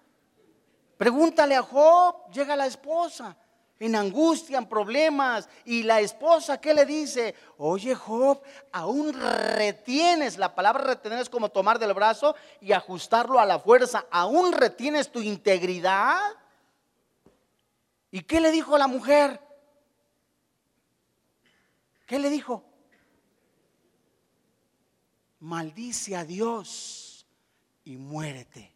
Pregúntale 1.02 1.56
a 1.56 1.62
Job, 1.64 2.30
llega 2.30 2.54
la 2.54 2.66
esposa 2.66 3.36
en 3.80 3.96
angustia, 3.96 4.56
en 4.56 4.68
problemas. 4.68 5.48
Y 5.64 5.82
la 5.82 6.00
esposa, 6.00 6.60
¿qué 6.60 6.72
le 6.72 6.86
dice? 6.86 7.34
Oye, 7.58 7.92
Job, 7.96 8.40
aún 8.70 9.12
retienes, 9.12 10.38
la 10.38 10.54
palabra 10.54 10.84
retener 10.84 11.18
es 11.18 11.28
como 11.28 11.48
tomar 11.48 11.80
del 11.80 11.92
brazo 11.92 12.36
y 12.60 12.70
ajustarlo 12.70 13.40
a 13.40 13.46
la 13.46 13.58
fuerza, 13.58 14.06
aún 14.12 14.52
retienes 14.52 15.10
tu 15.10 15.20
integridad. 15.20 16.20
¿Y 18.12 18.22
qué 18.22 18.40
le 18.40 18.52
dijo 18.52 18.78
la 18.78 18.86
mujer? 18.86 19.40
¿Qué 22.06 22.20
le 22.20 22.30
dijo? 22.30 22.62
Maldice 25.40 26.14
a 26.14 26.24
Dios 26.24 27.26
y 27.82 27.96
muérete. 27.96 28.71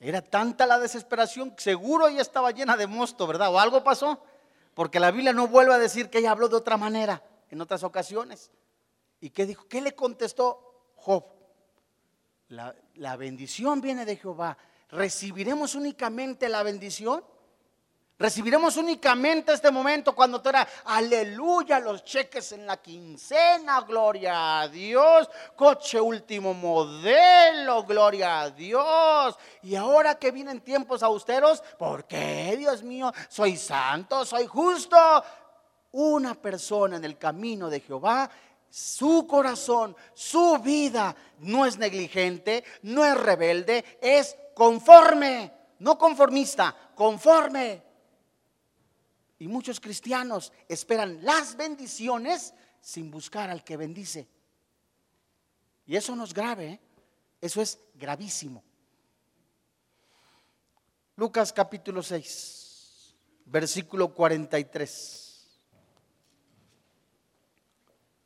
Era 0.00 0.22
tanta 0.22 0.66
la 0.66 0.78
desesperación, 0.78 1.54
seguro 1.58 2.08
ella 2.08 2.22
estaba 2.22 2.50
llena 2.52 2.74
de 2.78 2.86
mosto, 2.86 3.26
¿verdad? 3.26 3.52
O 3.52 3.60
algo 3.60 3.84
pasó, 3.84 4.24
porque 4.72 4.98
la 4.98 5.10
Biblia 5.10 5.34
no 5.34 5.46
vuelve 5.46 5.74
a 5.74 5.78
decir 5.78 6.08
que 6.08 6.18
ella 6.18 6.30
habló 6.30 6.48
de 6.48 6.56
otra 6.56 6.78
manera 6.78 7.22
en 7.50 7.60
otras 7.60 7.82
ocasiones. 7.82 8.50
¿Y 9.20 9.28
qué 9.28 9.44
dijo? 9.44 9.68
¿Qué 9.68 9.82
le 9.82 9.94
contestó 9.94 10.92
Job? 10.96 11.24
La, 12.48 12.74
la 12.94 13.16
bendición 13.16 13.82
viene 13.82 14.06
de 14.06 14.16
Jehová. 14.16 14.56
¿Recibiremos 14.88 15.74
únicamente 15.74 16.48
la 16.48 16.62
bendición? 16.62 17.22
Recibiremos 18.20 18.76
únicamente 18.76 19.54
este 19.54 19.70
momento 19.70 20.14
cuando 20.14 20.42
te 20.42 20.50
era 20.50 20.68
aleluya, 20.84 21.80
los 21.80 22.04
cheques 22.04 22.52
en 22.52 22.66
la 22.66 22.76
quincena, 22.76 23.80
gloria 23.80 24.60
a 24.60 24.68
Dios, 24.68 25.26
coche 25.56 25.98
último 25.98 26.52
modelo, 26.52 27.82
gloria 27.84 28.42
a 28.42 28.50
Dios. 28.50 29.38
Y 29.62 29.74
ahora 29.74 30.18
que 30.18 30.32
vienen 30.32 30.60
tiempos 30.60 31.02
austeros, 31.02 31.62
¿por 31.78 32.04
qué, 32.04 32.56
Dios 32.58 32.82
mío? 32.82 33.10
Soy 33.30 33.56
santo, 33.56 34.26
soy 34.26 34.46
justo. 34.46 34.98
Una 35.92 36.34
persona 36.34 36.98
en 36.98 37.06
el 37.06 37.16
camino 37.16 37.70
de 37.70 37.80
Jehová 37.80 38.30
su 38.68 39.26
corazón, 39.26 39.96
su 40.12 40.58
vida 40.58 41.16
no 41.38 41.64
es 41.64 41.78
negligente, 41.78 42.64
no 42.82 43.02
es 43.02 43.16
rebelde, 43.16 43.82
es 44.02 44.36
conforme, 44.54 45.50
no 45.78 45.96
conformista, 45.96 46.76
conforme. 46.94 47.88
Y 49.40 49.48
muchos 49.48 49.80
cristianos 49.80 50.52
esperan 50.68 51.24
las 51.24 51.56
bendiciones 51.56 52.52
sin 52.82 53.10
buscar 53.10 53.48
al 53.48 53.64
que 53.64 53.78
bendice. 53.78 54.28
Y 55.86 55.96
eso 55.96 56.14
no 56.14 56.24
es 56.24 56.34
grave, 56.34 56.68
¿eh? 56.68 56.80
eso 57.40 57.62
es 57.62 57.78
gravísimo. 57.94 58.62
Lucas 61.16 61.54
capítulo 61.54 62.02
6, 62.02 63.14
versículo 63.46 64.12
43. 64.12 65.48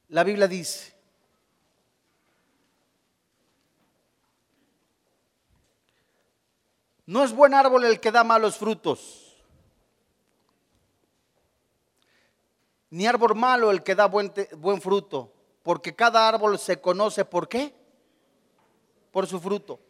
La 0.09 0.25
Biblia 0.25 0.49
dice, 0.49 0.97
no 7.07 7.23
es 7.23 7.33
buen 7.33 7.55
árbol 7.55 7.85
el 7.85 8.01
que 8.01 8.11
da 8.11 8.25
malos 8.25 8.57
frutos 8.57 9.24
ni 12.95 13.09
árbol 13.09 13.35
malo 13.35 13.73
el 13.73 13.83
que 13.83 13.97
da 13.97 14.07
buen, 14.07 14.33
buen 14.57 14.81
fruto, 14.81 15.33
porque 15.65 15.97
cada 15.97 16.29
árbol 16.29 16.61
se 16.61 16.81
conoce 16.81 17.25
por 17.25 17.49
qué? 17.49 17.75
Por 19.11 19.27
su 19.27 19.41
fruto. 19.41 19.81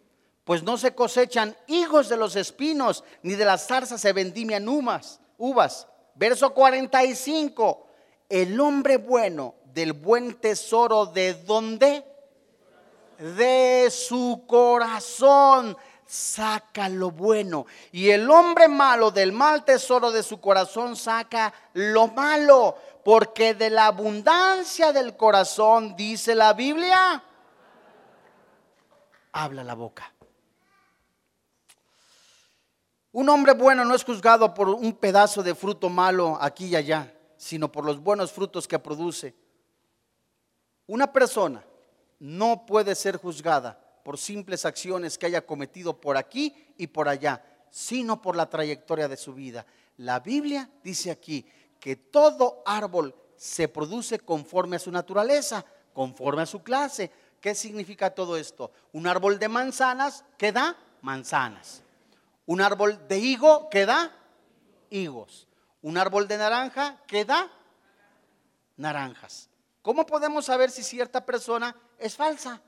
Pues 0.43 0.63
no 0.63 0.79
se 0.79 0.95
cosechan 0.95 1.55
higos 1.67 2.09
de 2.09 2.17
los 2.17 2.35
espinos, 2.35 3.05
ni 3.23 3.35
de 3.35 3.45
las 3.45 3.67
zarzas 3.67 4.01
se 4.01 4.15
vendimian 4.15 4.67
uvas. 4.67 5.21
uvas. 5.37 5.87
Verso 6.15 6.55
45. 6.55 7.87
El 8.31 8.59
hombre 8.59 8.97
bueno 8.97 9.55
del 9.75 9.93
buen 9.93 10.41
tesoro 10.41 11.05
de 11.05 11.35
dónde? 11.35 12.07
De 13.19 13.91
su 13.91 14.45
corazón 14.47 15.77
saca 16.07 16.89
lo 16.89 17.11
bueno. 17.11 17.67
Y 17.93 18.09
el 18.09 18.31
hombre 18.31 18.67
malo 18.67 19.11
del 19.11 19.33
mal 19.33 19.63
tesoro 19.63 20.11
de 20.11 20.23
su 20.23 20.41
corazón 20.41 20.97
saca 20.97 21.53
lo 21.75 22.09
malo 22.09 22.77
porque 23.05 23.55
de 23.55 23.71
la 23.71 23.87
abundancia 23.87 24.93
del 24.93 25.17
corazón, 25.17 25.95
dice 25.95 26.35
la 26.35 26.55
Biblia, 26.55 27.23
habla 29.33 29.63
la 29.63 29.75
boca. 29.75 30.11
Un 33.13 33.29
hombre 33.29 33.53
bueno 33.53 33.85
no 33.85 33.95
es 33.95 34.03
juzgado 34.03 34.55
por 34.55 34.71
un 34.71 34.95
pedazo 34.95 35.43
de 35.43 35.55
fruto 35.55 35.89
malo 35.89 36.37
aquí 36.41 36.67
y 36.67 36.77
allá, 36.77 37.15
sino 37.37 37.71
por 37.71 37.85
los 37.85 38.01
buenos 38.01 38.33
frutos 38.33 38.67
que 38.67 38.79
produce. 38.79 39.35
Una 40.87 41.13
persona 41.13 41.63
no 42.19 42.67
puede 42.67 42.95
ser 42.95 43.19
juzgada 43.19 43.79
por 44.03 44.19
simples 44.19 44.65
acciones 44.65 45.17
que 45.17 45.27
haya 45.27 45.47
cometido 45.47 46.01
por 46.01 46.17
aquí 46.17 46.75
y 46.77 46.87
por 46.87 47.09
allá, 47.09 47.45
sino 47.71 48.21
por 48.21 48.35
la 48.35 48.49
trayectoria 48.49 49.09
de 49.09 49.17
su 49.17 49.35
vida. 49.35 49.65
La 49.99 50.21
Biblia 50.21 50.69
dice 50.83 51.11
aquí 51.11 51.47
que 51.85 51.97
todo 51.97 52.63
árbol 52.65 53.15
se 53.37 53.69
produce 53.69 54.19
conforme 54.19 54.77
a 54.77 54.79
su 54.79 54.91
naturaleza, 54.91 55.67
conforme 55.93 56.41
a 56.41 56.47
su 56.47 56.63
clase. 56.63 57.11
¿Qué 57.43 57.55
significa 57.55 58.15
todo 58.15 58.39
esto? 58.39 58.73
Un 58.93 59.07
árbol 59.07 59.39
de 59.39 59.51
manzanas 59.51 60.25
que 60.39 60.51
da 60.51 60.79
manzanas. 61.03 61.83
Un 62.47 62.63
árbol 62.63 63.07
de 63.07 63.19
higo 63.19 63.69
que 63.69 63.85
da 63.85 64.17
higos. 64.89 65.47
Un 65.83 65.99
árbol 65.99 66.27
de 66.27 66.39
naranja 66.39 67.03
que 67.07 67.27
da 67.27 67.53
naranjas. 68.79 69.51
¿Cómo 69.83 70.07
podemos 70.07 70.47
saber 70.47 70.71
si 70.71 70.83
cierta 70.83 71.27
persona 71.27 71.77
es 71.99 72.17
falsa? 72.17 72.63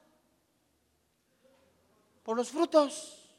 Por 2.23 2.37
los 2.37 2.51
frutos. 2.51 3.33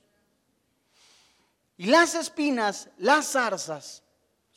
Y 1.78 1.86
las 1.86 2.16
espinas, 2.16 2.90
las 2.98 3.28
zarzas, 3.34 4.02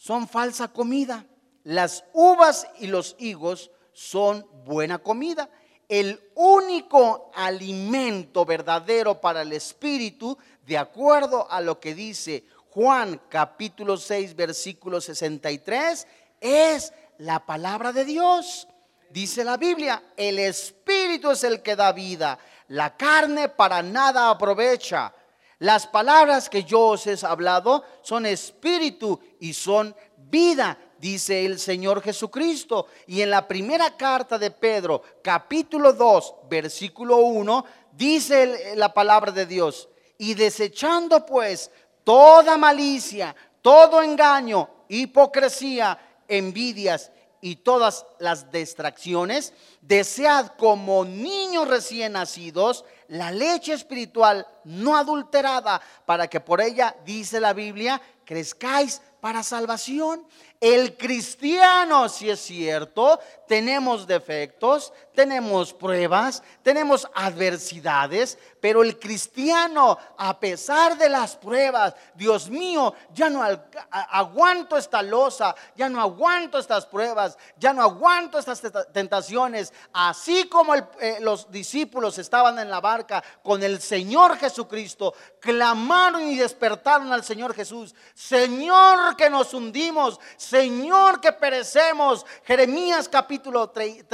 son 0.00 0.26
falsa 0.26 0.68
comida. 0.68 1.26
Las 1.62 2.04
uvas 2.14 2.66
y 2.78 2.86
los 2.86 3.16
higos 3.18 3.70
son 3.92 4.46
buena 4.64 4.98
comida. 4.98 5.50
El 5.90 6.18
único 6.34 7.30
alimento 7.34 8.46
verdadero 8.46 9.20
para 9.20 9.42
el 9.42 9.52
espíritu, 9.52 10.38
de 10.64 10.78
acuerdo 10.78 11.50
a 11.50 11.60
lo 11.60 11.80
que 11.80 11.94
dice 11.94 12.44
Juan 12.70 13.20
capítulo 13.28 13.98
6, 13.98 14.34
versículo 14.36 15.02
63, 15.02 16.06
es 16.40 16.94
la 17.18 17.44
palabra 17.44 17.92
de 17.92 18.06
Dios. 18.06 18.68
Dice 19.10 19.44
la 19.44 19.58
Biblia, 19.58 20.02
el 20.16 20.38
espíritu 20.38 21.30
es 21.30 21.44
el 21.44 21.60
que 21.60 21.76
da 21.76 21.92
vida, 21.92 22.38
la 22.68 22.96
carne 22.96 23.50
para 23.50 23.82
nada 23.82 24.30
aprovecha. 24.30 25.12
Las 25.60 25.86
palabras 25.86 26.48
que 26.48 26.64
yo 26.64 26.80
os 26.80 27.06
he 27.06 27.14
hablado 27.26 27.84
son 28.00 28.24
espíritu 28.24 29.20
y 29.40 29.52
son 29.52 29.94
vida, 30.16 30.78
dice 30.98 31.44
el 31.44 31.58
Señor 31.58 32.00
Jesucristo. 32.00 32.86
Y 33.06 33.20
en 33.20 33.28
la 33.28 33.46
primera 33.46 33.94
carta 33.94 34.38
de 34.38 34.50
Pedro, 34.50 35.02
capítulo 35.22 35.92
2, 35.92 36.34
versículo 36.48 37.18
1, 37.18 37.64
dice 37.92 38.74
la 38.74 38.94
palabra 38.94 39.32
de 39.32 39.44
Dios, 39.44 39.90
y 40.16 40.32
desechando 40.32 41.26
pues 41.26 41.70
toda 42.04 42.56
malicia, 42.56 43.36
todo 43.60 44.02
engaño, 44.02 44.66
hipocresía, 44.88 46.22
envidias 46.26 47.12
y 47.42 47.56
todas 47.56 48.06
las 48.18 48.50
distracciones, 48.50 49.52
desead 49.82 50.52
como 50.56 51.04
niños 51.04 51.68
recién 51.68 52.12
nacidos 52.12 52.86
la 53.10 53.32
leche 53.32 53.72
espiritual 53.72 54.46
no 54.64 54.96
adulterada, 54.96 55.80
para 56.06 56.28
que 56.28 56.40
por 56.40 56.60
ella, 56.60 56.94
dice 57.04 57.40
la 57.40 57.52
Biblia, 57.52 58.00
crezcáis 58.24 59.02
para 59.20 59.42
salvación. 59.42 60.24
El 60.60 60.98
cristiano, 60.98 62.06
si 62.10 62.28
es 62.28 62.38
cierto, 62.38 63.18
tenemos 63.48 64.06
defectos, 64.06 64.92
tenemos 65.14 65.72
pruebas, 65.72 66.42
tenemos 66.62 67.08
adversidades, 67.14 68.38
pero 68.60 68.82
el 68.82 68.98
cristiano, 68.98 69.98
a 70.18 70.38
pesar 70.38 70.98
de 70.98 71.08
las 71.08 71.34
pruebas, 71.36 71.94
Dios 72.14 72.50
mío, 72.50 72.94
ya 73.14 73.30
no 73.30 73.42
aguanto 73.90 74.76
esta 74.76 75.00
losa, 75.00 75.54
ya 75.76 75.88
no 75.88 76.00
aguanto 76.00 76.58
estas 76.58 76.84
pruebas, 76.84 77.38
ya 77.56 77.72
no 77.72 77.82
aguanto 77.82 78.38
estas 78.38 78.62
tentaciones, 78.92 79.72
así 79.94 80.46
como 80.48 80.74
eh, 80.74 81.18
los 81.20 81.50
discípulos 81.50 82.18
estaban 82.18 82.58
en 82.58 82.68
la 82.68 82.80
barca 82.80 83.24
con 83.42 83.62
el 83.62 83.80
Señor 83.80 84.36
Jesucristo, 84.36 85.14
clamaron 85.40 86.28
y 86.28 86.36
despertaron 86.36 87.12
al 87.12 87.24
Señor 87.24 87.54
Jesús, 87.54 87.94
Señor 88.14 89.16
que 89.16 89.30
nos 89.30 89.54
hundimos, 89.54 90.20
Señor 90.50 91.20
que 91.20 91.32
perecemos. 91.32 92.26
Jeremías 92.44 93.08
capítulo 93.08 93.70
3, 93.70 94.08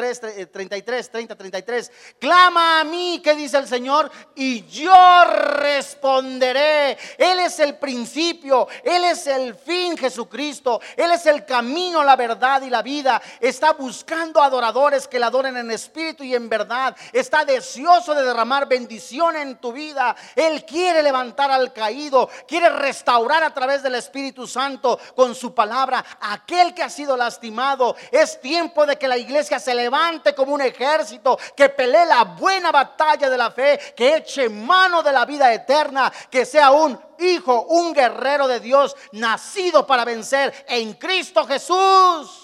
33, 0.52 1.10
30, 1.10 1.34
33. 1.34 1.92
Clama 2.18 2.80
a 2.80 2.84
mí, 2.84 3.22
que 3.24 3.34
dice 3.34 3.56
el 3.56 3.66
Señor, 3.66 4.10
y 4.34 4.66
yo 4.66 5.24
responderé. 5.24 6.98
Él 7.16 7.40
es 7.40 7.58
el 7.58 7.78
principio, 7.78 8.68
Él 8.84 9.04
es 9.04 9.26
el 9.26 9.54
fin, 9.54 9.96
Jesucristo. 9.96 10.78
Él 10.94 11.10
es 11.10 11.24
el 11.24 11.46
camino, 11.46 12.04
la 12.04 12.16
verdad 12.16 12.60
y 12.60 12.68
la 12.68 12.82
vida. 12.82 13.22
Está 13.40 13.72
buscando 13.72 14.42
adoradores 14.42 15.08
que 15.08 15.18
le 15.18 15.24
adoren 15.24 15.56
en 15.56 15.70
espíritu 15.70 16.22
y 16.22 16.34
en 16.34 16.50
verdad. 16.50 16.94
Está 17.14 17.46
deseoso 17.46 18.14
de 18.14 18.24
derramar 18.24 18.68
bendición 18.68 19.36
en 19.36 19.56
tu 19.56 19.72
vida. 19.72 20.14
Él 20.34 20.66
quiere 20.66 21.02
levantar 21.02 21.50
al 21.50 21.72
caído, 21.72 22.28
quiere 22.46 22.68
restaurar 22.68 23.42
a 23.42 23.54
través 23.54 23.82
del 23.82 23.94
Espíritu 23.94 24.46
Santo 24.46 25.00
con 25.14 25.34
su 25.34 25.54
palabra 25.54 26.04
aquel 26.32 26.74
que 26.74 26.82
ha 26.82 26.90
sido 26.90 27.16
lastimado. 27.16 27.96
Es 28.10 28.40
tiempo 28.40 28.86
de 28.86 28.96
que 28.96 29.08
la 29.08 29.16
iglesia 29.16 29.58
se 29.58 29.74
levante 29.74 30.34
como 30.34 30.54
un 30.54 30.60
ejército, 30.60 31.38
que 31.56 31.68
pelee 31.68 32.06
la 32.06 32.24
buena 32.24 32.72
batalla 32.72 33.28
de 33.30 33.36
la 33.36 33.50
fe, 33.50 33.94
que 33.96 34.16
eche 34.16 34.48
mano 34.48 35.02
de 35.02 35.12
la 35.12 35.24
vida 35.24 35.52
eterna, 35.52 36.12
que 36.30 36.44
sea 36.44 36.70
un 36.70 36.98
hijo, 37.18 37.62
un 37.68 37.92
guerrero 37.92 38.46
de 38.48 38.60
Dios, 38.60 38.96
nacido 39.12 39.86
para 39.86 40.04
vencer 40.04 40.66
en 40.68 40.94
Cristo 40.94 41.46
Jesús. 41.46 42.42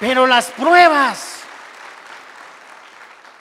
Pero 0.00 0.26
las 0.26 0.46
pruebas, 0.46 1.42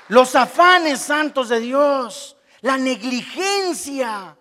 los 0.09 0.35
afanes 0.35 1.01
santos 1.01 1.49
de 1.49 1.59
Dios, 1.59 2.35
la 2.61 2.77
negligencia, 2.77 4.37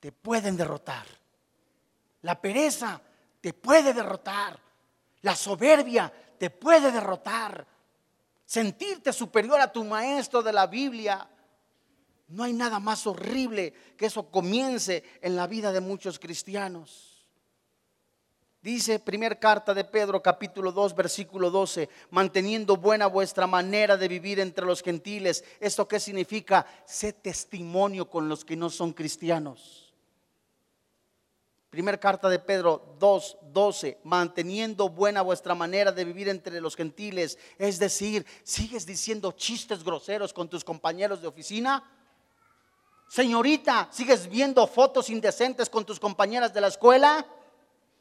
te 0.00 0.12
pueden 0.12 0.56
derrotar. 0.56 1.06
La 2.22 2.40
pereza 2.40 3.00
te 3.40 3.52
puede 3.52 3.92
derrotar. 3.92 4.58
La 5.22 5.36
soberbia 5.36 6.12
te 6.38 6.50
puede 6.50 6.90
derrotar. 6.90 7.66
Sentirte 8.44 9.12
superior 9.12 9.60
a 9.60 9.70
tu 9.70 9.84
maestro 9.84 10.42
de 10.42 10.52
la 10.52 10.66
Biblia. 10.66 11.28
No 12.28 12.44
hay 12.44 12.52
nada 12.52 12.78
más 12.78 13.06
horrible 13.06 13.72
que 13.96 14.06
eso 14.06 14.30
comience 14.30 15.04
en 15.20 15.36
la 15.36 15.46
vida 15.46 15.72
de 15.72 15.80
muchos 15.80 16.18
cristianos. 16.18 17.11
Dice 18.62 19.00
primer 19.00 19.40
carta 19.40 19.74
de 19.74 19.82
Pedro 19.82 20.22
capítulo 20.22 20.70
2 20.70 20.94
versículo 20.94 21.50
12, 21.50 21.88
manteniendo 22.10 22.76
buena 22.76 23.08
vuestra 23.08 23.48
manera 23.48 23.96
de 23.96 24.06
vivir 24.06 24.38
entre 24.38 24.64
los 24.64 24.82
gentiles. 24.82 25.42
¿Esto 25.58 25.88
qué 25.88 25.98
significa? 25.98 26.64
Sé 26.86 27.12
testimonio 27.12 28.08
con 28.08 28.28
los 28.28 28.44
que 28.44 28.54
no 28.54 28.70
son 28.70 28.92
cristianos. 28.92 29.92
Primer 31.70 31.98
carta 31.98 32.28
de 32.28 32.38
Pedro 32.38 32.94
2, 33.00 33.38
12, 33.52 33.98
manteniendo 34.04 34.88
buena 34.90 35.22
vuestra 35.22 35.56
manera 35.56 35.90
de 35.90 36.04
vivir 36.04 36.28
entre 36.28 36.60
los 36.60 36.76
gentiles. 36.76 37.38
Es 37.58 37.80
decir, 37.80 38.24
¿sigues 38.44 38.86
diciendo 38.86 39.32
chistes 39.32 39.82
groseros 39.82 40.32
con 40.32 40.48
tus 40.48 40.62
compañeros 40.62 41.20
de 41.20 41.26
oficina? 41.26 41.82
Señorita, 43.08 43.88
¿sigues 43.90 44.28
viendo 44.28 44.64
fotos 44.68 45.10
indecentes 45.10 45.68
con 45.68 45.84
tus 45.84 45.98
compañeras 45.98 46.54
de 46.54 46.60
la 46.60 46.68
escuela? 46.68 47.26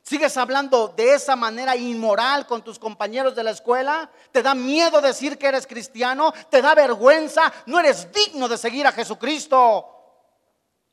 ¿Sigues 0.03 0.35
hablando 0.35 0.87
de 0.89 1.13
esa 1.13 1.35
manera 1.35 1.75
inmoral 1.75 2.47
con 2.47 2.63
tus 2.63 2.79
compañeros 2.79 3.35
de 3.35 3.43
la 3.43 3.51
escuela? 3.51 4.09
¿Te 4.31 4.41
da 4.41 4.55
miedo 4.55 4.99
decir 4.99 5.37
que 5.37 5.47
eres 5.47 5.67
cristiano? 5.67 6.33
¿Te 6.49 6.61
da 6.61 6.73
vergüenza? 6.73 7.53
No 7.67 7.79
eres 7.79 8.11
digno 8.11 8.47
de 8.47 8.57
seguir 8.57 8.87
a 8.87 8.91
Jesucristo. 8.91 10.00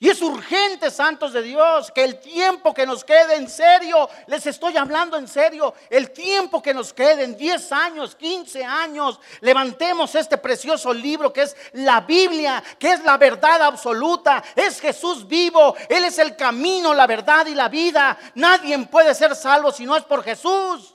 Y 0.00 0.08
es 0.08 0.22
urgente, 0.22 0.92
santos 0.92 1.32
de 1.32 1.42
Dios, 1.42 1.90
que 1.90 2.04
el 2.04 2.20
tiempo 2.20 2.72
que 2.72 2.86
nos 2.86 3.02
quede 3.02 3.34
en 3.34 3.48
serio, 3.48 4.08
les 4.28 4.46
estoy 4.46 4.76
hablando 4.76 5.16
en 5.16 5.26
serio, 5.26 5.74
el 5.90 6.12
tiempo 6.12 6.62
que 6.62 6.72
nos 6.72 6.92
quede 6.92 7.24
en 7.24 7.36
10 7.36 7.72
años, 7.72 8.14
15 8.14 8.64
años, 8.64 9.18
levantemos 9.40 10.14
este 10.14 10.38
precioso 10.38 10.94
libro 10.94 11.32
que 11.32 11.42
es 11.42 11.56
la 11.72 12.02
Biblia, 12.02 12.62
que 12.78 12.92
es 12.92 13.02
la 13.02 13.16
verdad 13.16 13.60
absoluta, 13.62 14.44
es 14.54 14.80
Jesús 14.80 15.26
vivo, 15.26 15.74
Él 15.88 16.04
es 16.04 16.20
el 16.20 16.36
camino, 16.36 16.94
la 16.94 17.08
verdad 17.08 17.46
y 17.46 17.56
la 17.56 17.68
vida. 17.68 18.16
Nadie 18.36 18.78
puede 18.86 19.16
ser 19.16 19.34
salvo 19.34 19.72
si 19.72 19.84
no 19.84 19.96
es 19.96 20.04
por 20.04 20.22
Jesús. 20.22 20.94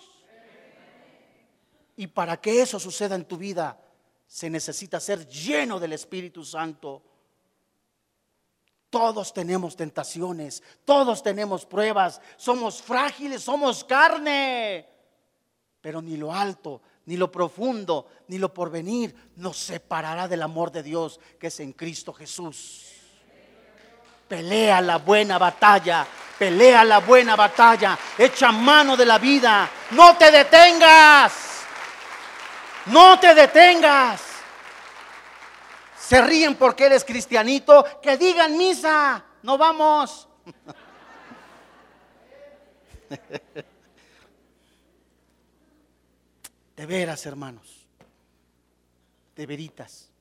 Y 1.98 2.08
para 2.08 2.38
que 2.40 2.62
eso 2.62 2.80
suceda 2.80 3.16
en 3.16 3.26
tu 3.26 3.36
vida, 3.36 3.78
se 4.26 4.50
necesita 4.50 5.02
ser 5.02 5.28
lleno 5.28 5.78
del 5.78 5.92
Espíritu 5.92 6.46
Santo. 6.46 7.04
Todos 8.94 9.34
tenemos 9.34 9.76
tentaciones, 9.76 10.62
todos 10.86 11.24
tenemos 11.24 11.66
pruebas, 11.66 12.22
somos 12.38 12.80
frágiles, 12.80 13.42
somos 13.42 13.84
carne. 13.84 14.88
Pero 15.82 16.00
ni 16.00 16.16
lo 16.16 16.32
alto, 16.32 16.80
ni 17.06 17.18
lo 17.18 17.32
profundo, 17.32 18.06
ni 18.28 18.38
lo 18.38 18.54
porvenir 18.54 19.32
nos 19.38 19.58
separará 19.58 20.28
del 20.28 20.44
amor 20.44 20.72
de 20.72 20.84
Dios 20.84 21.20
que 21.40 21.48
es 21.48 21.60
en 21.60 21.74
Cristo 21.74 22.14
Jesús. 22.14 22.92
Pelea 24.28 24.80
la 24.80 25.00
buena 25.00 25.40
batalla, 25.40 26.06
pelea 26.38 26.84
la 26.84 27.00
buena 27.00 27.36
batalla, 27.36 27.98
echa 28.16 28.52
mano 28.52 28.96
de 28.96 29.08
la 29.08 29.18
vida, 29.18 29.72
no 29.90 30.16
te 30.18 30.30
detengas, 30.30 31.34
no 32.86 33.20
te 33.20 33.34
detengas 33.34 34.33
se 36.14 36.22
ríen 36.22 36.56
porque 36.56 36.86
eres 36.86 37.04
cristianito, 37.04 37.84
que 38.00 38.18
digan 38.18 38.56
misa, 38.56 39.26
no 39.42 39.58
vamos. 39.58 40.28
De 46.76 46.86
veras, 46.86 47.26
hermanos. 47.26 47.88
de 49.36 49.48
veritas. 49.48 50.12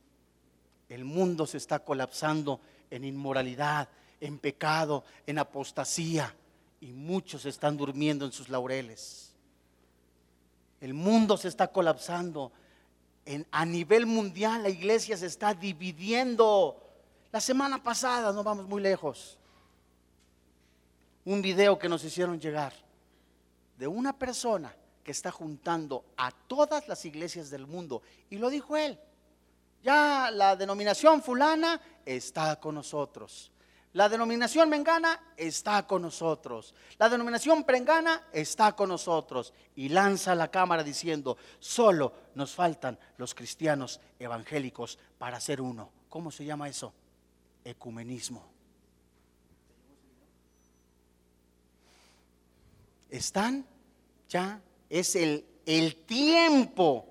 El 0.89 1.05
mundo 1.05 1.47
se 1.47 1.59
está 1.59 1.81
colapsando 1.81 2.61
en 2.91 3.05
inmoralidad, 3.05 3.91
en 4.19 4.39
pecado, 4.39 5.05
en 5.27 5.39
apostasía 5.39 6.35
y 6.81 6.95
muchos 6.95 7.45
están 7.45 7.77
durmiendo 7.77 8.25
en 8.25 8.33
sus 8.33 8.49
laureles. 8.49 9.35
El 10.81 10.95
mundo 10.95 11.37
se 11.37 11.49
está 11.49 11.69
colapsando. 11.69 12.51
En, 13.25 13.47
a 13.51 13.65
nivel 13.65 14.07
mundial 14.07 14.63
la 14.63 14.69
iglesia 14.69 15.17
se 15.17 15.27
está 15.27 15.55
dividiendo. 15.55 16.83
La 17.31 17.41
semana 17.41 17.83
pasada, 17.83 18.33
no 18.33 18.43
vamos 18.43 18.67
muy 18.67 18.83
lejos, 18.83 19.39
un 21.25 21.41
video 21.41 21.79
que 21.79 21.89
nos 21.89 22.05
hicieron 22.05 22.41
llegar 22.41 22.73
de 23.79 23.87
una 23.87 24.13
persona 24.19 24.75
que 25.05 25.13
está 25.13 25.31
juntando 25.31 26.05
a 26.17 26.31
todas 26.31 26.89
las 26.89 27.05
iglesias 27.05 27.51
del 27.51 27.67
mundo. 27.67 28.03
Y 28.31 28.39
lo 28.39 28.51
dijo 28.51 28.77
él. 28.77 28.99
Ya 29.83 30.31
la 30.33 30.55
denominación 30.57 31.23
fulana 31.23 31.81
está 32.05 32.59
con 32.61 32.75
nosotros. 32.75 33.52
La 33.95 34.09
denominación 34.09 34.71
mengana 34.71 35.21
está 35.37 35.87
con 35.87 36.03
nosotros. 36.03 36.75
La 36.99 37.11
denominación 37.11 37.65
prengana 37.65 38.29
está 38.33 38.75
con 38.75 38.89
nosotros. 38.89 39.53
Y 39.77 39.91
lanza 39.91 40.35
la 40.35 40.51
cámara 40.51 40.83
diciendo, 40.83 41.37
solo 41.59 42.13
nos 42.35 42.55
faltan 42.55 42.99
los 43.19 43.35
cristianos 43.35 44.01
evangélicos 44.19 44.99
para 45.19 45.41
ser 45.41 45.61
uno. 45.61 45.91
¿Cómo 46.09 46.31
se 46.31 46.45
llama 46.45 46.69
eso? 46.71 46.95
Ecumenismo. 47.65 48.51
Están 53.11 53.67
ya, 54.27 54.59
es 54.89 55.17
el, 55.17 55.45
el 55.67 55.97
tiempo 56.07 57.07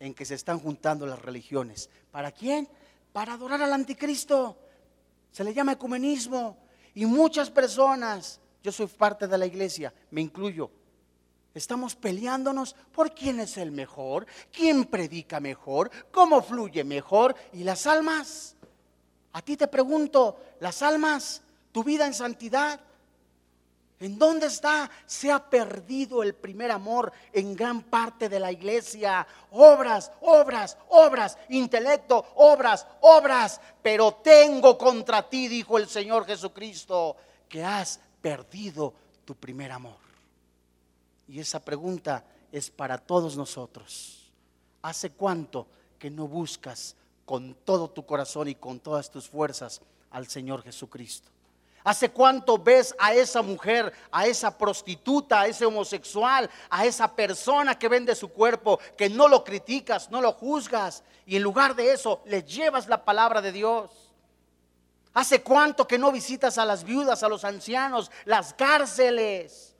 en 0.00 0.14
que 0.14 0.24
se 0.24 0.34
están 0.34 0.58
juntando 0.58 1.06
las 1.06 1.20
religiones. 1.22 1.90
¿Para 2.10 2.32
quién? 2.32 2.68
Para 3.12 3.34
adorar 3.34 3.62
al 3.62 3.72
anticristo. 3.72 4.58
Se 5.32 5.44
le 5.44 5.54
llama 5.54 5.72
ecumenismo. 5.72 6.56
Y 6.94 7.06
muchas 7.06 7.50
personas, 7.50 8.40
yo 8.62 8.72
soy 8.72 8.86
parte 8.86 9.26
de 9.26 9.38
la 9.38 9.46
iglesia, 9.46 9.92
me 10.10 10.20
incluyo, 10.20 10.70
estamos 11.54 11.94
peleándonos 11.94 12.74
por 12.92 13.14
quién 13.14 13.40
es 13.40 13.56
el 13.56 13.70
mejor, 13.70 14.26
quién 14.52 14.84
predica 14.84 15.40
mejor, 15.40 15.90
cómo 16.10 16.42
fluye 16.42 16.82
mejor. 16.84 17.36
Y 17.52 17.64
las 17.64 17.86
almas, 17.86 18.56
a 19.32 19.42
ti 19.42 19.56
te 19.56 19.68
pregunto, 19.68 20.40
las 20.60 20.82
almas, 20.82 21.42
tu 21.72 21.84
vida 21.84 22.06
en 22.06 22.14
santidad, 22.14 22.80
¿En 24.00 24.16
dónde 24.16 24.46
está? 24.46 24.88
Se 25.06 25.30
ha 25.32 25.50
perdido 25.50 26.22
el 26.22 26.34
primer 26.34 26.70
amor 26.70 27.12
en 27.32 27.56
gran 27.56 27.82
parte 27.82 28.28
de 28.28 28.38
la 28.38 28.52
iglesia. 28.52 29.26
Obras, 29.50 30.12
obras, 30.20 30.78
obras, 30.88 31.36
intelecto, 31.48 32.24
obras, 32.36 32.86
obras. 33.00 33.60
Pero 33.82 34.14
tengo 34.22 34.78
contra 34.78 35.28
ti, 35.28 35.48
dijo 35.48 35.78
el 35.78 35.88
Señor 35.88 36.26
Jesucristo, 36.26 37.16
que 37.48 37.64
has 37.64 37.98
perdido 38.20 38.94
tu 39.24 39.34
primer 39.34 39.72
amor. 39.72 39.98
Y 41.26 41.40
esa 41.40 41.58
pregunta 41.58 42.24
es 42.52 42.70
para 42.70 42.98
todos 42.98 43.36
nosotros. 43.36 44.30
¿Hace 44.82 45.10
cuánto 45.10 45.66
que 45.98 46.08
no 46.08 46.28
buscas 46.28 46.94
con 47.24 47.54
todo 47.64 47.90
tu 47.90 48.06
corazón 48.06 48.48
y 48.48 48.54
con 48.54 48.78
todas 48.78 49.10
tus 49.10 49.28
fuerzas 49.28 49.80
al 50.10 50.28
Señor 50.28 50.62
Jesucristo? 50.62 51.30
¿Hace 51.84 52.10
cuánto 52.10 52.58
ves 52.58 52.94
a 52.98 53.14
esa 53.14 53.40
mujer, 53.40 53.92
a 54.10 54.26
esa 54.26 54.56
prostituta, 54.56 55.40
a 55.40 55.46
ese 55.46 55.64
homosexual, 55.64 56.50
a 56.68 56.84
esa 56.84 57.14
persona 57.14 57.78
que 57.78 57.88
vende 57.88 58.14
su 58.14 58.28
cuerpo, 58.28 58.78
que 58.96 59.08
no 59.08 59.28
lo 59.28 59.44
criticas, 59.44 60.10
no 60.10 60.20
lo 60.20 60.32
juzgas 60.32 61.02
y 61.24 61.36
en 61.36 61.42
lugar 61.42 61.74
de 61.74 61.92
eso 61.92 62.22
le 62.26 62.42
llevas 62.42 62.88
la 62.88 63.04
palabra 63.04 63.40
de 63.40 63.52
Dios? 63.52 63.90
¿Hace 65.14 65.42
cuánto 65.42 65.86
que 65.86 65.98
no 65.98 66.12
visitas 66.12 66.58
a 66.58 66.64
las 66.64 66.84
viudas, 66.84 67.22
a 67.22 67.28
los 67.28 67.44
ancianos, 67.44 68.10
las 68.24 68.52
cárceles? 68.54 69.74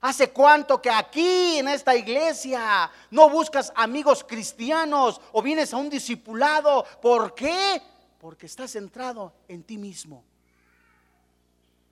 ¿Hace 0.00 0.30
cuánto 0.30 0.82
que 0.82 0.90
aquí 0.90 1.58
en 1.58 1.68
esta 1.68 1.96
iglesia 1.96 2.90
no 3.10 3.30
buscas 3.30 3.72
amigos 3.74 4.22
cristianos 4.22 5.20
o 5.32 5.40
vienes 5.42 5.72
a 5.72 5.78
un 5.78 5.88
discipulado? 5.88 6.84
¿Por 7.00 7.34
qué? 7.34 7.80
Porque 8.18 8.46
estás 8.46 8.72
centrado 8.72 9.32
en 9.48 9.62
ti 9.62 9.78
mismo. 9.78 10.24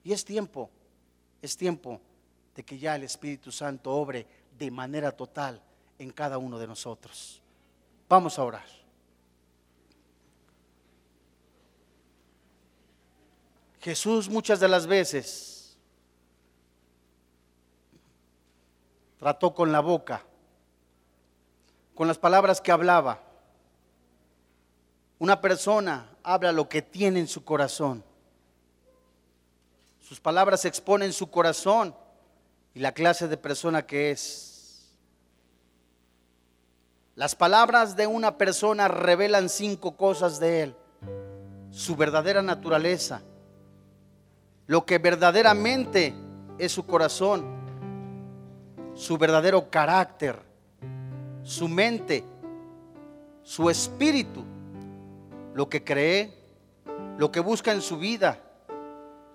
Y 0.04 0.12
es 0.12 0.24
tiempo, 0.24 0.70
es 1.40 1.56
tiempo 1.56 2.00
de 2.54 2.62
que 2.62 2.78
ya 2.78 2.96
el 2.96 3.04
Espíritu 3.04 3.50
Santo 3.50 3.92
obre 3.92 4.26
de 4.58 4.70
manera 4.70 5.12
total 5.12 5.60
en 5.98 6.10
cada 6.10 6.38
uno 6.38 6.58
de 6.58 6.66
nosotros. 6.66 7.40
Vamos 8.08 8.38
a 8.38 8.44
orar. 8.44 8.82
Jesús 13.80 14.28
muchas 14.28 14.60
de 14.60 14.68
las 14.68 14.86
veces 14.86 15.76
trató 19.18 19.54
con 19.54 19.72
la 19.72 19.80
boca, 19.80 20.24
con 21.94 22.06
las 22.06 22.18
palabras 22.18 22.60
que 22.60 22.70
hablaba. 22.70 23.20
Una 25.18 25.40
persona 25.40 26.10
habla 26.22 26.52
lo 26.52 26.68
que 26.68 26.82
tiene 26.82 27.20
en 27.20 27.28
su 27.28 27.44
corazón. 27.44 28.04
Sus 30.02 30.18
palabras 30.18 30.64
exponen 30.64 31.12
su 31.12 31.30
corazón 31.30 31.94
y 32.74 32.80
la 32.80 32.92
clase 32.92 33.28
de 33.28 33.36
persona 33.36 33.86
que 33.86 34.10
es. 34.10 34.98
Las 37.14 37.36
palabras 37.36 37.94
de 37.94 38.08
una 38.08 38.36
persona 38.36 38.88
revelan 38.88 39.48
cinco 39.48 39.96
cosas 39.96 40.40
de 40.40 40.62
él. 40.64 40.76
Su 41.70 41.94
verdadera 41.94 42.42
naturaleza, 42.42 43.22
lo 44.66 44.84
que 44.84 44.98
verdaderamente 44.98 46.14
es 46.58 46.72
su 46.72 46.84
corazón, 46.84 47.44
su 48.94 49.16
verdadero 49.16 49.70
carácter, 49.70 50.42
su 51.44 51.68
mente, 51.68 52.24
su 53.44 53.70
espíritu, 53.70 54.44
lo 55.54 55.68
que 55.68 55.84
cree, 55.84 56.34
lo 57.18 57.30
que 57.30 57.40
busca 57.40 57.72
en 57.72 57.80
su 57.80 57.98
vida 57.98 58.51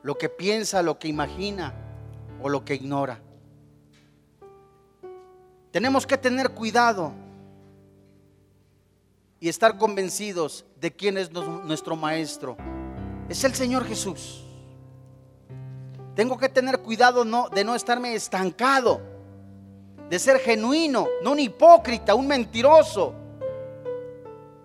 lo 0.08 0.18
que 0.18 0.30
piensa, 0.30 0.82
lo 0.82 0.98
que 0.98 1.10
imagina 1.10 1.74
o 2.42 2.48
lo 2.48 2.64
que 2.64 2.76
ignora. 2.76 3.20
Tenemos 5.70 6.08
que 6.08 6.18
tener 6.18 6.52
cuidado 6.52 7.12
y 9.42 9.50
estar 9.50 9.78
convencidos 9.78 10.66
de 10.80 10.96
quién 10.96 11.18
es 11.18 11.30
nuestro 11.30 11.98
maestro. 11.98 12.56
Es 13.28 13.44
el 13.44 13.54
Señor 13.54 13.84
Jesús. 13.84 14.46
Tengo 16.16 16.38
que 16.38 16.48
tener 16.48 16.80
cuidado 16.80 17.26
de 17.50 17.66
no 17.66 17.76
estarme 17.76 18.16
estancado, 18.16 19.02
de 20.10 20.20
ser 20.20 20.40
genuino, 20.40 21.06
no 21.22 21.34
un 21.34 21.40
hipócrita, 21.40 22.16
un 22.16 22.28
mentiroso. 22.28 23.14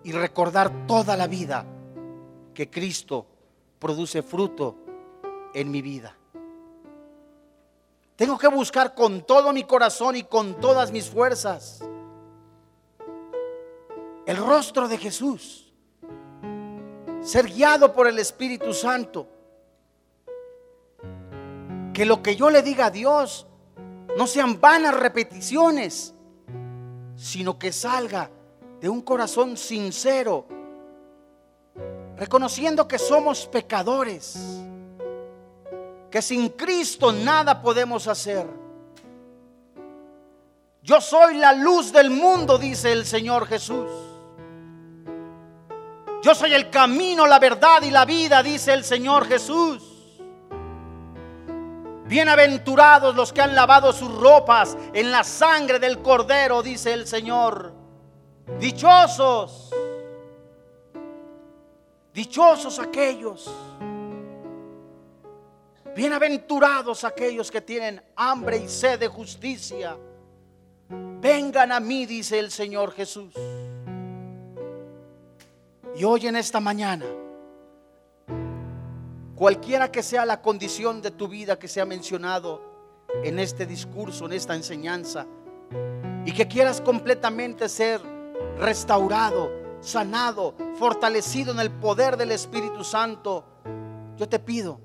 Y 0.04 0.12
recordar 0.12 0.86
toda 0.86 1.16
la 1.16 1.26
vida 1.26 1.66
que 2.54 2.70
Cristo 2.70 3.26
produce 3.80 4.22
fruto 4.22 4.81
en 5.54 5.70
mi 5.70 5.82
vida. 5.82 6.16
Tengo 8.16 8.38
que 8.38 8.48
buscar 8.48 8.94
con 8.94 9.22
todo 9.22 9.52
mi 9.52 9.64
corazón 9.64 10.16
y 10.16 10.22
con 10.22 10.60
todas 10.60 10.92
mis 10.92 11.08
fuerzas 11.08 11.82
el 14.26 14.36
rostro 14.36 14.86
de 14.88 14.98
Jesús. 14.98 15.72
Ser 17.20 17.46
guiado 17.46 17.92
por 17.92 18.06
el 18.06 18.18
Espíritu 18.18 18.72
Santo. 18.72 19.28
Que 21.92 22.04
lo 22.04 22.22
que 22.22 22.36
yo 22.36 22.50
le 22.50 22.62
diga 22.62 22.86
a 22.86 22.90
Dios 22.90 23.46
no 24.16 24.26
sean 24.26 24.60
vanas 24.60 24.94
repeticiones, 24.94 26.14
sino 27.16 27.58
que 27.58 27.72
salga 27.72 28.30
de 28.80 28.88
un 28.88 29.02
corazón 29.02 29.56
sincero, 29.56 30.46
reconociendo 32.16 32.88
que 32.88 32.98
somos 32.98 33.46
pecadores 33.46 34.62
que 36.12 36.20
sin 36.20 36.50
Cristo 36.50 37.10
nada 37.10 37.62
podemos 37.62 38.06
hacer. 38.06 38.46
Yo 40.82 41.00
soy 41.00 41.38
la 41.38 41.54
luz 41.54 41.90
del 41.90 42.10
mundo, 42.10 42.58
dice 42.58 42.92
el 42.92 43.06
Señor 43.06 43.46
Jesús. 43.46 43.90
Yo 46.22 46.34
soy 46.34 46.52
el 46.52 46.68
camino, 46.68 47.26
la 47.26 47.38
verdad 47.38 47.80
y 47.82 47.90
la 47.90 48.04
vida, 48.04 48.42
dice 48.42 48.74
el 48.74 48.84
Señor 48.84 49.26
Jesús. 49.26 49.82
Bienaventurados 52.04 53.16
los 53.16 53.32
que 53.32 53.40
han 53.40 53.54
lavado 53.54 53.90
sus 53.94 54.14
ropas 54.14 54.76
en 54.92 55.10
la 55.10 55.24
sangre 55.24 55.78
del 55.78 56.02
cordero, 56.02 56.62
dice 56.62 56.92
el 56.92 57.06
Señor. 57.06 57.72
Dichosos, 58.60 59.70
dichosos 62.12 62.78
aquellos 62.78 63.50
Bienaventurados 65.94 67.04
aquellos 67.04 67.50
que 67.50 67.60
tienen 67.60 68.02
hambre 68.16 68.56
y 68.56 68.68
sed 68.68 68.98
de 68.98 69.08
justicia. 69.08 69.98
Vengan 71.20 71.70
a 71.70 71.80
mí, 71.80 72.06
dice 72.06 72.38
el 72.38 72.50
Señor 72.50 72.92
Jesús. 72.92 73.34
Y 75.94 76.04
hoy 76.04 76.26
en 76.28 76.36
esta 76.36 76.60
mañana, 76.60 77.04
cualquiera 79.34 79.92
que 79.92 80.02
sea 80.02 80.24
la 80.24 80.40
condición 80.40 81.02
de 81.02 81.10
tu 81.10 81.28
vida 81.28 81.58
que 81.58 81.68
se 81.68 81.82
ha 81.82 81.84
mencionado 81.84 82.62
en 83.22 83.38
este 83.38 83.66
discurso, 83.66 84.24
en 84.24 84.32
esta 84.32 84.54
enseñanza, 84.54 85.26
y 86.24 86.32
que 86.32 86.48
quieras 86.48 86.80
completamente 86.80 87.68
ser 87.68 88.00
restaurado, 88.58 89.50
sanado, 89.82 90.54
fortalecido 90.76 91.52
en 91.52 91.60
el 91.60 91.70
poder 91.70 92.16
del 92.16 92.32
Espíritu 92.32 92.82
Santo, 92.82 93.44
yo 94.16 94.26
te 94.26 94.38
pido, 94.38 94.80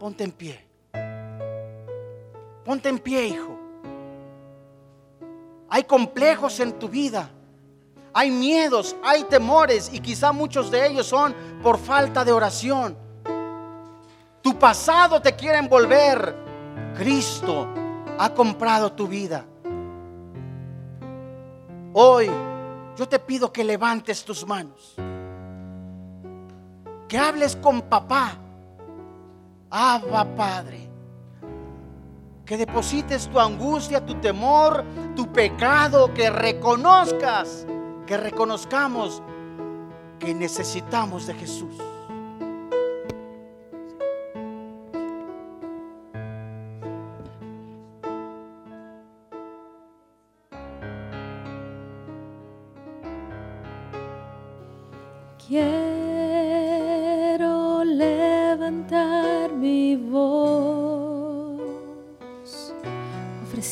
ponte 0.00 0.24
en 0.24 0.32
pie. 0.32 0.58
Ponte 2.64 2.88
en 2.88 2.98
pie, 2.98 3.26
hijo. 3.26 3.58
Hay 5.68 5.84
complejos 5.84 6.58
en 6.58 6.72
tu 6.78 6.88
vida. 6.88 7.30
Hay 8.14 8.30
miedos, 8.30 8.96
hay 9.04 9.24
temores 9.24 9.90
y 9.92 10.00
quizá 10.00 10.32
muchos 10.32 10.70
de 10.70 10.86
ellos 10.86 11.06
son 11.06 11.34
por 11.62 11.78
falta 11.78 12.24
de 12.24 12.32
oración. 12.32 12.96
Tu 14.40 14.58
pasado 14.58 15.20
te 15.20 15.36
quiere 15.36 15.58
envolver. 15.58 16.34
Cristo 16.96 17.68
ha 18.18 18.32
comprado 18.34 18.90
tu 18.92 19.06
vida. 19.06 19.44
Hoy 21.92 22.30
yo 22.96 23.06
te 23.06 23.18
pido 23.18 23.52
que 23.52 23.62
levantes 23.62 24.24
tus 24.24 24.46
manos. 24.46 24.94
Que 27.06 27.18
hables 27.18 27.54
con 27.54 27.82
papá. 27.82 28.38
Abba 29.70 30.24
Padre. 30.36 30.88
Que 32.44 32.56
deposites 32.56 33.28
tu 33.28 33.38
angustia, 33.38 34.04
tu 34.04 34.14
temor, 34.16 34.84
tu 35.14 35.30
pecado, 35.32 36.12
que 36.12 36.30
reconozcas, 36.30 37.66
que 38.06 38.16
reconozcamos 38.16 39.22
que 40.18 40.34
necesitamos 40.34 41.26
de 41.26 41.34
Jesús. 41.34 41.76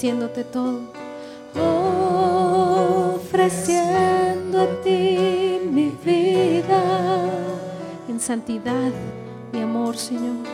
Ofreciéndote 0.08 0.44
todo, 0.44 0.80
ofreciendo 3.14 4.62
a 4.62 4.66
ti 4.82 5.60
mi 5.70 5.92
vida 6.02 6.82
en 8.08 8.18
santidad 8.18 8.90
y 9.52 9.60
amor, 9.60 9.98
Señor. 9.98 10.46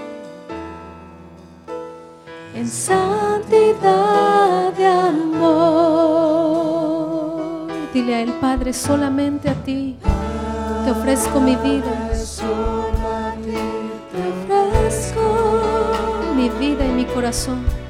En 2.54 2.68
santidad 2.68 4.72
de 4.72 4.86
amor. 4.86 5.94
Dile 7.92 8.16
a 8.16 8.22
el 8.22 8.32
Padre 8.32 8.72
solamente 8.72 9.48
a 9.48 9.54
ti. 9.54 9.96
Te 10.84 10.90
ofrezco 10.90 11.38
mi 11.38 11.54
vida. 11.56 12.10
Te 14.10 14.18
ofrezco 14.52 15.22
mi 16.34 16.48
vida 16.48 16.84
y 16.84 16.90
mi 16.90 17.04
corazón. 17.04 17.83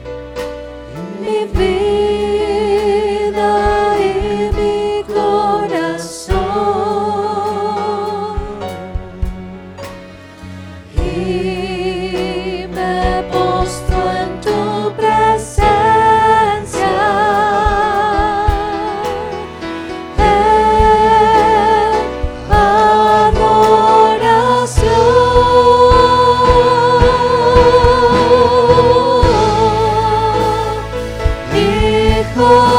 Hijo 32.35 32.74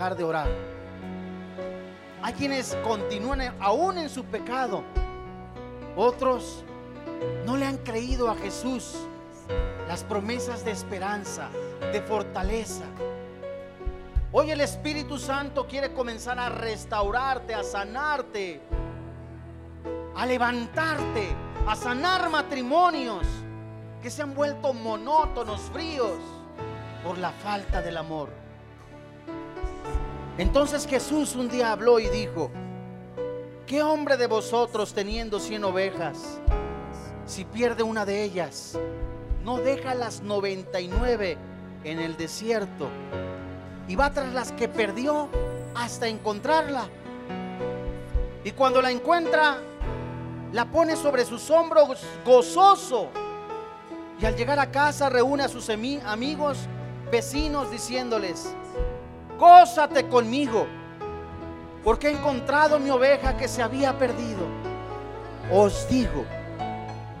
de 0.00 0.24
orar. 0.24 0.48
Hay 2.22 2.32
quienes 2.32 2.74
continúan 2.82 3.54
aún 3.60 3.98
en 3.98 4.08
su 4.08 4.24
pecado. 4.24 4.82
Otros 5.94 6.64
no 7.44 7.58
le 7.58 7.66
han 7.66 7.76
creído 7.76 8.30
a 8.30 8.34
Jesús 8.34 8.96
las 9.86 10.02
promesas 10.02 10.64
de 10.64 10.70
esperanza, 10.70 11.50
de 11.92 12.00
fortaleza. 12.00 12.84
Hoy 14.32 14.50
el 14.50 14.62
Espíritu 14.62 15.18
Santo 15.18 15.66
quiere 15.66 15.92
comenzar 15.92 16.38
a 16.38 16.48
restaurarte, 16.48 17.54
a 17.54 17.62
sanarte, 17.62 18.62
a 20.16 20.24
levantarte, 20.24 21.28
a 21.66 21.76
sanar 21.76 22.30
matrimonios 22.30 23.26
que 24.00 24.08
se 24.08 24.22
han 24.22 24.34
vuelto 24.34 24.72
monótonos, 24.72 25.60
fríos, 25.72 26.18
por 27.04 27.18
la 27.18 27.32
falta 27.32 27.82
del 27.82 27.98
amor. 27.98 28.49
Entonces 30.40 30.86
Jesús 30.86 31.36
un 31.36 31.50
día 31.50 31.70
habló 31.70 32.00
y 32.00 32.08
dijo, 32.08 32.50
¿qué 33.66 33.82
hombre 33.82 34.16
de 34.16 34.26
vosotros 34.26 34.94
teniendo 34.94 35.38
cien 35.38 35.62
ovejas, 35.64 36.40
si 37.26 37.44
pierde 37.44 37.82
una 37.82 38.06
de 38.06 38.24
ellas, 38.24 38.78
no 39.44 39.58
deja 39.58 39.94
las 39.94 40.22
99 40.22 41.36
en 41.84 41.98
el 41.98 42.16
desierto 42.16 42.88
y 43.86 43.96
va 43.96 44.12
tras 44.12 44.32
las 44.32 44.52
que 44.52 44.66
perdió 44.66 45.28
hasta 45.74 46.08
encontrarla? 46.08 46.88
Y 48.42 48.52
cuando 48.52 48.80
la 48.80 48.90
encuentra, 48.90 49.58
la 50.54 50.64
pone 50.64 50.96
sobre 50.96 51.26
sus 51.26 51.50
hombros 51.50 52.00
gozoso. 52.24 53.08
Y 54.18 54.24
al 54.24 54.36
llegar 54.36 54.58
a 54.58 54.70
casa 54.70 55.10
reúne 55.10 55.42
a 55.42 55.48
sus 55.48 55.68
amigos, 55.68 56.60
vecinos, 57.12 57.70
diciéndoles, 57.70 58.54
gózate 59.40 60.06
conmigo, 60.06 60.66
porque 61.82 62.08
he 62.08 62.12
encontrado 62.12 62.78
mi 62.78 62.90
oveja 62.90 63.38
que 63.38 63.48
se 63.48 63.62
había 63.62 63.98
perdido. 63.98 64.42
Os 65.50 65.88
digo 65.88 66.26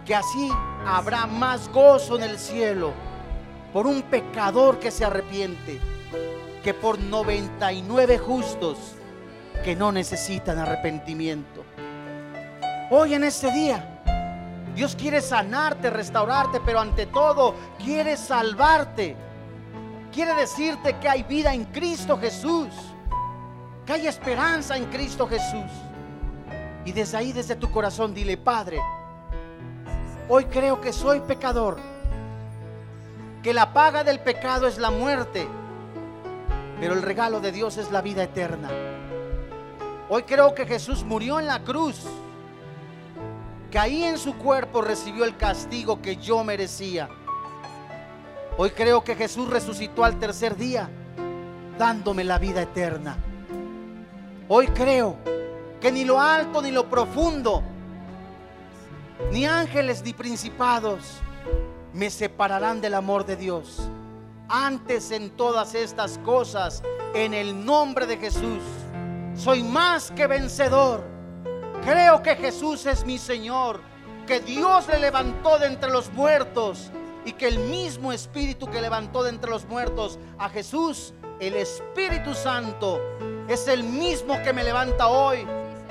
que 0.04 0.14
así 0.14 0.50
habrá 0.86 1.26
más 1.26 1.68
gozo 1.72 2.16
en 2.16 2.24
el 2.24 2.38
cielo 2.38 2.92
por 3.72 3.86
un 3.86 4.02
pecador 4.02 4.78
que 4.78 4.90
se 4.90 5.04
arrepiente 5.04 5.80
que 6.62 6.74
por 6.74 6.98
99 6.98 8.18
justos 8.18 8.76
que 9.64 9.74
no 9.74 9.90
necesitan 9.90 10.58
arrepentimiento. 10.58 11.64
Hoy 12.90 13.14
en 13.14 13.24
este 13.24 13.50
día, 13.50 14.02
Dios 14.74 14.94
quiere 14.94 15.22
sanarte, 15.22 15.88
restaurarte, 15.88 16.60
pero 16.66 16.80
ante 16.80 17.06
todo 17.06 17.54
quiere 17.82 18.18
salvarte. 18.18 19.16
Quiere 20.12 20.34
decirte 20.34 20.98
que 20.98 21.08
hay 21.08 21.22
vida 21.22 21.54
en 21.54 21.64
Cristo 21.66 22.18
Jesús, 22.18 22.68
que 23.86 23.92
hay 23.92 24.08
esperanza 24.08 24.76
en 24.76 24.86
Cristo 24.86 25.28
Jesús. 25.28 25.70
Y 26.84 26.92
desde 26.92 27.16
ahí, 27.16 27.32
desde 27.32 27.54
tu 27.54 27.70
corazón, 27.70 28.12
dile, 28.12 28.36
Padre, 28.36 28.80
hoy 30.28 30.46
creo 30.46 30.80
que 30.80 30.92
soy 30.92 31.20
pecador, 31.20 31.78
que 33.42 33.54
la 33.54 33.72
paga 33.72 34.02
del 34.02 34.18
pecado 34.18 34.66
es 34.66 34.78
la 34.78 34.90
muerte, 34.90 35.46
pero 36.80 36.94
el 36.94 37.02
regalo 37.02 37.40
de 37.40 37.52
Dios 37.52 37.76
es 37.76 37.92
la 37.92 38.00
vida 38.00 38.24
eterna. 38.24 38.68
Hoy 40.08 40.24
creo 40.24 40.56
que 40.56 40.66
Jesús 40.66 41.04
murió 41.04 41.38
en 41.38 41.46
la 41.46 41.62
cruz, 41.62 42.02
que 43.70 43.78
ahí 43.78 44.02
en 44.02 44.18
su 44.18 44.34
cuerpo 44.34 44.82
recibió 44.82 45.24
el 45.24 45.36
castigo 45.36 46.02
que 46.02 46.16
yo 46.16 46.42
merecía. 46.42 47.08
Hoy 48.62 48.72
creo 48.72 49.02
que 49.02 49.16
Jesús 49.16 49.48
resucitó 49.48 50.04
al 50.04 50.18
tercer 50.18 50.54
día, 50.54 50.90
dándome 51.78 52.24
la 52.24 52.38
vida 52.38 52.60
eterna. 52.60 53.16
Hoy 54.48 54.66
creo 54.66 55.16
que 55.80 55.90
ni 55.90 56.04
lo 56.04 56.20
alto 56.20 56.60
ni 56.60 56.70
lo 56.70 56.86
profundo, 56.86 57.62
ni 59.32 59.46
ángeles 59.46 60.02
ni 60.04 60.12
principados 60.12 61.22
me 61.94 62.10
separarán 62.10 62.82
del 62.82 62.92
amor 62.92 63.24
de 63.24 63.36
Dios. 63.36 63.88
Antes 64.46 65.10
en 65.10 65.30
todas 65.30 65.74
estas 65.74 66.18
cosas, 66.18 66.82
en 67.14 67.32
el 67.32 67.64
nombre 67.64 68.04
de 68.04 68.18
Jesús, 68.18 68.62
soy 69.34 69.62
más 69.62 70.10
que 70.10 70.26
vencedor. 70.26 71.02
Creo 71.82 72.22
que 72.22 72.36
Jesús 72.36 72.84
es 72.84 73.06
mi 73.06 73.16
Señor, 73.16 73.80
que 74.26 74.40
Dios 74.40 74.86
le 74.88 74.98
levantó 74.98 75.58
de 75.58 75.68
entre 75.68 75.90
los 75.90 76.12
muertos 76.12 76.92
y 77.24 77.32
que 77.32 77.48
el 77.48 77.58
mismo 77.58 78.12
Espíritu 78.12 78.66
que 78.70 78.80
levantó 78.80 79.22
de 79.22 79.30
entre 79.30 79.50
los 79.50 79.66
muertos 79.66 80.18
a 80.38 80.48
Jesús, 80.48 81.14
el 81.40 81.54
Espíritu 81.54 82.34
Santo, 82.34 83.00
es 83.48 83.68
el 83.68 83.82
mismo 83.84 84.40
que 84.42 84.52
me 84.52 84.64
levanta 84.64 85.08
hoy 85.08 85.46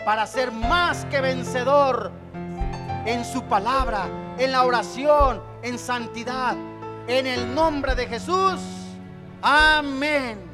para 0.06 0.26
ser 0.26 0.52
más 0.52 1.06
que 1.06 1.22
vencedor 1.22 2.12
en 3.06 3.26
su 3.26 3.44
palabra, 3.44 4.08
en 4.38 4.52
la 4.52 4.64
oración, 4.64 5.42
en 5.62 5.78
santidad. 5.78 6.56
En 7.08 7.26
el 7.26 7.54
nombre 7.56 7.96
de 7.96 8.06
Jesús. 8.06 8.60
Amén. 9.42 10.49